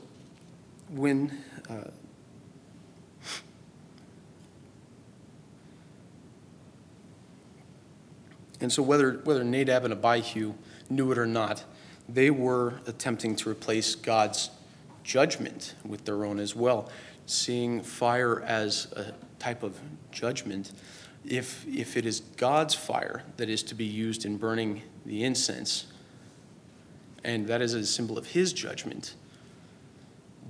when. 0.89 1.37
Uh, 1.69 1.91
and 8.59 8.71
so 8.71 8.81
whether, 8.81 9.21
whether 9.23 9.43
Nadab 9.43 9.85
and 9.85 9.93
Abihu 9.93 10.55
knew 10.89 11.11
it 11.11 11.19
or 11.19 11.27
not, 11.27 11.63
they 12.09 12.29
were 12.29 12.79
attempting 12.87 13.35
to 13.35 13.49
replace 13.49 13.95
God's 13.95 14.49
judgment 15.03 15.75
with 15.85 16.05
their 16.05 16.25
own 16.25 16.39
as 16.39 16.55
well 16.55 16.89
seeing 17.27 17.81
fire 17.81 18.41
as 18.41 18.91
a 18.93 19.13
type 19.37 19.61
of 19.61 19.77
judgment 20.11 20.71
if, 21.25 21.67
if 21.67 21.97
it 21.97 22.05
is 22.05 22.21
God's 22.21 22.73
fire 22.73 23.21
that 23.35 23.49
is 23.49 23.61
to 23.63 23.75
be 23.75 23.85
used 23.85 24.25
in 24.25 24.37
burning 24.37 24.81
the 25.05 25.23
incense, 25.23 25.87
and 27.23 27.45
that 27.47 27.61
is 27.61 27.73
a 27.73 27.85
symbol 27.85 28.17
of 28.17 28.27
his 28.27 28.53
judgment, 28.53 29.13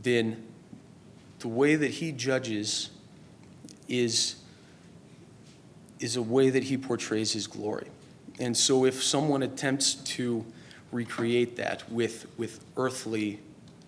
then 0.03 0.45
the 1.39 1.47
way 1.47 1.75
that 1.75 1.91
he 1.91 2.11
judges 2.11 2.91
is, 3.87 4.35
is 5.99 6.15
a 6.15 6.21
way 6.21 6.51
that 6.51 6.63
he 6.63 6.77
portrays 6.77 7.33
his 7.33 7.47
glory. 7.47 7.87
And 8.39 8.55
so 8.55 8.85
if 8.85 9.03
someone 9.03 9.41
attempts 9.41 9.95
to 9.95 10.45
recreate 10.91 11.55
that 11.57 11.89
with, 11.91 12.27
with 12.37 12.63
earthly 12.77 13.39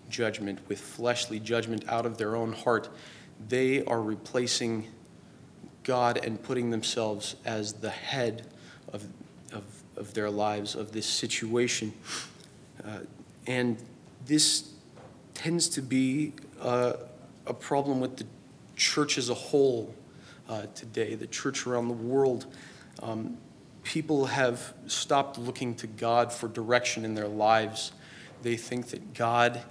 judgment, 0.08 0.58
with 0.68 0.80
fleshly 0.80 1.40
judgment 1.40 1.84
out 1.88 2.06
of 2.06 2.18
their 2.18 2.36
own 2.36 2.52
heart, 2.52 2.88
they 3.48 3.84
are 3.84 4.02
replacing 4.02 4.88
God 5.82 6.18
and 6.24 6.42
putting 6.42 6.70
themselves 6.70 7.36
as 7.44 7.74
the 7.74 7.90
head 7.90 8.46
of, 8.92 9.06
of, 9.52 9.64
of 9.96 10.12
their 10.14 10.30
lives, 10.30 10.74
of 10.74 10.92
this 10.92 11.06
situation. 11.06 11.92
Uh, 12.84 12.98
and 13.46 13.78
this 14.26 14.72
tends 15.34 15.68
to 15.70 15.80
be 15.80 16.34
uh, 16.60 16.94
a 17.46 17.54
problem 17.54 18.00
with 18.00 18.16
the 18.16 18.26
church 18.76 19.16
as 19.16 19.30
a 19.30 19.34
whole 19.34 19.94
uh, 20.48 20.66
today, 20.74 21.14
the 21.14 21.26
church 21.26 21.66
around 21.66 21.88
the 21.88 21.94
world. 21.94 22.46
Um, 23.02 23.38
people 23.82 24.26
have 24.26 24.74
stopped 24.86 25.38
looking 25.38 25.74
to 25.76 25.86
God 25.86 26.32
for 26.32 26.48
direction 26.48 27.04
in 27.04 27.14
their 27.14 27.28
lives. 27.28 27.92
They 28.42 28.56
think 28.56 28.88
that 28.88 29.14
God, 29.14 29.62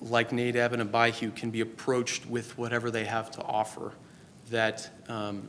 like 0.00 0.32
Nadab 0.32 0.72
and 0.72 0.82
Abihu, 0.82 1.30
can 1.30 1.50
be 1.50 1.60
approached 1.60 2.26
with 2.26 2.56
whatever 2.58 2.90
they 2.90 3.04
have 3.04 3.30
to 3.32 3.42
offer. 3.42 3.92
That, 4.50 4.90
um, 5.08 5.48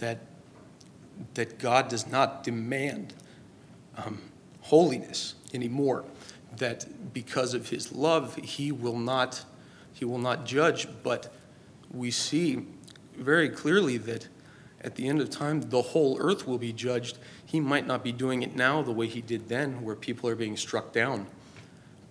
that, 0.00 0.18
that 1.34 1.58
God 1.58 1.88
does 1.88 2.06
not 2.06 2.44
demand 2.44 3.14
um, 3.96 4.20
holiness 4.60 5.34
anymore. 5.52 6.04
That 6.56 7.12
because 7.12 7.54
of 7.54 7.68
his 7.70 7.92
love, 7.92 8.36
he 8.36 8.72
will 8.72 8.98
not, 8.98 9.44
he 9.92 10.04
will 10.04 10.18
not 10.18 10.44
judge. 10.44 10.86
But 11.02 11.32
we 11.92 12.10
see 12.10 12.66
very 13.16 13.48
clearly 13.48 13.96
that 13.98 14.28
at 14.84 14.96
the 14.96 15.08
end 15.08 15.20
of 15.20 15.30
time, 15.30 15.62
the 15.70 15.80
whole 15.80 16.18
earth 16.20 16.46
will 16.46 16.58
be 16.58 16.72
judged. 16.72 17.16
He 17.46 17.58
might 17.58 17.86
not 17.86 18.04
be 18.04 18.12
doing 18.12 18.42
it 18.42 18.54
now 18.54 18.82
the 18.82 18.92
way 18.92 19.06
he 19.06 19.22
did 19.22 19.48
then, 19.48 19.82
where 19.82 19.96
people 19.96 20.28
are 20.28 20.36
being 20.36 20.58
struck 20.58 20.92
down. 20.92 21.26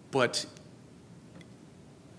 But 0.10 0.48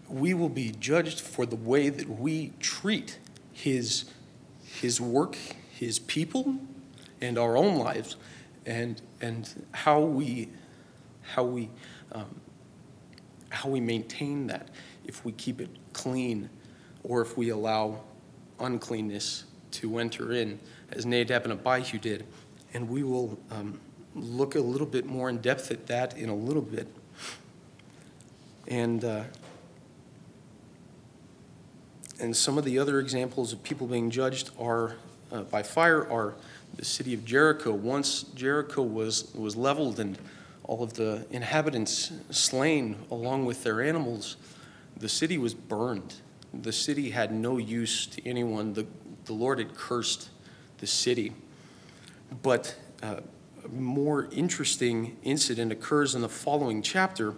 we 0.08 0.32
will 0.32 0.48
be 0.48 0.70
judged 0.70 1.20
for 1.20 1.44
the 1.44 1.56
way 1.56 1.88
that 1.88 2.08
we 2.08 2.52
treat 2.60 3.18
his, 3.52 4.04
his 4.62 5.00
work, 5.00 5.36
his 5.72 5.98
people, 5.98 6.56
and 7.20 7.36
our 7.36 7.56
own 7.56 7.76
lives, 7.76 8.16
and, 8.64 9.02
and 9.20 9.66
how 9.72 10.00
we, 10.00 10.50
how, 11.22 11.42
we, 11.42 11.68
um, 12.12 12.40
how 13.48 13.68
we 13.68 13.80
maintain 13.80 14.46
that, 14.46 14.68
if 15.04 15.24
we 15.24 15.32
keep 15.32 15.60
it 15.60 15.70
clean 15.92 16.48
or 17.02 17.22
if 17.22 17.36
we 17.36 17.48
allow 17.48 18.00
uncleanness 18.60 19.44
to 19.74 19.98
enter 19.98 20.32
in, 20.32 20.58
as 20.92 21.06
Nadab 21.06 21.44
and 21.44 21.52
Abihu 21.52 21.98
did. 21.98 22.26
And 22.72 22.88
we 22.88 23.02
will 23.02 23.38
um, 23.50 23.80
look 24.14 24.54
a 24.54 24.60
little 24.60 24.86
bit 24.86 25.06
more 25.06 25.28
in 25.28 25.38
depth 25.38 25.70
at 25.70 25.86
that 25.86 26.16
in 26.16 26.28
a 26.28 26.34
little 26.34 26.62
bit. 26.62 26.88
And, 28.68 29.04
uh, 29.04 29.24
and 32.20 32.36
some 32.36 32.58
of 32.58 32.64
the 32.64 32.78
other 32.78 33.00
examples 33.00 33.52
of 33.52 33.62
people 33.62 33.86
being 33.86 34.10
judged 34.10 34.50
are 34.58 34.96
uh, 35.32 35.42
by 35.42 35.62
fire 35.62 36.10
are 36.10 36.34
the 36.76 36.84
city 36.84 37.14
of 37.14 37.24
Jericho. 37.24 37.72
Once 37.72 38.22
Jericho 38.34 38.82
was, 38.82 39.34
was 39.34 39.56
leveled 39.56 40.00
and 40.00 40.18
all 40.64 40.82
of 40.82 40.94
the 40.94 41.26
inhabitants 41.30 42.12
slain 42.30 42.96
along 43.10 43.44
with 43.44 43.64
their 43.64 43.82
animals, 43.82 44.36
the 44.96 45.08
city 45.08 45.38
was 45.38 45.54
burned. 45.54 46.14
The 46.52 46.72
city 46.72 47.10
had 47.10 47.32
no 47.32 47.58
use 47.58 48.06
to 48.06 48.26
anyone. 48.26 48.74
The, 48.74 48.86
the 49.24 49.32
Lord 49.32 49.58
had 49.58 49.74
cursed 49.74 50.30
the 50.78 50.86
city. 50.86 51.32
But 52.42 52.76
uh, 53.02 53.20
a 53.64 53.68
more 53.68 54.28
interesting 54.32 55.16
incident 55.22 55.72
occurs 55.72 56.14
in 56.14 56.22
the 56.22 56.28
following 56.28 56.82
chapter, 56.82 57.34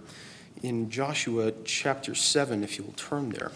in 0.63 0.91
Joshua 0.91 1.53
chapter 1.65 2.15
7, 2.15 2.65
if 2.65 2.79
you'll 2.79 2.93
turn 2.97 3.31
there. 3.31 3.53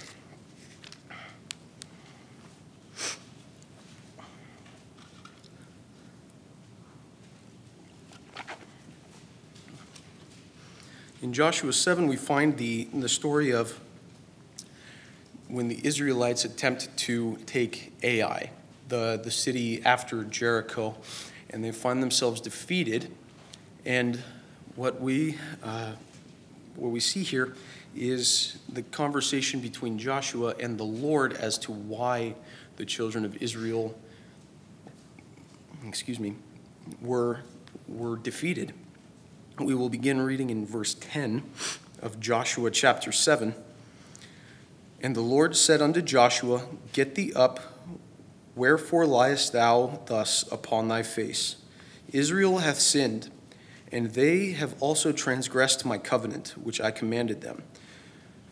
In 11.23 11.35
Joshua 11.35 11.73
7, 11.73 12.07
we 12.07 12.17
find 12.17 12.57
the, 12.57 12.89
the 12.95 13.09
story 13.09 13.53
of 13.53 13.79
when 15.51 15.69
the 15.69 15.81
Israelites 15.85 16.45
attempt 16.45 16.97
to 16.97 17.37
take 17.47 17.93
Ai, 18.03 18.51
the, 18.89 19.21
the 19.23 19.31
city 19.31 19.83
after 19.85 20.25
Jericho, 20.25 20.97
and 21.51 21.65
they 21.65 21.73
find 21.73 22.03
themselves 22.03 22.41
defeated. 22.41 23.11
And 23.85 24.23
what 24.77 25.01
we, 25.01 25.37
uh, 25.63 25.93
what 26.77 26.91
we 26.91 27.01
see 27.01 27.23
here 27.23 27.55
is 27.97 28.59
the 28.69 28.83
conversation 28.83 29.61
between 29.61 29.99
Joshua 29.99 30.55
and 30.61 30.79
the 30.79 30.85
Lord 30.85 31.33
as 31.33 31.59
to 31.59 31.73
why 31.73 32.37
the 32.77 32.85
children 32.85 33.25
of 33.25 33.43
Israel, 33.43 33.99
excuse 35.87 36.21
me, 36.21 36.37
were, 37.03 37.41
were 37.89 38.17
defeated. 38.17 38.73
We 39.59 39.75
will 39.75 39.89
begin 39.89 40.21
reading 40.21 40.51
in 40.51 40.65
verse 40.65 40.95
10 40.95 41.43
of 42.01 42.21
Joshua 42.21 42.71
chapter 42.71 43.11
7. 43.11 43.55
And 45.03 45.17
the 45.17 45.23
Lord 45.23 45.57
said 45.57 45.81
unto 45.81 46.03
Joshua, 46.03 46.67
Get 46.93 47.15
thee 47.15 47.33
up, 47.35 47.61
wherefore 48.55 49.07
liest 49.07 49.53
thou 49.53 50.03
thus 50.07 50.45
upon 50.53 50.89
thy 50.89 51.03
face? 51.03 51.57
Israel 52.13 52.59
hath 52.59 52.79
sinned, 52.79 53.31
and 53.91 54.11
they 54.11 54.53
have 54.53 54.75
also 54.81 55.11
transgressed 55.13 55.87
my 55.87 55.97
covenant, 55.97 56.55
which 56.63 56.83
I 56.83 56.91
commanded 56.91 57.41
them. 57.41 57.63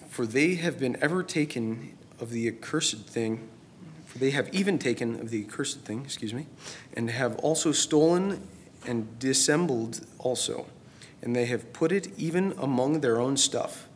For 0.08 0.24
they 0.24 0.54
have 0.54 0.78
been 0.78 0.96
ever 1.02 1.22
taken 1.22 1.96
of 2.18 2.30
the 2.30 2.48
accursed 2.48 3.06
thing, 3.06 3.48
for 4.06 4.18
they 4.18 4.30
have 4.30 4.52
even 4.54 4.78
taken 4.78 5.20
of 5.20 5.28
the 5.28 5.44
accursed 5.44 5.80
thing, 5.80 6.02
excuse 6.02 6.32
me, 6.32 6.46
and 6.94 7.11
have 7.11 7.37
also 7.37 7.72
stolen 7.72 8.42
and 8.87 9.18
dissembled 9.18 10.06
also, 10.18 10.66
and 11.20 11.37
they 11.37 11.44
have 11.44 11.74
put 11.74 11.92
it 11.92 12.08
even 12.16 12.54
among 12.58 13.00
their 13.00 13.20
own 13.20 13.37
stuff. 13.37 13.88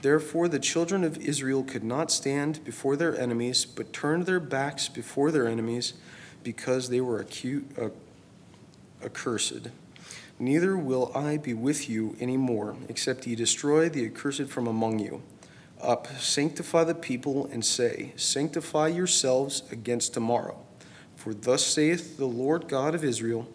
Therefore, 0.00 0.48
the 0.48 0.60
children 0.60 1.02
of 1.02 1.18
Israel 1.18 1.64
could 1.64 1.82
not 1.82 2.12
stand 2.12 2.64
before 2.64 2.96
their 2.96 3.18
enemies, 3.18 3.64
but 3.64 3.92
turned 3.92 4.26
their 4.26 4.40
backs 4.40 4.88
before 4.88 5.30
their 5.30 5.48
enemies, 5.48 5.94
because 6.44 6.88
they 6.88 7.00
were 7.00 7.18
acute, 7.18 7.66
uh, 7.76 7.88
accursed. 9.04 9.68
Neither 10.38 10.76
will 10.76 11.10
I 11.16 11.36
be 11.36 11.52
with 11.52 11.90
you 11.90 12.16
any 12.20 12.36
more, 12.36 12.76
except 12.88 13.26
ye 13.26 13.34
destroy 13.34 13.88
the 13.88 14.06
accursed 14.06 14.46
from 14.46 14.68
among 14.68 15.00
you. 15.00 15.22
Up, 15.82 16.06
sanctify 16.18 16.84
the 16.84 16.94
people, 16.94 17.46
and 17.46 17.64
say, 17.64 18.12
Sanctify 18.16 18.88
yourselves 18.88 19.64
against 19.72 20.14
tomorrow. 20.14 20.58
For 21.16 21.34
thus 21.34 21.64
saith 21.66 22.16
the 22.16 22.26
Lord 22.26 22.68
God 22.68 22.94
of 22.94 23.02
Israel 23.02 23.48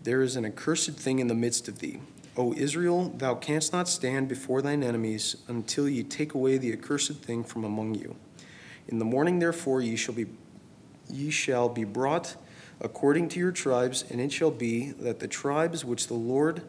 There 0.00 0.22
is 0.22 0.36
an 0.36 0.44
accursed 0.44 0.92
thing 0.92 1.18
in 1.18 1.26
the 1.26 1.34
midst 1.34 1.66
of 1.66 1.80
thee 1.80 2.00
O 2.38 2.54
Israel, 2.54 3.12
thou 3.16 3.34
canst 3.34 3.72
not 3.72 3.88
stand 3.88 4.28
before 4.28 4.62
thine 4.62 4.84
enemies 4.84 5.34
until 5.48 5.88
ye 5.88 6.04
take 6.04 6.34
away 6.34 6.56
the 6.56 6.72
accursed 6.72 7.16
thing 7.16 7.42
from 7.42 7.64
among 7.64 7.96
you. 7.96 8.14
In 8.86 9.00
the 9.00 9.04
morning, 9.04 9.40
therefore, 9.40 9.82
ye 9.82 9.96
shall 9.96 10.14
be, 10.14 10.26
ye 11.10 11.30
shall 11.30 11.68
be 11.68 11.82
brought 11.82 12.36
according 12.80 13.28
to 13.30 13.40
your 13.40 13.50
tribes, 13.50 14.04
and 14.08 14.20
it 14.20 14.30
shall 14.30 14.52
be 14.52 14.92
that 14.92 15.18
the 15.18 15.26
tribes 15.26 15.84
which 15.84 16.06
the 16.06 16.14
Lord 16.14 16.62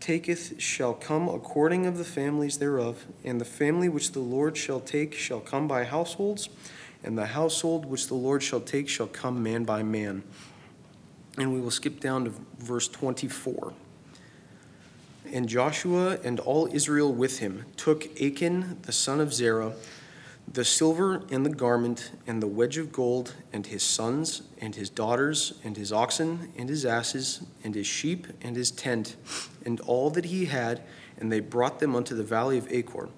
taketh 0.00 0.58
shall 0.58 0.94
come 0.94 1.28
according 1.28 1.84
of 1.84 1.98
the 1.98 2.04
families 2.04 2.56
thereof, 2.56 3.04
and 3.22 3.38
the 3.38 3.44
family 3.44 3.90
which 3.90 4.12
the 4.12 4.20
Lord 4.20 4.56
shall 4.56 4.80
take 4.80 5.12
shall 5.12 5.40
come 5.40 5.68
by 5.68 5.84
households, 5.84 6.48
and 7.04 7.18
the 7.18 7.26
household 7.26 7.84
which 7.84 8.06
the 8.06 8.14
Lord 8.14 8.42
shall 8.42 8.60
take 8.60 8.88
shall 8.88 9.08
come 9.08 9.42
man 9.42 9.64
by 9.64 9.82
man. 9.82 10.22
And 11.36 11.52
we 11.52 11.60
will 11.60 11.70
skip 11.70 12.00
down 12.00 12.24
to 12.24 12.32
verse 12.58 12.88
24. 12.88 13.74
And 15.32 15.48
Joshua 15.48 16.18
and 16.22 16.38
all 16.38 16.68
Israel 16.70 17.10
with 17.10 17.38
him 17.38 17.64
took 17.78 18.04
Achan 18.20 18.80
the 18.82 18.92
son 18.92 19.18
of 19.18 19.32
Zerah, 19.32 19.72
the 20.52 20.64
silver 20.64 21.22
and 21.30 21.46
the 21.46 21.50
garment, 21.50 22.10
and 22.26 22.42
the 22.42 22.46
wedge 22.46 22.76
of 22.76 22.92
gold, 22.92 23.34
and 23.50 23.66
his 23.66 23.82
sons, 23.82 24.42
and 24.60 24.74
his 24.74 24.90
daughters, 24.90 25.54
and 25.64 25.74
his 25.74 25.90
oxen, 25.90 26.52
and 26.58 26.68
his 26.68 26.84
asses, 26.84 27.40
and 27.64 27.74
his 27.74 27.86
sheep, 27.86 28.26
and 28.42 28.56
his 28.56 28.70
tent, 28.70 29.16
and 29.64 29.80
all 29.80 30.10
that 30.10 30.26
he 30.26 30.44
had, 30.44 30.82
and 31.16 31.32
they 31.32 31.40
brought 31.40 31.80
them 31.80 31.96
unto 31.96 32.14
the 32.14 32.22
valley 32.22 32.58
of 32.58 32.70
Achor. 32.70 33.08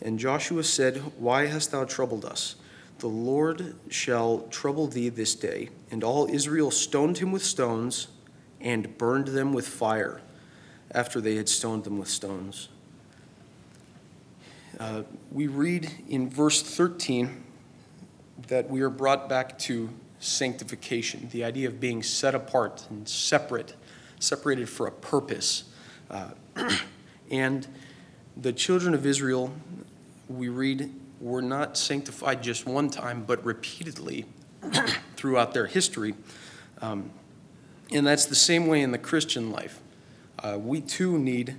And 0.00 0.18
Joshua 0.18 0.64
said, 0.64 0.96
Why 1.18 1.46
hast 1.46 1.70
thou 1.70 1.84
troubled 1.84 2.24
us? 2.24 2.54
The 3.00 3.08
Lord 3.08 3.74
shall 3.90 4.46
trouble 4.48 4.86
thee 4.86 5.10
this 5.10 5.34
day. 5.34 5.68
And 5.90 6.02
all 6.02 6.30
Israel 6.30 6.70
stoned 6.70 7.18
him 7.18 7.30
with 7.30 7.44
stones 7.44 8.08
and 8.58 8.96
burned 8.96 9.28
them 9.28 9.52
with 9.52 9.68
fire 9.68 10.22
after 10.92 11.20
they 11.20 11.36
had 11.36 11.48
stoned 11.48 11.84
them 11.84 11.98
with 11.98 12.08
stones. 12.08 12.68
Uh, 14.78 15.02
we 15.30 15.46
read 15.46 15.90
in 16.08 16.28
verse 16.28 16.62
13 16.62 17.44
that 18.48 18.68
we 18.68 18.80
are 18.80 18.90
brought 18.90 19.28
back 19.28 19.58
to 19.58 19.90
sanctification, 20.18 21.28
the 21.32 21.44
idea 21.44 21.68
of 21.68 21.80
being 21.80 22.02
set 22.02 22.34
apart 22.34 22.86
and 22.90 23.08
separate, 23.08 23.74
separated 24.18 24.68
for 24.68 24.86
a 24.86 24.92
purpose. 24.92 25.64
Uh, 26.10 26.30
and 27.30 27.66
the 28.36 28.52
children 28.52 28.94
of 28.94 29.04
Israel, 29.04 29.52
we 30.28 30.48
read, 30.48 30.90
were 31.20 31.42
not 31.42 31.76
sanctified 31.76 32.42
just 32.42 32.66
one 32.66 32.88
time, 32.88 33.24
but 33.24 33.44
repeatedly 33.44 34.26
throughout 35.16 35.54
their 35.54 35.66
history. 35.66 36.14
Um, 36.80 37.10
and 37.92 38.06
that's 38.06 38.24
the 38.24 38.34
same 38.34 38.66
way 38.66 38.80
in 38.80 38.90
the 38.90 38.98
Christian 38.98 39.50
life. 39.50 39.81
Uh, 40.42 40.58
we 40.58 40.80
too 40.80 41.18
need 41.18 41.56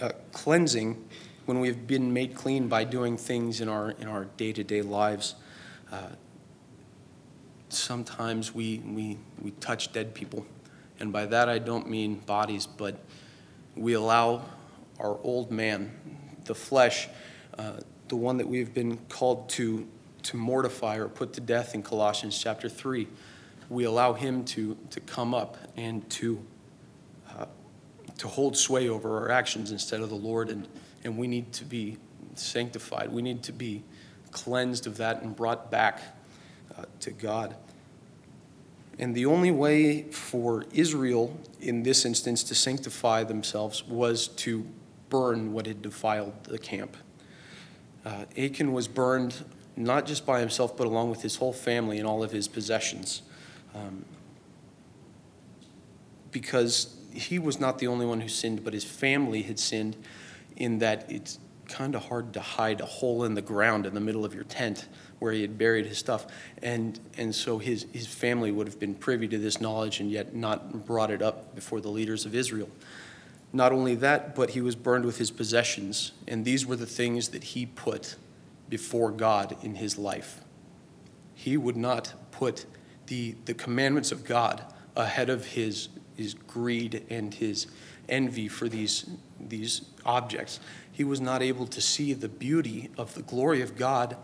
uh, 0.00 0.10
cleansing 0.32 1.02
when 1.46 1.60
we've 1.60 1.86
been 1.86 2.12
made 2.12 2.34
clean 2.34 2.68
by 2.68 2.84
doing 2.84 3.16
things 3.16 3.60
in 3.60 3.68
our 3.68 3.92
in 3.92 4.06
our 4.06 4.26
day-to-day 4.36 4.82
lives. 4.82 5.34
Uh, 5.90 6.10
sometimes 7.70 8.54
we, 8.54 8.78
we 8.78 9.18
we 9.40 9.50
touch 9.52 9.92
dead 9.92 10.14
people, 10.14 10.46
and 11.00 11.12
by 11.12 11.24
that 11.26 11.48
I 11.48 11.58
don't 11.58 11.88
mean 11.88 12.16
bodies, 12.16 12.66
but 12.66 13.00
we 13.74 13.94
allow 13.94 14.42
our 14.98 15.18
old 15.22 15.50
man, 15.50 15.92
the 16.44 16.54
flesh, 16.54 17.08
uh, 17.56 17.74
the 18.08 18.16
one 18.16 18.36
that 18.38 18.48
we've 18.48 18.74
been 18.74 18.96
called 19.08 19.48
to, 19.50 19.86
to 20.24 20.36
mortify 20.36 20.96
or 20.96 21.08
put 21.08 21.32
to 21.34 21.40
death 21.40 21.74
in 21.74 21.82
Colossians 21.82 22.38
chapter 22.38 22.68
3. 22.68 23.06
We 23.70 23.84
allow 23.84 24.14
him 24.14 24.44
to, 24.46 24.76
to 24.90 25.00
come 25.00 25.34
up 25.34 25.56
and 25.76 26.08
to, 26.10 26.42
to 28.18 28.28
hold 28.28 28.56
sway 28.56 28.88
over 28.88 29.18
our 29.18 29.30
actions 29.30 29.70
instead 29.70 30.00
of 30.00 30.10
the 30.10 30.16
Lord, 30.16 30.50
and, 30.50 30.68
and 31.04 31.16
we 31.16 31.26
need 31.26 31.52
to 31.54 31.64
be 31.64 31.96
sanctified. 32.34 33.10
We 33.10 33.22
need 33.22 33.42
to 33.44 33.52
be 33.52 33.82
cleansed 34.30 34.86
of 34.86 34.96
that 34.98 35.22
and 35.22 35.34
brought 35.34 35.70
back 35.70 36.00
uh, 36.76 36.84
to 37.00 37.10
God. 37.10 37.56
And 38.98 39.14
the 39.14 39.26
only 39.26 39.52
way 39.52 40.02
for 40.10 40.64
Israel 40.72 41.38
in 41.60 41.84
this 41.84 42.04
instance 42.04 42.42
to 42.44 42.54
sanctify 42.54 43.24
themselves 43.24 43.86
was 43.86 44.28
to 44.28 44.66
burn 45.08 45.52
what 45.52 45.66
had 45.66 45.82
defiled 45.82 46.44
the 46.44 46.58
camp. 46.58 46.96
Uh, 48.04 48.24
Achan 48.36 48.72
was 48.72 48.88
burned 48.88 49.44
not 49.76 50.06
just 50.06 50.26
by 50.26 50.40
himself, 50.40 50.76
but 50.76 50.88
along 50.88 51.10
with 51.10 51.22
his 51.22 51.36
whole 51.36 51.52
family 51.52 51.98
and 51.98 52.06
all 52.06 52.24
of 52.24 52.32
his 52.32 52.48
possessions. 52.48 53.22
Um, 53.74 54.04
because 56.32 56.97
he 57.12 57.38
was 57.38 57.60
not 57.60 57.78
the 57.78 57.86
only 57.86 58.06
one 58.06 58.20
who 58.20 58.28
sinned, 58.28 58.64
but 58.64 58.72
his 58.72 58.84
family 58.84 59.42
had 59.42 59.58
sinned, 59.58 59.96
in 60.56 60.78
that 60.78 61.10
it's 61.10 61.38
kind 61.68 61.94
of 61.94 62.06
hard 62.06 62.32
to 62.32 62.40
hide 62.40 62.80
a 62.80 62.86
hole 62.86 63.24
in 63.24 63.34
the 63.34 63.42
ground 63.42 63.86
in 63.86 63.94
the 63.94 64.00
middle 64.00 64.24
of 64.24 64.34
your 64.34 64.44
tent 64.44 64.88
where 65.18 65.32
he 65.32 65.42
had 65.42 65.58
buried 65.58 65.86
his 65.86 65.98
stuff. 65.98 66.26
And, 66.62 66.98
and 67.16 67.34
so 67.34 67.58
his, 67.58 67.86
his 67.92 68.06
family 68.06 68.50
would 68.50 68.66
have 68.66 68.78
been 68.78 68.94
privy 68.94 69.28
to 69.28 69.38
this 69.38 69.60
knowledge 69.60 70.00
and 70.00 70.10
yet 70.10 70.34
not 70.34 70.86
brought 70.86 71.10
it 71.10 71.22
up 71.22 71.54
before 71.54 71.80
the 71.80 71.88
leaders 71.88 72.24
of 72.24 72.34
Israel. 72.34 72.68
Not 73.52 73.72
only 73.72 73.94
that, 73.96 74.34
but 74.34 74.50
he 74.50 74.60
was 74.60 74.76
burned 74.76 75.04
with 75.04 75.18
his 75.18 75.30
possessions, 75.30 76.12
and 76.26 76.44
these 76.44 76.66
were 76.66 76.76
the 76.76 76.86
things 76.86 77.28
that 77.28 77.42
he 77.42 77.66
put 77.66 78.16
before 78.68 79.10
God 79.10 79.56
in 79.62 79.76
his 79.76 79.96
life. 79.96 80.42
He 81.34 81.56
would 81.56 81.76
not 81.76 82.14
put 82.30 82.66
the, 83.06 83.36
the 83.46 83.54
commandments 83.54 84.12
of 84.12 84.24
God 84.24 84.62
ahead 84.94 85.30
of 85.30 85.46
his, 85.46 85.88
his 86.18 86.34
greed 86.34 87.06
and 87.08 87.32
his 87.32 87.68
envy 88.08 88.48
for 88.48 88.68
these, 88.68 89.08
these 89.40 89.82
objects. 90.04 90.58
He 90.90 91.04
was 91.04 91.20
not 91.20 91.42
able 91.42 91.66
to 91.68 91.80
see 91.80 92.12
the 92.12 92.28
beauty 92.28 92.90
of 92.98 93.14
the 93.14 93.22
glory 93.22 93.62
of 93.62 93.76
God, 93.76 94.16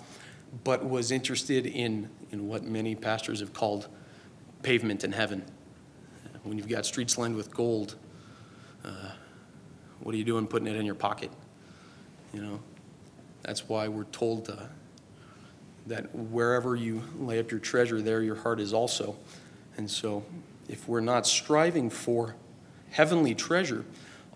but 0.65 0.85
was 0.85 1.13
interested 1.13 1.67
in, 1.67 2.11
in 2.33 2.49
what 2.49 2.65
many 2.65 2.97
pastors 2.97 3.41
have 3.41 3.53
called 3.53 3.89
pavement 4.63 5.05
in 5.05 5.13
heaven. 5.13 5.45
When 6.43 6.59
you've 6.59 6.69
got 6.69 6.85
streets 6.85 7.17
lined 7.17 7.37
with 7.37 7.55
gold, 7.55 7.95
uh, 8.85 9.13
what 10.01 10.15
are 10.15 10.19
you 10.19 10.25
doing 10.25 10.47
putting 10.47 10.67
it 10.67 10.77
in 10.77 10.85
your 10.85 10.95
pocket? 10.97 11.31
You 12.33 12.43
know, 12.43 12.61
that's 13.43 13.69
why 13.69 13.87
we're 13.87 14.05
told 14.05 14.51
uh, 14.51 14.57
that 15.87 16.15
wherever 16.15 16.75
you 16.75 17.03
lay 17.19 17.39
up 17.39 17.51
your 17.51 17.61
treasure, 17.61 18.03
there 18.03 18.21
your 18.21 18.35
heart 18.35 18.59
is 18.59 18.73
also. 18.73 19.17
And 19.77 19.91
so, 19.91 20.25
if 20.69 20.89
we're 20.89 21.01
not 21.01 21.27
striving 21.27 21.91
for 21.91 22.37
heavenly 22.91 23.35
treasure, 23.35 23.85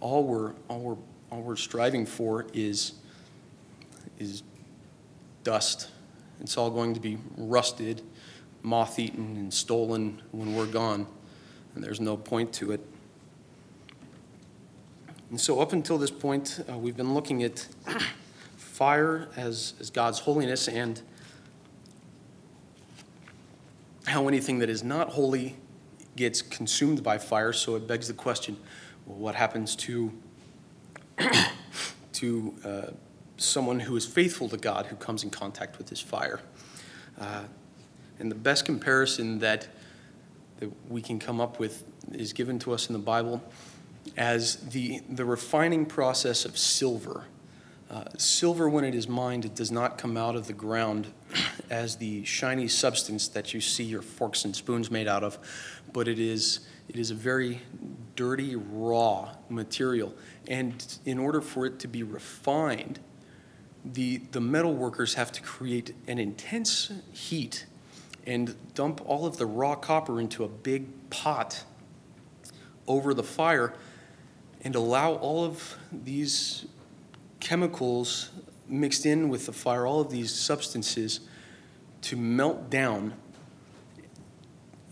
all 0.00 0.24
we're 0.24 0.52
all 0.68 0.80
we're 0.80 0.96
all 1.30 1.42
we're 1.42 1.56
striving 1.56 2.06
for 2.06 2.46
is 2.52 2.92
is 4.18 4.42
dust. 5.44 5.90
It's 6.40 6.56
all 6.56 6.70
going 6.70 6.94
to 6.94 7.00
be 7.00 7.18
rusted, 7.36 8.02
moth-eaten, 8.62 9.36
and 9.36 9.52
stolen 9.52 10.22
when 10.30 10.54
we're 10.54 10.66
gone, 10.66 11.06
and 11.74 11.82
there's 11.82 12.00
no 12.00 12.16
point 12.16 12.52
to 12.54 12.70
it. 12.72 12.80
And 15.30 15.40
so, 15.40 15.60
up 15.60 15.72
until 15.72 15.98
this 15.98 16.10
point, 16.10 16.60
uh, 16.70 16.78
we've 16.78 16.96
been 16.96 17.12
looking 17.12 17.42
at 17.42 17.66
fire 18.56 19.28
as, 19.36 19.74
as 19.80 19.90
God's 19.90 20.20
holiness 20.20 20.68
and 20.68 21.02
how 24.06 24.26
anything 24.28 24.60
that 24.60 24.70
is 24.70 24.82
not 24.82 25.10
holy 25.10 25.56
gets 26.18 26.42
consumed 26.42 27.02
by 27.02 27.16
fire. 27.16 27.52
So, 27.52 27.76
it 27.76 27.86
begs 27.86 28.08
the 28.08 28.14
question 28.14 28.58
well, 29.06 29.18
what 29.18 29.34
happens 29.34 29.74
to, 29.76 30.12
to 32.12 32.54
uh, 32.64 32.82
someone 33.38 33.80
who 33.80 33.96
is 33.96 34.04
faithful 34.04 34.48
to 34.50 34.56
God 34.56 34.86
who 34.86 34.96
comes 34.96 35.22
in 35.22 35.30
contact 35.30 35.78
with 35.78 35.86
this 35.86 36.00
fire? 36.00 36.40
Uh, 37.18 37.44
and 38.18 38.30
the 38.30 38.36
best 38.36 38.64
comparison 38.64 39.38
that, 39.38 39.68
that 40.58 40.70
we 40.90 41.00
can 41.00 41.18
come 41.18 41.40
up 41.40 41.58
with 41.58 41.84
is 42.12 42.32
given 42.32 42.58
to 42.58 42.72
us 42.72 42.88
in 42.88 42.92
the 42.92 42.98
Bible 42.98 43.42
as 44.16 44.56
the, 44.56 45.00
the 45.08 45.24
refining 45.24 45.86
process 45.86 46.44
of 46.44 46.58
silver. 46.58 47.24
Uh, 47.90 48.04
silver, 48.18 48.68
when 48.68 48.84
it 48.84 48.94
is 48.94 49.08
mined, 49.08 49.44
it 49.44 49.54
does 49.54 49.70
not 49.70 49.96
come 49.96 50.16
out 50.16 50.36
of 50.36 50.46
the 50.46 50.52
ground 50.52 51.06
as 51.70 51.96
the 51.96 52.24
shiny 52.24 52.68
substance 52.68 53.28
that 53.28 53.54
you 53.54 53.60
see 53.60 53.84
your 53.84 54.02
forks 54.02 54.44
and 54.44 54.54
spoons 54.54 54.90
made 54.90 55.08
out 55.08 55.24
of, 55.24 55.38
but 55.92 56.08
it 56.08 56.18
is, 56.18 56.60
it 56.88 56.96
is 56.96 57.10
a 57.10 57.14
very 57.14 57.60
dirty, 58.16 58.56
raw 58.56 59.34
material. 59.48 60.14
And 60.46 60.98
in 61.04 61.18
order 61.18 61.40
for 61.40 61.66
it 61.66 61.78
to 61.80 61.88
be 61.88 62.02
refined, 62.02 63.00
the, 63.84 64.18
the 64.32 64.40
metal 64.40 64.74
workers 64.74 65.14
have 65.14 65.32
to 65.32 65.42
create 65.42 65.94
an 66.06 66.18
intense 66.18 66.92
heat 67.12 67.66
and 68.26 68.54
dump 68.74 69.00
all 69.06 69.24
of 69.24 69.38
the 69.38 69.46
raw 69.46 69.74
copper 69.74 70.20
into 70.20 70.44
a 70.44 70.48
big 70.48 70.86
pot 71.10 71.64
over 72.86 73.14
the 73.14 73.22
fire 73.22 73.74
and 74.62 74.74
allow 74.74 75.14
all 75.14 75.44
of 75.44 75.78
these 75.92 76.66
chemicals 77.40 78.30
mixed 78.66 79.06
in 79.06 79.28
with 79.28 79.46
the 79.46 79.52
fire, 79.52 79.86
all 79.86 80.00
of 80.00 80.10
these 80.10 80.34
substances 80.34 81.20
to 82.02 82.16
melt 82.16 82.68
down. 82.68 83.14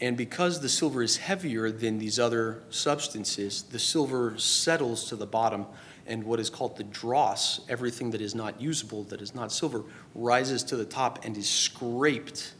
And 0.00 0.16
because 0.16 0.61
the 0.61 0.68
silver 0.68 1.02
is 1.02 1.16
heavier 1.16 1.70
than 1.70 1.98
these 1.98 2.18
other 2.18 2.62
substances, 2.68 3.62
the 3.62 3.78
silver 3.78 4.38
settles 4.38 5.09
to 5.09 5.16
the 5.16 5.26
bottom, 5.26 5.66
and 6.06 6.24
what 6.24 6.38
is 6.38 6.50
called 6.50 6.76
the 6.76 6.85
dross, 6.85 7.61
everything 7.68 8.11
that 8.11 8.20
is 8.20 8.35
not 8.35 8.61
usable, 8.61 9.04
that 9.04 9.22
is 9.22 9.35
not 9.35 9.50
silver, 9.50 9.85
rises 10.14 10.62
to 10.64 10.76
the 10.76 10.85
top 10.85 11.24
and 11.24 11.37
is 11.37 11.48
scraped 11.48 12.52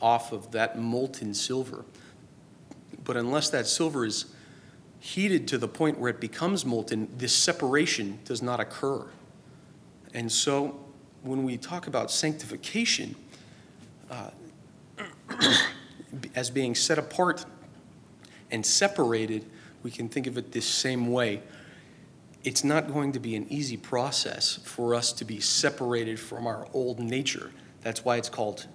off 0.00 0.32
of 0.32 0.50
that 0.52 0.78
molten 0.78 1.34
silver. 1.34 1.84
But 3.04 3.16
unless 3.16 3.50
that 3.50 3.66
silver 3.66 4.06
is 4.06 4.26
heated 5.00 5.46
to 5.48 5.58
the 5.58 5.68
point 5.68 5.98
where 5.98 6.10
it 6.10 6.20
becomes 6.20 6.64
molten, 6.64 7.08
this 7.16 7.34
separation 7.34 8.18
does 8.24 8.42
not 8.42 8.60
occur. 8.60 9.06
And 10.14 10.32
so 10.32 10.80
when 11.22 11.44
we 11.44 11.56
talk 11.58 11.86
about 11.86 12.10
sanctification 12.10 13.14
uh, 14.10 14.30
as 16.34 16.50
being 16.50 16.74
set 16.74 16.98
apart 16.98 17.44
and 18.50 18.64
separated, 18.64 19.44
we 19.82 19.90
can 19.90 20.08
think 20.08 20.26
of 20.26 20.38
it 20.38 20.52
this 20.52 20.66
same 20.66 21.10
way. 21.10 21.42
It's 22.44 22.64
not 22.64 22.92
going 22.92 23.12
to 23.12 23.20
be 23.20 23.36
an 23.36 23.46
easy 23.50 23.76
process 23.76 24.58
for 24.64 24.94
us 24.94 25.12
to 25.14 25.24
be 25.24 25.40
separated 25.40 26.18
from 26.18 26.46
our 26.46 26.68
old 26.72 26.98
nature. 26.98 27.52
That's 27.82 28.04
why 28.04 28.16
it's 28.16 28.28
called 28.28 28.66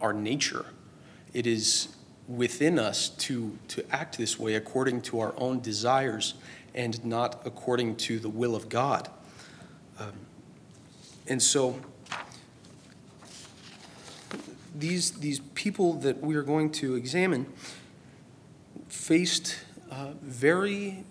our 0.00 0.12
nature. 0.12 0.66
It 1.32 1.46
is 1.46 1.88
within 2.28 2.78
us 2.78 3.08
to, 3.08 3.58
to 3.68 3.84
act 3.94 4.18
this 4.18 4.38
way 4.38 4.54
according 4.54 5.02
to 5.02 5.20
our 5.20 5.34
own 5.36 5.60
desires 5.60 6.34
and 6.74 7.04
not 7.04 7.42
according 7.44 7.96
to 7.96 8.18
the 8.18 8.28
will 8.28 8.54
of 8.54 8.68
God. 8.68 9.08
Um, 9.98 10.12
and 11.28 11.42
so, 11.42 11.78
these, 14.74 15.12
these 15.12 15.40
people 15.54 15.94
that 15.94 16.20
we 16.20 16.34
are 16.34 16.42
going 16.42 16.70
to 16.72 16.94
examine 16.94 17.46
faced 18.88 19.58
uh, 19.90 20.12
very 20.22 21.04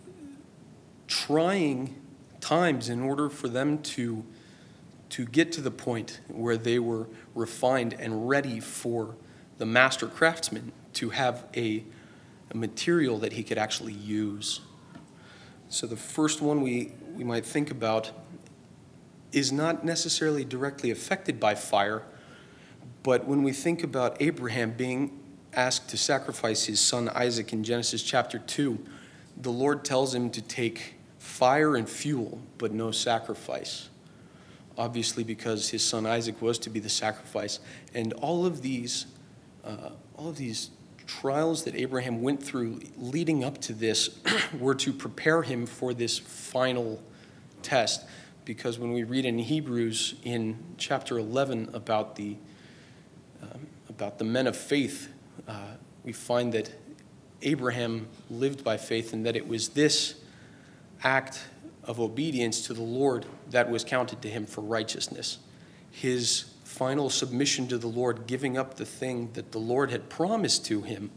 trying 1.07 1.95
times 2.39 2.89
in 2.89 3.01
order 3.01 3.29
for 3.29 3.47
them 3.47 3.77
to, 3.79 4.23
to 5.09 5.25
get 5.25 5.51
to 5.51 5.61
the 5.61 5.71
point 5.71 6.21
where 6.27 6.57
they 6.57 6.79
were 6.79 7.07
refined 7.35 7.93
and 7.93 8.27
ready 8.27 8.59
for 8.59 9.15
the 9.57 9.65
master 9.65 10.07
craftsman 10.07 10.71
to 10.93 11.09
have 11.11 11.45
a, 11.55 11.83
a 12.49 12.57
material 12.57 13.17
that 13.19 13.33
he 13.33 13.43
could 13.43 13.57
actually 13.57 13.93
use. 13.93 14.61
So 15.69 15.87
the 15.87 15.95
first 15.95 16.41
one 16.41 16.61
we, 16.61 16.93
we 17.15 17.23
might 17.23 17.45
think 17.45 17.71
about 17.71 18.11
is 19.31 19.51
not 19.51 19.85
necessarily 19.85 20.43
directly 20.43 20.91
affected 20.91 21.39
by 21.39 21.55
fire, 21.55 22.03
but 23.03 23.25
when 23.25 23.43
we 23.43 23.51
think 23.51 23.83
about 23.83 24.21
Abraham 24.21 24.71
being 24.71 25.19
asked 25.53 25.89
to 25.89 25.97
sacrifice 25.97 26.65
his 26.65 26.79
son 26.79 27.09
Isaac 27.09 27.51
in 27.53 27.63
Genesis 27.63 28.03
chapter 28.03 28.39
2, 28.39 28.79
the 29.37 29.51
Lord 29.51 29.83
tells 29.83 30.13
him 30.13 30.29
to 30.31 30.41
take 30.41 30.95
fire 31.17 31.75
and 31.75 31.89
fuel, 31.89 32.41
but 32.57 32.71
no 32.71 32.91
sacrifice. 32.91 33.89
Obviously, 34.77 35.23
because 35.23 35.69
his 35.69 35.83
son 35.83 36.05
Isaac 36.05 36.41
was 36.41 36.57
to 36.59 36.69
be 36.69 36.79
the 36.79 36.89
sacrifice. 36.89 37.59
And 37.93 38.13
all 38.13 38.45
of 38.45 38.61
these, 38.61 39.05
uh, 39.63 39.91
all 40.15 40.29
of 40.29 40.37
these 40.37 40.69
trials 41.07 41.65
that 41.65 41.75
Abraham 41.75 42.21
went 42.21 42.41
through 42.41 42.79
leading 42.97 43.43
up 43.43 43.59
to 43.61 43.73
this 43.73 44.19
were 44.59 44.75
to 44.75 44.93
prepare 44.93 45.41
him 45.41 45.65
for 45.65 45.93
this 45.93 46.17
final 46.19 47.01
test. 47.61 48.05
Because 48.45 48.79
when 48.79 48.93
we 48.93 49.03
read 49.03 49.25
in 49.25 49.37
Hebrews 49.37 50.15
in 50.23 50.57
chapter 50.77 51.17
11 51.17 51.69
about 51.73 52.15
the, 52.15 52.37
about 54.01 54.17
the 54.17 54.25
men 54.25 54.47
of 54.47 54.57
faith, 54.57 55.09
uh, 55.47 55.53
we 56.03 56.11
find 56.11 56.53
that 56.53 56.71
Abraham 57.43 58.07
lived 58.31 58.63
by 58.63 58.75
faith 58.75 59.13
and 59.13 59.27
that 59.27 59.35
it 59.35 59.47
was 59.47 59.69
this 59.69 60.15
act 61.03 61.43
of 61.83 61.99
obedience 61.99 62.65
to 62.65 62.73
the 62.73 62.81
Lord 62.81 63.27
that 63.51 63.69
was 63.69 63.83
counted 63.83 64.19
to 64.23 64.27
him 64.27 64.47
for 64.47 64.61
righteousness. 64.61 65.37
His 65.91 66.45
final 66.63 67.11
submission 67.11 67.67
to 67.67 67.77
the 67.77 67.85
Lord, 67.85 68.25
giving 68.25 68.57
up 68.57 68.73
the 68.73 68.87
thing 68.87 69.29
that 69.33 69.51
the 69.51 69.59
Lord 69.59 69.91
had 69.91 70.09
promised 70.09 70.65
to 70.65 70.81
him, 70.81 71.11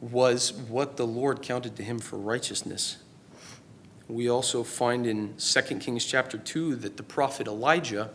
was 0.00 0.52
what 0.52 0.96
the 0.96 1.06
Lord 1.06 1.42
counted 1.42 1.74
to 1.74 1.82
him 1.82 1.98
for 1.98 2.16
righteousness. 2.16 2.98
We 4.06 4.28
also 4.28 4.62
find 4.62 5.04
in 5.04 5.34
2 5.38 5.60
Kings 5.80 6.04
chapter 6.04 6.38
2 6.38 6.76
that 6.76 6.96
the 6.96 7.02
prophet 7.02 7.48
Elijah 7.48 8.10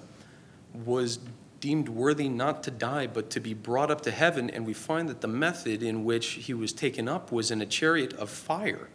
was 0.74 1.20
deemed 1.60 1.89
worthy 1.89 2.30
not 2.30 2.64
to 2.64 2.72
die 2.72 3.07
but 3.07 3.30
to 3.32 3.39
be 3.39 3.53
brought 3.53 3.91
up 3.91 4.01
to 4.01 4.12
heaven, 4.12 4.49
and 4.49 4.66
we 4.66 4.74
find 4.74 5.10
that 5.10 5.22
the 5.22 5.28
method 5.28 5.84
in 5.84 6.03
which 6.03 6.28
he 6.28 6.53
was 6.53 6.74
taken 6.74 7.07
up 7.07 7.32
was 7.32 7.51
in 7.51 7.62
a 7.62 7.66
chariot 7.66 8.14
of 8.14 8.30
fire. 8.30 8.89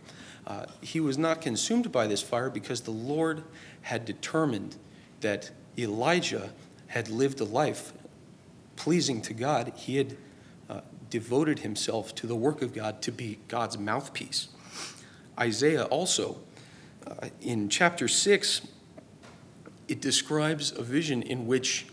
Uh, 0.46 0.66
he 0.80 1.00
was 1.00 1.16
not 1.16 1.40
consumed 1.40 1.90
by 1.90 2.06
this 2.06 2.22
fire 2.22 2.50
because 2.50 2.82
the 2.82 2.90
Lord 2.90 3.42
had 3.82 4.04
determined 4.04 4.76
that 5.20 5.50
Elijah 5.78 6.52
had 6.88 7.08
lived 7.08 7.40
a 7.40 7.44
life 7.44 7.92
pleasing 8.76 9.22
to 9.22 9.32
God. 9.32 9.72
He 9.74 9.96
had 9.96 10.16
uh, 10.68 10.80
devoted 11.08 11.60
himself 11.60 12.14
to 12.16 12.26
the 12.26 12.36
work 12.36 12.60
of 12.60 12.74
God 12.74 13.00
to 13.02 13.12
be 13.12 13.38
God's 13.48 13.78
mouthpiece. 13.78 14.48
Isaiah 15.38 15.84
also, 15.84 16.38
uh, 17.06 17.28
in 17.40 17.68
chapter 17.68 18.06
6, 18.06 18.68
it 19.88 20.00
describes 20.00 20.72
a 20.72 20.82
vision 20.82 21.22
in 21.22 21.46
which 21.46 21.86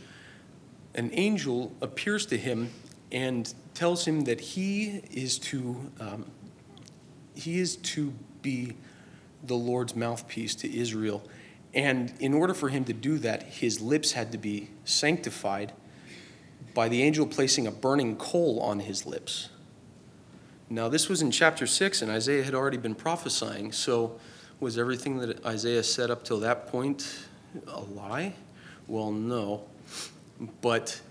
an 0.96 1.10
angel 1.14 1.74
appears 1.82 2.26
to 2.28 2.38
him 2.38 2.72
and 3.12 3.54
tells 3.74 4.06
him 4.06 4.22
that 4.22 4.42
he 4.42 5.02
is 5.12 5.38
to 5.40 5.92
um, 6.00 6.26
he 7.34 7.60
is 7.60 7.78
to 7.78 8.14
be 8.42 8.76
the 9.44 9.56
Lord's 9.56 9.96
mouthpiece 9.96 10.54
to 10.56 10.78
Israel. 10.78 11.24
And 11.74 12.14
in 12.20 12.34
order 12.34 12.54
for 12.54 12.70
him 12.70 12.84
to 12.86 12.94
do 12.94 13.18
that, 13.20 13.44
his 13.44 13.82
lips 13.82 14.12
had 14.12 14.32
to 14.34 14.38
be 14.38 14.70
sanctified 14.84 15.72
by 16.74 16.90
the 16.90 17.02
angel 17.02 17.26
placing 17.26 17.68
a 17.68 17.72
burning 17.72 18.18
coal 18.18 18.60
on 18.60 18.82
his 18.82 19.06
lips. 19.06 19.50
Now, 20.70 20.88
this 20.88 21.10
was 21.10 21.22
in 21.22 21.32
chapter 21.32 21.68
6, 21.68 22.02
and 22.02 22.12
Isaiah 22.12 22.44
had 22.44 22.54
already 22.54 22.78
been 22.78 22.96
prophesying. 22.96 23.72
So, 23.72 24.20
was 24.60 24.78
everything 24.78 25.18
that 25.20 25.46
Isaiah 25.46 25.84
said 25.84 26.12
up 26.12 26.24
till 26.24 26.40
that 26.42 26.68
point 26.68 27.26
a 27.68 27.82
lie? 27.82 28.36
Well, 28.88 29.12
no. 29.12 29.66
But, 30.62 31.02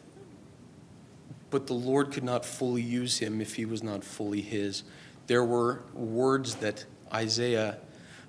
but 1.50 1.66
the 1.66 1.74
Lord 1.74 2.12
could 2.12 2.24
not 2.24 2.44
fully 2.44 2.82
use 2.82 3.18
him 3.18 3.40
if 3.40 3.54
he 3.54 3.64
was 3.64 3.82
not 3.82 4.02
fully 4.02 4.40
his. 4.40 4.82
There 5.28 5.44
were 5.44 5.82
words 5.94 6.56
that 6.56 6.84
Isaiah 7.12 7.78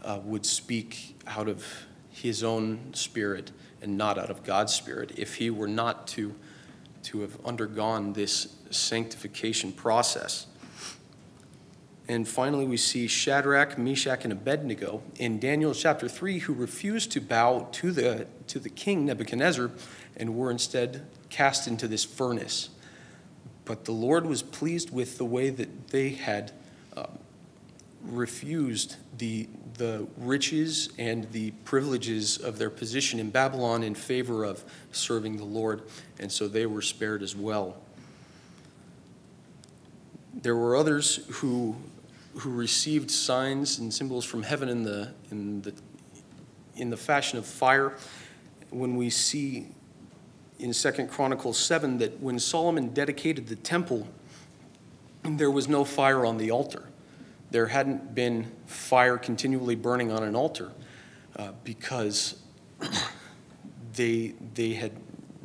uh, 0.04 0.20
would 0.24 0.45
speak 0.45 1.20
out 1.26 1.47
of 1.47 1.66
his 2.12 2.43
own 2.43 2.93
spirit 2.93 3.52
and 3.82 3.97
not 3.97 4.18
out 4.20 4.30
of 4.30 4.43
God's 4.43 4.74
spirit 4.74 5.14
if 5.18 5.36
he 5.36 5.49
were 5.49 5.68
not 5.68 6.08
to, 6.10 6.36
to 7.04 7.22
have 7.22 7.38
undergone 7.45 8.14
this 8.14 8.56
sanctification 8.70 9.72
process. 9.72 10.45
And 12.08 12.28
finally, 12.28 12.66
we 12.66 12.78
see 12.78 13.08
Shadrach, 13.08 13.78
Meshach, 13.78 14.24
and 14.24 14.34
Abednego 14.34 15.02
in 15.18 15.39
Daniel 15.39 15.74
chapter 15.74 16.10
3 16.10 16.39
who 16.39 16.54
refused 16.54 17.12
to 17.14 17.22
bow 17.22 17.70
to 17.72 17.91
the, 17.91 18.28
to 18.47 18.60
the 18.60 18.70
king 18.70 19.06
Nebuchadnezzar 19.06 19.72
and 20.22 20.38
were 20.38 20.51
instead 20.51 21.01
cast 21.30 21.67
into 21.67 21.88
this 21.88 22.05
furnace. 22.05 22.69
But 23.65 23.86
the 23.86 23.91
Lord 23.91 24.26
was 24.26 24.43
pleased 24.43 24.91
with 24.91 25.17
the 25.17 25.26
way 25.26 25.49
that 25.49 25.88
they 25.89 26.09
had 26.09 26.51
um, 26.95 27.17
refused 28.03 28.97
the, 29.17 29.49
the 29.78 30.07
riches 30.17 30.89
and 30.99 31.30
the 31.32 31.51
privileges 31.65 32.38
of 32.38 32.59
their 32.59 32.69
position 32.69 33.19
in 33.19 33.32
Babylon 33.32 33.82
in 33.82 33.95
favor 33.95 34.43
of 34.43 34.63
serving 34.91 35.38
the 35.38 35.43
Lord, 35.43 35.82
and 36.19 36.32
so 36.32 36.47
they 36.47 36.67
were 36.67 36.84
spared 36.84 37.24
as 37.24 37.36
well. 37.36 37.78
There 40.34 40.55
were 40.55 40.76
others 40.76 41.26
who, 41.30 41.76
who 42.36 42.51
received 42.51 43.09
signs 43.09 43.80
and 43.80 43.91
symbols 43.91 44.24
from 44.24 44.43
heaven 44.43 44.69
in 44.69 44.84
the, 44.84 45.13
in, 45.32 45.61
the, 45.63 45.74
in 46.76 46.89
the 46.91 46.97
fashion 46.97 47.39
of 47.39 47.45
fire. 47.45 47.97
When 48.69 48.95
we 48.95 49.09
see 49.09 49.67
in 50.62 50.74
Second 50.74 51.09
Chronicles 51.09 51.57
7 51.57 51.97
that 51.97 52.20
when 52.20 52.39
Solomon 52.39 52.89
dedicated 52.89 53.47
the 53.47 53.55
temple, 53.55 54.07
there 55.24 55.51
was 55.51 55.68
no 55.68 55.84
fire 55.84 56.26
on 56.26 56.38
the 56.38 56.51
altar 56.51 56.88
there 57.51 57.68
hadn't 57.68 58.16
been 58.16 58.49
fire 58.66 59.18
continually 59.18 59.76
burning 59.76 60.12
on 60.12 60.24
an 60.24 60.36
altar 60.36 60.72
uh, 61.36 61.51
because 61.64 62.41
they, 63.93 64.34
they 64.53 64.74
had 64.74 64.93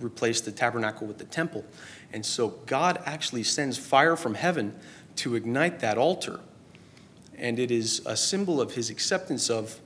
replaced 0.00 0.44
the 0.44 0.52
tabernacle 0.52 1.06
with 1.06 1.18
the 1.18 1.24
temple. 1.24 1.64
And 2.12 2.24
so 2.24 2.48
God 2.66 3.02
actually 3.04 3.42
sends 3.42 3.76
fire 3.76 4.16
from 4.16 4.34
heaven 4.34 4.74
to 5.16 5.34
ignite 5.34 5.80
that 5.80 5.98
altar. 5.98 6.40
And 7.36 7.58
it 7.58 7.70
is 7.70 8.00
a 8.06 8.16
symbol 8.16 8.60
of 8.60 8.74
his 8.74 8.88
acceptance 8.88 9.50
of 9.50 9.80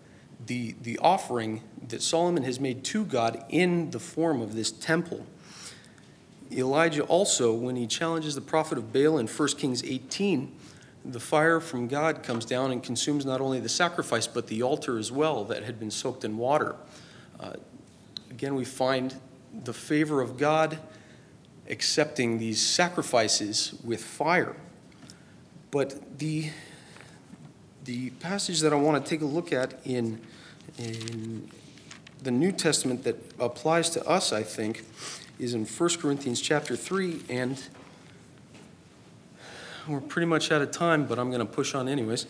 the, 0.46 0.74
the 0.82 0.98
offering 0.98 1.62
that 1.88 2.02
Solomon 2.02 2.44
has 2.44 2.60
made 2.60 2.84
to 2.84 3.04
God 3.04 3.44
in 3.48 3.90
the 3.90 4.00
form 4.00 4.40
of 4.40 4.54
this 4.54 4.70
temple. 4.70 5.26
Elijah 6.52 7.04
also, 7.04 7.54
when 7.54 7.76
he 7.76 7.86
challenges 7.86 8.34
the 8.34 8.40
prophet 8.40 8.76
of 8.78 8.92
Baal 8.92 9.18
in 9.18 9.26
1 9.26 9.48
Kings 9.50 9.84
18, 9.84 10.52
the 11.04 11.20
fire 11.20 11.60
from 11.60 11.88
God 11.88 12.22
comes 12.22 12.44
down 12.44 12.72
and 12.72 12.82
consumes 12.82 13.24
not 13.24 13.40
only 13.40 13.60
the 13.60 13.68
sacrifice, 13.68 14.26
but 14.26 14.48
the 14.48 14.62
altar 14.62 14.98
as 14.98 15.10
well 15.10 15.44
that 15.44 15.62
had 15.62 15.78
been 15.78 15.90
soaked 15.90 16.24
in 16.24 16.36
water. 16.36 16.76
Uh, 17.38 17.54
again, 18.30 18.54
we 18.54 18.64
find 18.64 19.14
the 19.64 19.72
favor 19.72 20.20
of 20.20 20.36
God 20.36 20.78
accepting 21.68 22.38
these 22.38 22.60
sacrifices 22.64 23.74
with 23.84 24.02
fire. 24.02 24.56
But 25.70 26.18
the, 26.18 26.50
the 27.84 28.10
passage 28.10 28.60
that 28.60 28.72
I 28.72 28.76
want 28.76 29.02
to 29.04 29.08
take 29.08 29.22
a 29.22 29.26
look 29.26 29.52
at 29.52 29.74
in, 29.84 30.20
in 30.78 31.50
the 32.22 32.30
New 32.30 32.52
Testament 32.52 33.04
that 33.04 33.16
applies 33.38 33.90
to 33.90 34.06
us, 34.06 34.32
I 34.32 34.42
think, 34.42 34.84
is 35.38 35.54
in 35.54 35.64
1 35.64 35.90
Corinthians 35.98 36.40
chapter 36.40 36.76
3 36.76 37.22
and 37.28 37.62
we're 39.88 40.00
pretty 40.00 40.26
much 40.26 40.52
out 40.52 40.62
of 40.62 40.70
time, 40.70 41.06
but 41.06 41.18
I'm 41.18 41.30
going 41.30 41.40
to 41.40 41.52
push 41.52 41.74
on 41.74 41.88
anyways 41.88 42.26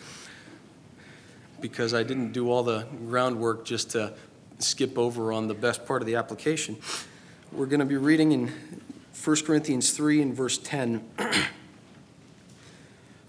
because 1.60 1.92
I 1.92 2.02
didn't 2.02 2.32
do 2.32 2.50
all 2.50 2.62
the 2.62 2.86
groundwork 3.06 3.64
just 3.64 3.90
to 3.90 4.14
skip 4.58 4.96
over 4.96 5.32
on 5.32 5.48
the 5.48 5.54
best 5.54 5.84
part 5.84 6.00
of 6.00 6.06
the 6.06 6.14
application. 6.14 6.76
We're 7.52 7.66
going 7.66 7.80
to 7.80 7.86
be 7.86 7.96
reading 7.96 8.32
in 8.32 8.52
1 9.24 9.36
Corinthians 9.44 9.90
3 9.92 10.22
and 10.22 10.34
verse 10.34 10.58
10. 10.58 11.04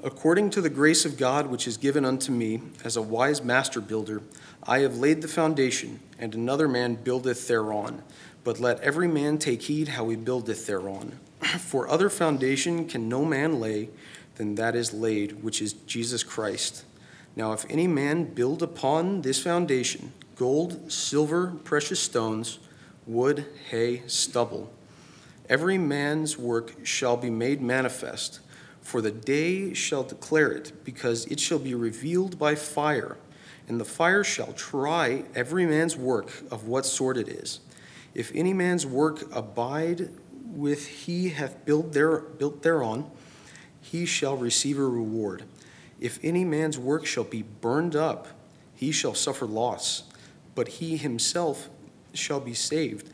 According 0.03 0.49
to 0.51 0.61
the 0.61 0.69
grace 0.69 1.05
of 1.05 1.15
God 1.15 1.45
which 1.45 1.67
is 1.67 1.77
given 1.77 2.05
unto 2.05 2.31
me 2.31 2.61
as 2.83 2.97
a 2.97 3.03
wise 3.03 3.43
master 3.43 3.79
builder, 3.79 4.23
I 4.63 4.79
have 4.79 4.97
laid 4.97 5.21
the 5.21 5.27
foundation, 5.27 5.99
and 6.17 6.33
another 6.33 6.67
man 6.67 6.95
buildeth 6.95 7.47
thereon. 7.47 8.01
But 8.43 8.59
let 8.59 8.79
every 8.79 9.07
man 9.07 9.37
take 9.37 9.61
heed 9.63 9.89
how 9.89 10.09
he 10.09 10.15
buildeth 10.15 10.65
thereon. 10.65 11.19
For 11.59 11.87
other 11.87 12.09
foundation 12.09 12.87
can 12.87 13.07
no 13.07 13.23
man 13.23 13.59
lay 13.59 13.89
than 14.35 14.55
that 14.55 14.75
is 14.75 14.91
laid, 14.91 15.43
which 15.43 15.61
is 15.61 15.73
Jesus 15.73 16.23
Christ. 16.23 16.83
Now, 17.35 17.53
if 17.53 17.65
any 17.69 17.85
man 17.85 18.23
build 18.23 18.63
upon 18.63 19.21
this 19.21 19.41
foundation 19.41 20.13
gold, 20.35 20.91
silver, 20.91 21.53
precious 21.63 21.99
stones, 21.99 22.57
wood, 23.05 23.45
hay, 23.69 24.01
stubble, 24.07 24.73
every 25.47 25.77
man's 25.77 26.39
work 26.39 26.73
shall 26.83 27.17
be 27.17 27.29
made 27.29 27.61
manifest, 27.61 28.39
for 28.81 29.01
the 29.01 29.11
day 29.11 29.73
shall 29.73 30.03
declare 30.03 30.51
it, 30.51 30.83
because 30.83 31.25
it 31.27 31.39
shall 31.39 31.59
be 31.59 31.75
revealed 31.75 32.37
by 32.37 32.55
fire, 32.55 33.17
and 33.67 33.79
the 33.79 33.85
fire 33.85 34.23
shall 34.23 34.53
try 34.53 35.23
every 35.35 35.65
man's 35.65 35.95
work 35.95 36.31
of 36.51 36.67
what 36.67 36.85
sort 36.85 37.17
it 37.17 37.29
is. 37.29 37.59
If 38.13 38.31
any 38.35 38.53
man's 38.53 38.85
work 38.85 39.33
abide 39.33 40.09
with 40.45 40.87
he 40.87 41.29
hath 41.29 41.63
built, 41.63 41.93
there, 41.93 42.19
built 42.19 42.63
thereon, 42.63 43.09
he 43.79 44.05
shall 44.05 44.35
receive 44.35 44.77
a 44.77 44.83
reward. 44.83 45.43
If 45.99 46.19
any 46.23 46.43
man's 46.43 46.77
work 46.77 47.05
shall 47.05 47.23
be 47.23 47.43
burned 47.43 47.95
up, 47.95 48.27
he 48.75 48.91
shall 48.91 49.13
suffer 49.13 49.45
loss, 49.45 50.03
but 50.55 50.67
he 50.67 50.97
himself 50.97 51.69
shall 52.13 52.39
be 52.39 52.53
saved, 52.53 53.09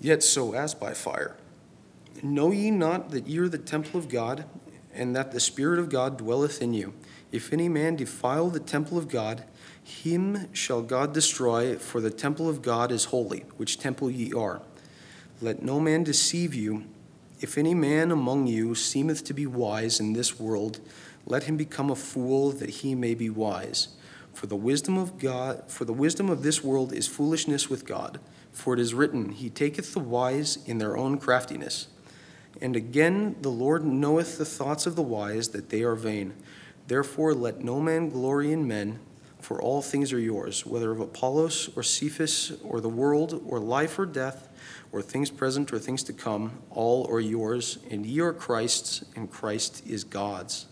yet 0.00 0.22
so 0.22 0.54
as 0.54 0.72
by 0.72 0.94
fire. 0.94 1.36
Know 2.22 2.50
ye 2.52 2.70
not 2.70 3.10
that 3.10 3.26
ye 3.26 3.38
are 3.38 3.48
the 3.48 3.58
temple 3.58 3.98
of 3.98 4.08
God, 4.08 4.44
and 4.94 5.14
that 5.14 5.32
the 5.32 5.40
Spirit 5.40 5.78
of 5.78 5.88
God 5.88 6.18
dwelleth 6.18 6.60
in 6.62 6.74
you? 6.74 6.94
If 7.32 7.52
any 7.52 7.68
man 7.68 7.96
defile 7.96 8.48
the 8.48 8.60
temple 8.60 8.98
of 8.98 9.08
God, 9.08 9.44
him 9.82 10.52
shall 10.52 10.82
God 10.82 11.12
destroy, 11.12 11.76
for 11.76 12.00
the 12.00 12.10
temple 12.10 12.48
of 12.48 12.62
God 12.62 12.92
is 12.92 13.06
holy, 13.06 13.44
which 13.56 13.78
temple 13.78 14.10
ye 14.10 14.32
are. 14.32 14.62
Let 15.40 15.62
no 15.62 15.80
man 15.80 16.04
deceive 16.04 16.54
you. 16.54 16.84
If 17.40 17.56
any 17.56 17.74
man 17.74 18.10
among 18.10 18.46
you 18.46 18.74
seemeth 18.74 19.24
to 19.24 19.34
be 19.34 19.46
wise 19.46 20.00
in 20.00 20.12
this 20.12 20.38
world, 20.38 20.80
let 21.26 21.44
him 21.44 21.56
become 21.56 21.90
a 21.90 21.96
fool 21.96 22.50
that 22.52 22.70
he 22.70 22.94
may 22.94 23.14
be 23.14 23.30
wise. 23.30 23.88
For 24.34 24.46
the 24.46 24.56
wisdom 24.56 24.96
of 24.96 25.18
God, 25.18 25.64
for 25.68 25.84
the 25.84 25.92
wisdom 25.92 26.28
of 26.28 26.42
this 26.42 26.62
world 26.62 26.92
is 26.92 27.06
foolishness 27.06 27.68
with 27.68 27.86
God. 27.86 28.20
For 28.52 28.74
it 28.74 28.80
is 28.80 28.94
written, 28.94 29.30
He 29.30 29.50
taketh 29.50 29.92
the 29.92 30.00
wise 30.00 30.58
in 30.66 30.78
their 30.78 30.96
own 30.96 31.18
craftiness. 31.18 31.88
And 32.60 32.76
again, 32.76 33.36
the 33.40 33.50
Lord 33.50 33.84
knoweth 33.84 34.38
the 34.38 34.44
thoughts 34.44 34.86
of 34.86 34.96
the 34.96 35.02
wise, 35.02 35.48
that 35.50 35.70
they 35.70 35.82
are 35.82 35.94
vain. 35.94 36.34
Therefore, 36.86 37.34
let 37.34 37.64
no 37.64 37.80
man 37.80 38.10
glory 38.10 38.52
in 38.52 38.68
men, 38.68 38.98
for 39.40 39.60
all 39.60 39.80
things 39.80 40.12
are 40.12 40.18
yours, 40.18 40.66
whether 40.66 40.90
of 40.90 41.00
Apollos 41.00 41.70
or 41.76 41.82
Cephas 41.82 42.52
or 42.62 42.80
the 42.80 42.88
world 42.88 43.42
or 43.46 43.58
life 43.58 43.98
or 43.98 44.04
death 44.04 44.48
or 44.92 45.00
things 45.00 45.30
present 45.30 45.72
or 45.72 45.78
things 45.78 46.02
to 46.02 46.12
come, 46.12 46.58
all 46.70 47.06
are 47.10 47.20
yours, 47.20 47.78
and 47.90 48.04
ye 48.04 48.20
are 48.20 48.32
Christ's, 48.32 49.04
and 49.16 49.30
Christ 49.30 49.82
is 49.86 50.04
God's. 50.04 50.66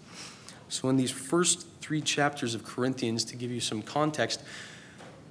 So, 0.69 0.89
in 0.89 0.97
these 0.97 1.11
first 1.11 1.67
three 1.81 2.03
chapters 2.03 2.55
of 2.55 2.65
Corinthians, 2.65 3.25
to 3.27 3.37
give 3.37 3.51
you 3.51 3.61
some 3.61 3.81
context, 3.81 4.43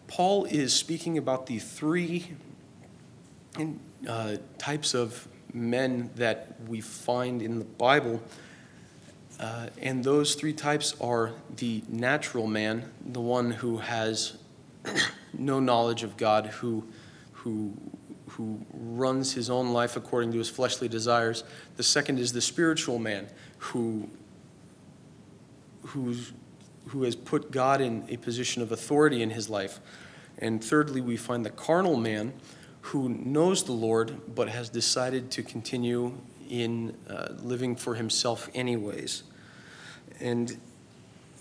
Paul 0.07 0.45
is 0.45 0.73
speaking 0.73 1.17
about 1.17 1.45
the 1.45 1.59
three 1.59 2.35
uh, 4.07 4.37
types 4.57 4.93
of 4.93 5.27
men 5.53 6.09
that 6.15 6.55
we 6.67 6.81
find 6.81 7.41
in 7.41 7.59
the 7.59 7.65
Bible. 7.65 8.21
Uh, 9.39 9.67
and 9.81 10.03
those 10.03 10.35
three 10.35 10.53
types 10.53 10.95
are 10.99 11.33
the 11.57 11.83
natural 11.87 12.47
man, 12.47 12.91
the 13.05 13.21
one 13.21 13.51
who 13.51 13.77
has 13.77 14.37
no 15.33 15.59
knowledge 15.59 16.03
of 16.03 16.17
God, 16.17 16.47
who, 16.47 16.83
who 17.33 17.73
who 18.37 18.63
runs 18.71 19.33
his 19.33 19.49
own 19.49 19.69
life 19.69 19.97
according 19.97 20.31
to 20.31 20.37
his 20.37 20.47
fleshly 20.47 20.87
desires. 20.87 21.43
The 21.75 21.81
second 21.81 22.19
is 22.19 22.33
the 22.33 22.41
spiritual 22.41 22.99
man 22.99 23.27
who, 23.57 24.09
who's, 25.81 26.33
who 26.89 27.01
has 27.01 27.15
put 27.15 27.49
God 27.49 27.81
in 27.81 28.05
a 28.09 28.17
position 28.17 28.61
of 28.61 28.71
authority 28.71 29.23
in 29.23 29.31
his 29.31 29.49
life. 29.49 29.79
And 30.37 30.63
thirdly, 30.63 31.01
we 31.01 31.17
find 31.17 31.43
the 31.43 31.49
carnal 31.49 31.97
man 31.97 32.33
who 32.87 33.09
knows 33.09 33.63
the 33.65 33.73
Lord 33.73 34.33
but 34.33 34.47
has 34.47 34.69
decided 34.69 35.29
to 35.31 35.43
continue 35.43 36.13
in 36.49 36.95
uh, 37.09 37.33
living 37.43 37.75
for 37.75 37.95
himself, 37.95 38.49
anyways. 38.53 39.23
And 40.21 40.57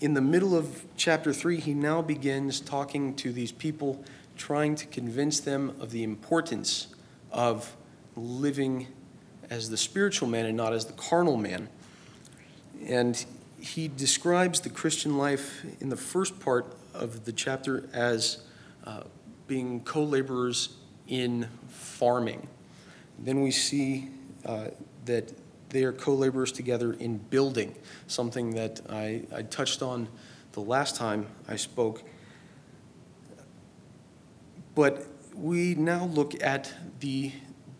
in 0.01 0.13
the 0.13 0.21
middle 0.21 0.57
of 0.57 0.83
chapter 0.97 1.31
3, 1.31 1.61
he 1.61 1.73
now 1.73 2.01
begins 2.01 2.59
talking 2.59 3.15
to 3.15 3.31
these 3.31 3.53
people 3.53 4.03
trying 4.35 4.75
to 4.75 4.85
convince 4.87 5.39
them 5.39 5.73
of 5.79 5.91
the 5.91 6.03
importance 6.03 6.87
of 7.31 7.77
living 8.17 8.87
as 9.49 9.69
the 9.69 9.77
spiritual 9.77 10.27
man 10.27 10.45
and 10.45 10.57
not 10.57 10.73
as 10.73 10.85
the 10.85 10.93
carnal 10.93 11.37
man. 11.37 11.69
And 12.85 13.25
he 13.57 13.87
describes 13.87 14.59
the 14.59 14.69
Christian 14.69 15.17
life 15.17 15.63
in 15.79 15.87
the 15.87 15.97
first 15.97 16.41
part 16.41 16.75
of 16.93 17.23
the 17.23 17.31
chapter 17.31 17.87
as 17.93 18.43
uh, 18.83 19.03
being 19.47 19.79
co 19.85 20.03
laborers 20.03 20.76
in 21.07 21.47
farming. 21.67 22.47
Then 23.19 23.41
we 23.41 23.51
see 23.51 24.09
uh, 24.45 24.67
that 25.05 25.33
they 25.69 25.83
are 25.83 25.91
co 25.91 26.13
laborers 26.13 26.51
together 26.51 26.93
in 26.93 27.17
building, 27.17 27.75
something 28.07 28.51
that 28.51 28.81
I, 28.89 29.23
I 29.33 29.41
touched 29.43 29.81
on 29.81 30.07
the 30.53 30.61
last 30.61 30.95
time 30.95 31.27
I 31.47 31.55
spoke. 31.55 32.03
But 34.75 35.07
we 35.33 35.75
now 35.75 36.05
look 36.05 36.41
at 36.43 36.73
the, 36.99 37.31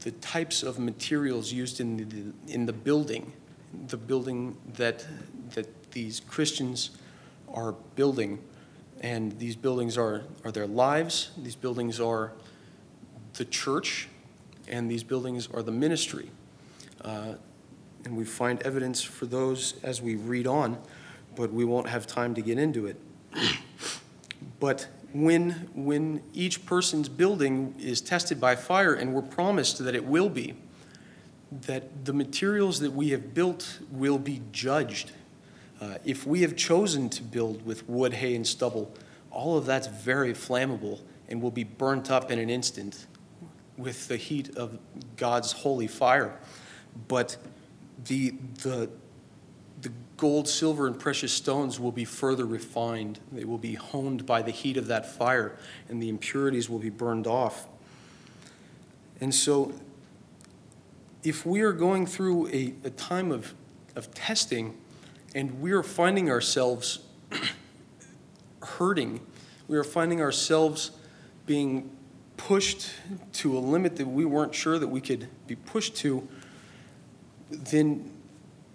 the 0.01 0.11
types 0.11 0.63
of 0.63 0.79
materials 0.79 1.51
used 1.51 1.79
in 1.79 1.97
the, 1.97 2.53
in 2.53 2.65
the 2.65 2.73
building, 2.73 3.33
the 3.87 3.97
building 3.97 4.57
that, 4.73 5.05
that 5.51 5.91
these 5.91 6.19
Christians 6.21 6.91
are 7.53 7.73
building. 7.95 8.39
And 8.99 9.37
these 9.37 9.55
buildings 9.55 9.97
are, 9.97 10.23
are 10.43 10.51
their 10.51 10.65
lives, 10.65 11.31
these 11.37 11.55
buildings 11.55 11.99
are 11.99 12.31
the 13.37 13.45
church, 13.45 14.07
and 14.67 14.89
these 14.89 15.03
buildings 15.03 15.47
are 15.53 15.63
the 15.63 15.71
ministry. 15.71 16.29
Uh, 17.01 17.35
and 18.05 18.15
we 18.15 18.23
find 18.23 18.61
evidence 18.63 19.01
for 19.01 19.25
those 19.25 19.75
as 19.83 20.01
we 20.01 20.15
read 20.15 20.47
on, 20.47 20.77
but 21.35 21.51
we 21.51 21.65
won't 21.65 21.89
have 21.89 22.07
time 22.07 22.33
to 22.35 22.41
get 22.41 22.57
into 22.57 22.85
it. 22.85 22.97
but 24.59 24.87
when, 25.13 25.69
when 25.73 26.21
each 26.33 26.65
person's 26.65 27.09
building 27.09 27.75
is 27.79 28.01
tested 28.01 28.39
by 28.39 28.55
fire, 28.55 28.93
and 28.93 29.13
we're 29.13 29.21
promised 29.21 29.83
that 29.83 29.95
it 29.95 30.05
will 30.05 30.29
be, 30.29 30.55
that 31.51 32.05
the 32.05 32.13
materials 32.13 32.79
that 32.79 32.91
we 32.91 33.09
have 33.09 33.33
built 33.33 33.79
will 33.89 34.17
be 34.17 34.41
judged. 34.51 35.11
Uh, 35.79 35.97
if 36.03 36.25
we 36.25 36.41
have 36.41 36.55
chosen 36.55 37.09
to 37.09 37.23
build 37.23 37.65
with 37.65 37.87
wood, 37.87 38.13
hay, 38.13 38.35
and 38.35 38.45
stubble, 38.45 38.93
all 39.31 39.57
of 39.57 39.65
that's 39.65 39.87
very 39.87 40.33
flammable 40.33 40.99
and 41.29 41.41
will 41.41 41.51
be 41.51 41.63
burnt 41.63 42.09
up 42.09 42.31
in 42.31 42.39
an 42.39 42.49
instant 42.49 43.05
with 43.77 44.07
the 44.07 44.17
heat 44.17 44.55
of 44.57 44.79
God's 45.15 45.51
holy 45.51 45.87
fire. 45.87 46.37
But 47.07 47.37
the, 48.05 48.33
the, 48.63 48.89
the 49.81 49.91
gold, 50.17 50.47
silver, 50.47 50.87
and 50.87 50.99
precious 50.99 51.31
stones 51.31 51.79
will 51.79 51.91
be 51.91 52.05
further 52.05 52.45
refined. 52.45 53.19
They 53.31 53.45
will 53.45 53.57
be 53.57 53.75
honed 53.75 54.25
by 54.25 54.41
the 54.41 54.51
heat 54.51 54.77
of 54.77 54.87
that 54.87 55.05
fire, 55.05 55.55
and 55.89 56.01
the 56.01 56.09
impurities 56.09 56.69
will 56.69 56.79
be 56.79 56.89
burned 56.89 57.27
off. 57.27 57.67
And 59.21 59.33
so, 59.33 59.73
if 61.23 61.45
we 61.45 61.61
are 61.61 61.73
going 61.73 62.05
through 62.05 62.47
a, 62.49 62.73
a 62.83 62.89
time 62.91 63.31
of, 63.31 63.53
of 63.95 64.13
testing 64.13 64.77
and 65.35 65.59
we 65.59 65.71
are 65.71 65.83
finding 65.83 66.29
ourselves 66.29 66.99
hurting, 68.61 69.19
we 69.67 69.77
are 69.77 69.83
finding 69.83 70.21
ourselves 70.21 70.91
being 71.45 71.96
pushed 72.37 72.89
to 73.33 73.57
a 73.57 73.59
limit 73.59 73.97
that 73.97 74.07
we 74.07 74.23
weren't 74.23 74.55
sure 74.55 74.79
that 74.79 74.87
we 74.87 75.01
could 75.01 75.27
be 75.47 75.55
pushed 75.55 75.95
to, 75.97 76.27
then 77.49 78.09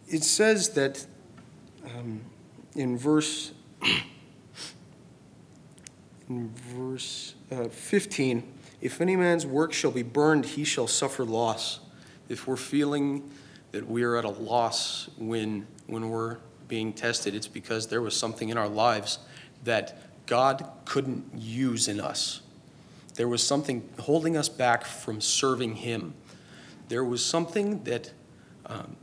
it 0.08 0.24
says 0.24 0.70
that 0.70 1.06
um, 1.84 2.20
in 2.74 2.98
verse 2.98 3.52
in 6.28 6.50
verse 6.54 7.34
uh, 7.50 7.64
15 7.68 8.42
if 8.80 9.00
any 9.00 9.16
man's 9.16 9.46
work 9.46 9.72
shall 9.72 9.90
be 9.90 10.02
burned 10.02 10.44
he 10.44 10.64
shall 10.64 10.86
suffer 10.86 11.24
loss. 11.24 11.80
If 12.28 12.46
we're 12.46 12.56
feeling 12.56 13.30
that 13.72 13.88
we 13.88 14.02
are 14.02 14.16
at 14.16 14.24
a 14.24 14.30
loss 14.30 15.08
when 15.18 15.66
when 15.86 16.10
we're 16.10 16.38
being 16.68 16.92
tested 16.92 17.34
it's 17.34 17.48
because 17.48 17.88
there 17.88 18.00
was 18.00 18.16
something 18.16 18.48
in 18.48 18.56
our 18.56 18.68
lives 18.68 19.18
that 19.64 19.98
god 20.26 20.66
couldn't 20.84 21.24
use 21.34 21.88
in 21.88 22.00
us 22.00 22.40
there 23.14 23.28
was 23.28 23.42
something 23.42 23.88
holding 24.00 24.36
us 24.36 24.48
back 24.48 24.84
from 24.84 25.20
serving 25.20 25.76
him 25.76 26.14
there 26.92 27.04
was 27.04 27.24
something 27.24 27.82
that 27.84 28.12
um, 28.66 28.96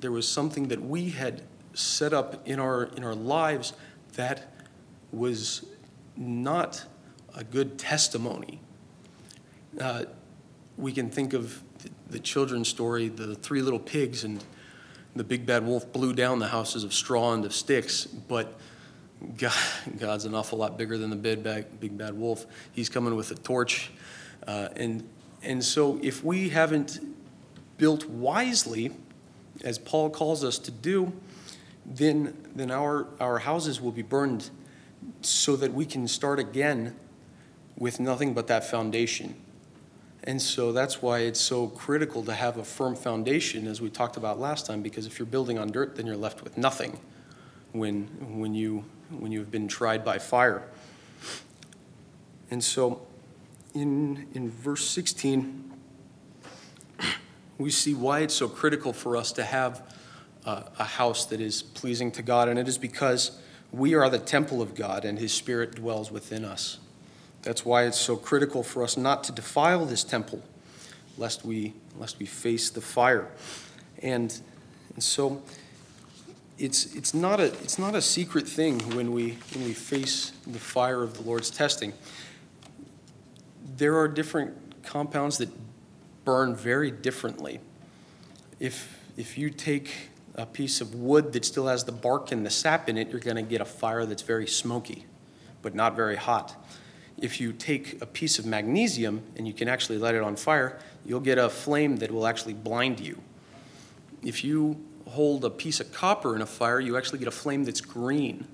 there 0.00 0.10
was 0.10 0.26
something 0.26 0.66
that 0.66 0.82
we 0.82 1.10
had 1.10 1.42
set 1.72 2.12
up 2.12 2.48
in 2.48 2.58
our 2.58 2.86
in 2.96 3.04
our 3.04 3.14
lives 3.14 3.74
that 4.14 4.52
was 5.12 5.64
not 6.16 6.84
a 7.36 7.44
good 7.44 7.78
testimony. 7.78 8.60
Uh, 9.80 10.06
we 10.76 10.90
can 10.90 11.10
think 11.10 11.32
of 11.32 11.62
the 12.10 12.18
children's 12.18 12.66
story, 12.66 13.08
the 13.08 13.36
three 13.36 13.62
little 13.62 13.78
pigs, 13.78 14.24
and 14.24 14.42
the 15.14 15.22
big 15.22 15.46
bad 15.46 15.64
wolf 15.64 15.92
blew 15.92 16.12
down 16.12 16.40
the 16.40 16.48
houses 16.48 16.82
of 16.82 16.92
straw 16.92 17.34
and 17.34 17.44
of 17.44 17.54
sticks, 17.54 18.04
but 18.04 18.58
God, 19.38 19.52
God's 19.98 20.24
an 20.24 20.34
awful 20.34 20.58
lot 20.58 20.76
bigger 20.76 20.98
than 20.98 21.10
the 21.10 21.16
big 21.16 21.42
bad, 21.42 21.80
big 21.80 21.96
bad 21.96 22.14
wolf. 22.14 22.46
He's 22.72 22.88
coming 22.88 23.14
with 23.14 23.30
a 23.30 23.34
torch. 23.34 23.90
Uh, 24.46 24.68
and, 24.76 25.08
and 25.42 25.64
so 25.64 25.98
if 26.02 26.22
we 26.22 26.50
haven't 26.50 27.00
built 27.78 28.06
wisely, 28.06 28.92
as 29.64 29.78
Paul 29.78 30.10
calls 30.10 30.44
us 30.44 30.58
to 30.60 30.70
do, 30.70 31.12
then, 31.84 32.36
then 32.54 32.70
our, 32.70 33.06
our 33.20 33.38
houses 33.38 33.80
will 33.80 33.92
be 33.92 34.02
burned 34.02 34.50
so 35.22 35.56
that 35.56 35.72
we 35.72 35.86
can 35.86 36.08
start 36.08 36.38
again 36.38 36.94
with 37.78 38.00
nothing 38.00 38.34
but 38.34 38.46
that 38.48 38.68
foundation. 38.68 39.34
And 40.24 40.42
so 40.42 40.72
that's 40.72 41.00
why 41.00 41.20
it's 41.20 41.40
so 41.40 41.68
critical 41.68 42.22
to 42.24 42.34
have 42.34 42.56
a 42.56 42.64
firm 42.64 42.96
foundation, 42.96 43.68
as 43.68 43.80
we 43.80 43.90
talked 43.90 44.16
about 44.16 44.40
last 44.40 44.66
time, 44.66 44.82
because 44.82 45.06
if 45.06 45.18
you're 45.18 45.26
building 45.26 45.58
on 45.58 45.70
dirt, 45.70 45.94
then 45.94 46.06
you're 46.06 46.16
left 46.16 46.42
with 46.42 46.58
nothing 46.58 46.98
when, 47.72 48.06
when, 48.38 48.54
you, 48.54 48.84
when 49.10 49.32
you 49.32 49.40
have 49.40 49.50
been 49.50 49.68
tried 49.68 50.04
by 50.04 50.18
fire. 50.18 50.62
And 52.50 52.62
so 52.62 53.06
in, 53.74 54.26
in 54.34 54.50
verse 54.50 54.88
16, 54.88 55.72
we 57.58 57.70
see 57.70 57.94
why 57.94 58.20
it's 58.20 58.34
so 58.34 58.48
critical 58.48 58.92
for 58.92 59.16
us 59.16 59.32
to 59.32 59.44
have 59.44 59.82
a, 60.44 60.64
a 60.78 60.84
house 60.84 61.26
that 61.26 61.40
is 61.40 61.62
pleasing 61.62 62.10
to 62.12 62.22
God, 62.22 62.48
and 62.48 62.58
it 62.58 62.68
is 62.68 62.78
because 62.78 63.38
we 63.72 63.94
are 63.94 64.08
the 64.08 64.18
temple 64.18 64.62
of 64.62 64.74
God 64.74 65.04
and 65.04 65.18
His 65.18 65.32
Spirit 65.32 65.74
dwells 65.74 66.10
within 66.10 66.44
us. 66.44 66.78
That's 67.42 67.64
why 67.64 67.84
it's 67.84 67.98
so 67.98 68.16
critical 68.16 68.62
for 68.62 68.82
us 68.82 68.96
not 68.96 69.24
to 69.24 69.32
defile 69.32 69.84
this 69.86 70.04
temple, 70.04 70.42
lest 71.16 71.44
we, 71.44 71.74
lest 71.98 72.18
we 72.18 72.26
face 72.26 72.70
the 72.70 72.80
fire. 72.80 73.28
And, 74.02 74.38
and 74.94 75.02
so 75.02 75.42
it's, 76.58 76.94
it's, 76.94 77.14
not 77.14 77.40
a, 77.40 77.46
it's 77.62 77.78
not 77.78 77.94
a 77.94 78.02
secret 78.02 78.48
thing 78.48 78.78
when 78.96 79.12
we, 79.12 79.38
when 79.54 79.64
we 79.64 79.72
face 79.72 80.32
the 80.46 80.58
fire 80.58 81.02
of 81.02 81.14
the 81.14 81.22
Lord's 81.22 81.50
testing. 81.50 81.92
There 83.76 83.96
are 83.98 84.08
different 84.08 84.82
compounds 84.82 85.38
that 85.38 85.50
burn 86.24 86.54
very 86.54 86.90
differently. 86.90 87.60
If, 88.58 88.98
if 89.16 89.36
you 89.36 89.50
take 89.50 89.90
a 90.34 90.46
piece 90.46 90.80
of 90.80 90.94
wood 90.94 91.32
that 91.32 91.44
still 91.44 91.66
has 91.66 91.84
the 91.84 91.92
bark 91.92 92.32
and 92.32 92.44
the 92.44 92.50
sap 92.50 92.88
in 92.88 92.96
it, 92.96 93.10
you're 93.10 93.20
going 93.20 93.36
to 93.36 93.42
get 93.42 93.60
a 93.60 93.66
fire 93.66 94.06
that's 94.06 94.22
very 94.22 94.46
smoky, 94.46 95.06
but 95.62 95.74
not 95.74 95.96
very 95.96 96.16
hot 96.16 96.56
if 97.18 97.40
you 97.40 97.52
take 97.52 98.00
a 98.02 98.06
piece 98.06 98.38
of 98.38 98.46
magnesium 98.46 99.22
and 99.36 99.46
you 99.46 99.54
can 99.54 99.68
actually 99.68 99.98
light 99.98 100.14
it 100.14 100.22
on 100.22 100.36
fire, 100.36 100.78
you'll 101.04 101.20
get 101.20 101.38
a 101.38 101.48
flame 101.48 101.96
that 101.96 102.10
will 102.10 102.26
actually 102.26 102.54
blind 102.54 103.00
you. 103.00 103.18
If 104.22 104.44
you 104.44 104.84
hold 105.08 105.44
a 105.44 105.50
piece 105.50 105.80
of 105.80 105.92
copper 105.92 106.34
in 106.34 106.42
a 106.42 106.46
fire, 106.46 106.80
you 106.80 106.96
actually 106.96 107.18
get 107.18 107.28
a 107.28 107.32
flame 107.32 107.64
that's 107.64 107.80
green. 107.80 108.46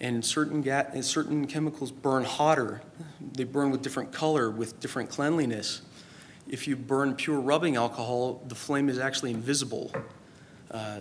And 0.00 0.24
certain, 0.24 0.66
and 0.66 1.04
certain 1.04 1.46
chemicals 1.46 1.90
burn 1.90 2.24
hotter. 2.24 2.80
They 3.20 3.44
burn 3.44 3.70
with 3.70 3.82
different 3.82 4.12
color, 4.12 4.50
with 4.50 4.80
different 4.80 5.10
cleanliness. 5.10 5.82
If 6.48 6.66
you 6.66 6.74
burn 6.74 7.14
pure 7.14 7.38
rubbing 7.38 7.76
alcohol, 7.76 8.42
the 8.48 8.54
flame 8.54 8.88
is 8.88 8.98
actually 8.98 9.32
invisible. 9.32 9.92
Uh, 10.70 11.00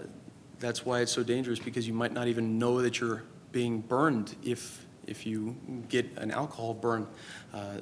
that's 0.59 0.85
why 0.85 0.99
it's 0.99 1.11
so 1.11 1.23
dangerous 1.23 1.59
because 1.59 1.87
you 1.87 1.93
might 1.93 2.11
not 2.11 2.27
even 2.27 2.59
know 2.59 2.81
that 2.81 2.99
you're 2.99 3.23
being 3.51 3.79
burned 3.79 4.35
if 4.43 4.85
if 5.07 5.25
you 5.25 5.55
get 5.89 6.05
an 6.17 6.29
alcohol 6.29 6.73
burn. 6.73 7.07
Uh, 7.51 7.77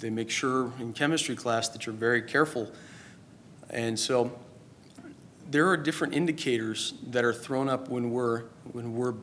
they 0.00 0.08
make 0.08 0.30
sure 0.30 0.72
in 0.78 0.92
chemistry 0.94 1.36
class 1.36 1.68
that 1.68 1.84
you're 1.84 1.94
very 1.94 2.22
careful. 2.22 2.72
And 3.68 3.98
so 3.98 4.32
there 5.52 5.68
are 5.68 5.76
different 5.76 6.14
indicators 6.14 6.94
that 7.08 7.24
are 7.24 7.32
thrown 7.32 7.68
up 7.68 7.90
when 7.90 8.10
we're, 8.10 8.44
when 8.72 8.94
we're 8.94 9.14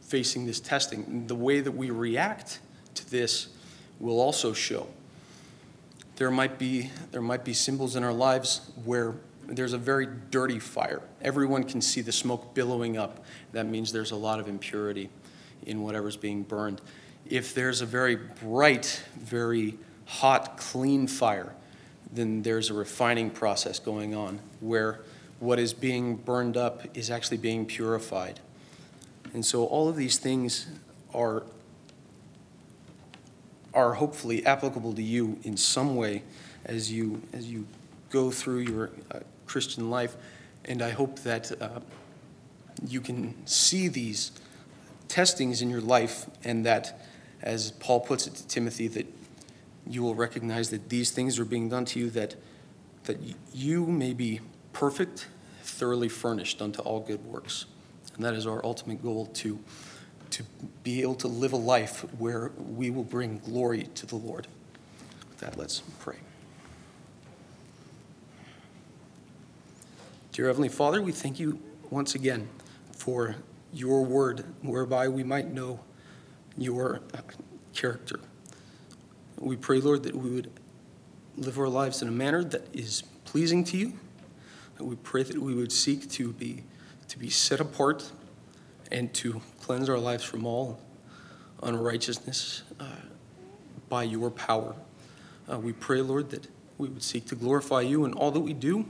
facing 0.00 0.46
this 0.46 0.60
testing. 0.60 1.26
The 1.26 1.34
way 1.34 1.60
that 1.60 1.72
we 1.72 1.90
react 1.90 2.60
to 2.94 3.10
this 3.10 3.48
will 3.98 4.20
also 4.20 4.52
show. 4.52 4.86
There 6.16 6.30
might 6.30 6.56
be, 6.56 6.90
there 7.10 7.20
might 7.20 7.44
be 7.44 7.52
symbols 7.52 7.96
in 7.96 8.04
our 8.04 8.12
lives 8.12 8.70
where 8.84 9.14
there's 9.48 9.72
a 9.72 9.78
very 9.78 10.06
dirty 10.30 10.60
fire. 10.60 11.02
Everyone 11.20 11.64
can 11.64 11.80
see 11.80 12.00
the 12.00 12.12
smoke 12.12 12.54
billowing 12.54 12.96
up. 12.96 13.24
That 13.50 13.66
means 13.66 13.90
there's 13.90 14.12
a 14.12 14.16
lot 14.16 14.38
of 14.38 14.46
impurity 14.46 15.10
in 15.66 15.82
whatever's 15.82 16.16
being 16.16 16.44
burned. 16.44 16.80
If 17.28 17.54
there's 17.54 17.80
a 17.80 17.86
very 17.86 18.14
bright, 18.16 19.02
very 19.18 19.78
hot, 20.06 20.58
clean 20.58 21.08
fire, 21.08 21.54
then 22.12 22.42
there's 22.42 22.70
a 22.70 22.74
refining 22.74 23.30
process 23.30 23.80
going 23.80 24.14
on 24.14 24.38
where 24.60 25.00
what 25.42 25.58
is 25.58 25.74
being 25.74 26.14
burned 26.14 26.56
up 26.56 26.96
is 26.96 27.10
actually 27.10 27.36
being 27.36 27.66
purified. 27.66 28.38
And 29.34 29.44
so 29.44 29.64
all 29.64 29.88
of 29.88 29.96
these 29.96 30.16
things 30.16 30.68
are, 31.12 31.42
are 33.74 33.94
hopefully 33.94 34.46
applicable 34.46 34.92
to 34.92 35.02
you 35.02 35.40
in 35.42 35.56
some 35.56 35.96
way 35.96 36.22
as 36.64 36.92
you, 36.92 37.22
as 37.32 37.50
you 37.50 37.66
go 38.10 38.30
through 38.30 38.60
your 38.60 38.90
uh, 39.10 39.18
Christian 39.44 39.90
life. 39.90 40.14
And 40.64 40.80
I 40.80 40.90
hope 40.90 41.18
that 41.24 41.50
uh, 41.60 41.80
you 42.86 43.00
can 43.00 43.34
see 43.44 43.88
these 43.88 44.30
testings 45.08 45.60
in 45.60 45.68
your 45.68 45.80
life, 45.80 46.26
and 46.44 46.64
that, 46.64 47.00
as 47.42 47.72
Paul 47.72 47.98
puts 47.98 48.28
it 48.28 48.36
to 48.36 48.46
Timothy, 48.46 48.86
that 48.86 49.06
you 49.88 50.04
will 50.04 50.14
recognize 50.14 50.70
that 50.70 50.88
these 50.88 51.10
things 51.10 51.40
are 51.40 51.44
being 51.44 51.68
done 51.68 51.84
to 51.86 51.98
you, 51.98 52.10
that, 52.10 52.36
that 53.04 53.18
you 53.52 53.86
may 53.86 54.14
be 54.14 54.40
perfect, 54.72 55.26
thoroughly 55.62 56.08
furnished 56.08 56.60
unto 56.62 56.80
all 56.82 57.00
good 57.00 57.24
works. 57.24 57.66
And 58.16 58.24
that 58.24 58.34
is 58.34 58.46
our 58.46 58.64
ultimate 58.64 59.02
goal 59.02 59.26
to, 59.26 59.58
to 60.30 60.42
be 60.82 61.02
able 61.02 61.14
to 61.16 61.28
live 61.28 61.52
a 61.52 61.56
life 61.56 62.04
where 62.18 62.52
we 62.56 62.90
will 62.90 63.04
bring 63.04 63.38
glory 63.38 63.84
to 63.94 64.06
the 64.06 64.16
Lord. 64.16 64.46
With 65.28 65.38
that, 65.38 65.56
let's 65.56 65.80
pray. 65.98 66.16
Dear 70.32 70.46
Heavenly 70.46 70.68
Father, 70.68 71.02
we 71.02 71.12
thank 71.12 71.38
you 71.38 71.60
once 71.90 72.14
again 72.14 72.48
for 72.92 73.36
your 73.72 74.04
word, 74.04 74.44
whereby 74.62 75.08
we 75.08 75.22
might 75.22 75.52
know 75.52 75.80
your 76.56 77.00
uh, 77.14 77.20
character. 77.74 78.20
We 79.38 79.56
pray, 79.56 79.78
Lord, 79.80 80.02
that 80.04 80.14
we 80.14 80.30
would 80.30 80.50
live 81.36 81.58
our 81.58 81.68
lives 81.68 82.02
in 82.02 82.08
a 82.08 82.12
manner 82.12 82.44
that 82.44 82.66
is 82.74 83.02
pleasing 83.24 83.64
to 83.64 83.76
you. 83.76 83.92
And 84.78 84.88
we 84.88 84.96
pray 84.96 85.22
that 85.22 85.38
we 85.38 85.54
would 85.54 85.72
seek 85.72 86.10
to 86.12 86.32
be, 86.32 86.64
to 87.08 87.18
be 87.18 87.30
set 87.30 87.60
apart 87.60 88.10
and 88.90 89.12
to 89.14 89.40
cleanse 89.60 89.88
our 89.88 89.98
lives 89.98 90.24
from 90.24 90.46
all 90.46 90.80
unrighteousness 91.62 92.62
uh, 92.80 92.84
by 93.88 94.02
your 94.02 94.30
power. 94.30 94.74
Uh, 95.50 95.58
we 95.58 95.72
pray, 95.72 96.00
Lord, 96.00 96.30
that 96.30 96.46
we 96.78 96.88
would 96.88 97.02
seek 97.02 97.26
to 97.26 97.34
glorify 97.34 97.80
you 97.80 98.04
in 98.04 98.12
all 98.12 98.30
that 98.30 98.40
we 98.40 98.52
do, 98.52 98.84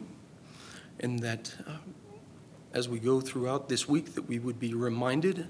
and 1.00 1.18
that 1.20 1.54
uh, 1.66 1.72
as 2.72 2.88
we 2.88 2.98
go 2.98 3.20
throughout 3.20 3.68
this 3.68 3.88
week 3.88 4.14
that 4.14 4.22
we 4.22 4.38
would 4.38 4.58
be 4.58 4.74
reminded 4.74 5.48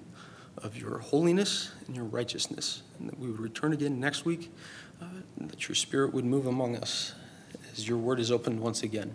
of 0.58 0.76
your 0.76 0.98
holiness 0.98 1.70
and 1.86 1.96
your 1.96 2.04
righteousness, 2.04 2.82
and 2.98 3.08
that 3.08 3.18
we 3.18 3.30
would 3.30 3.40
return 3.40 3.72
again 3.72 4.00
next 4.00 4.24
week, 4.24 4.52
uh, 5.00 5.06
that 5.38 5.68
your 5.68 5.74
spirit 5.74 6.12
would 6.12 6.24
move 6.24 6.46
among 6.46 6.76
us 6.76 7.14
as 7.72 7.88
your 7.88 7.98
word 7.98 8.20
is 8.20 8.30
opened 8.30 8.60
once 8.60 8.82
again. 8.82 9.14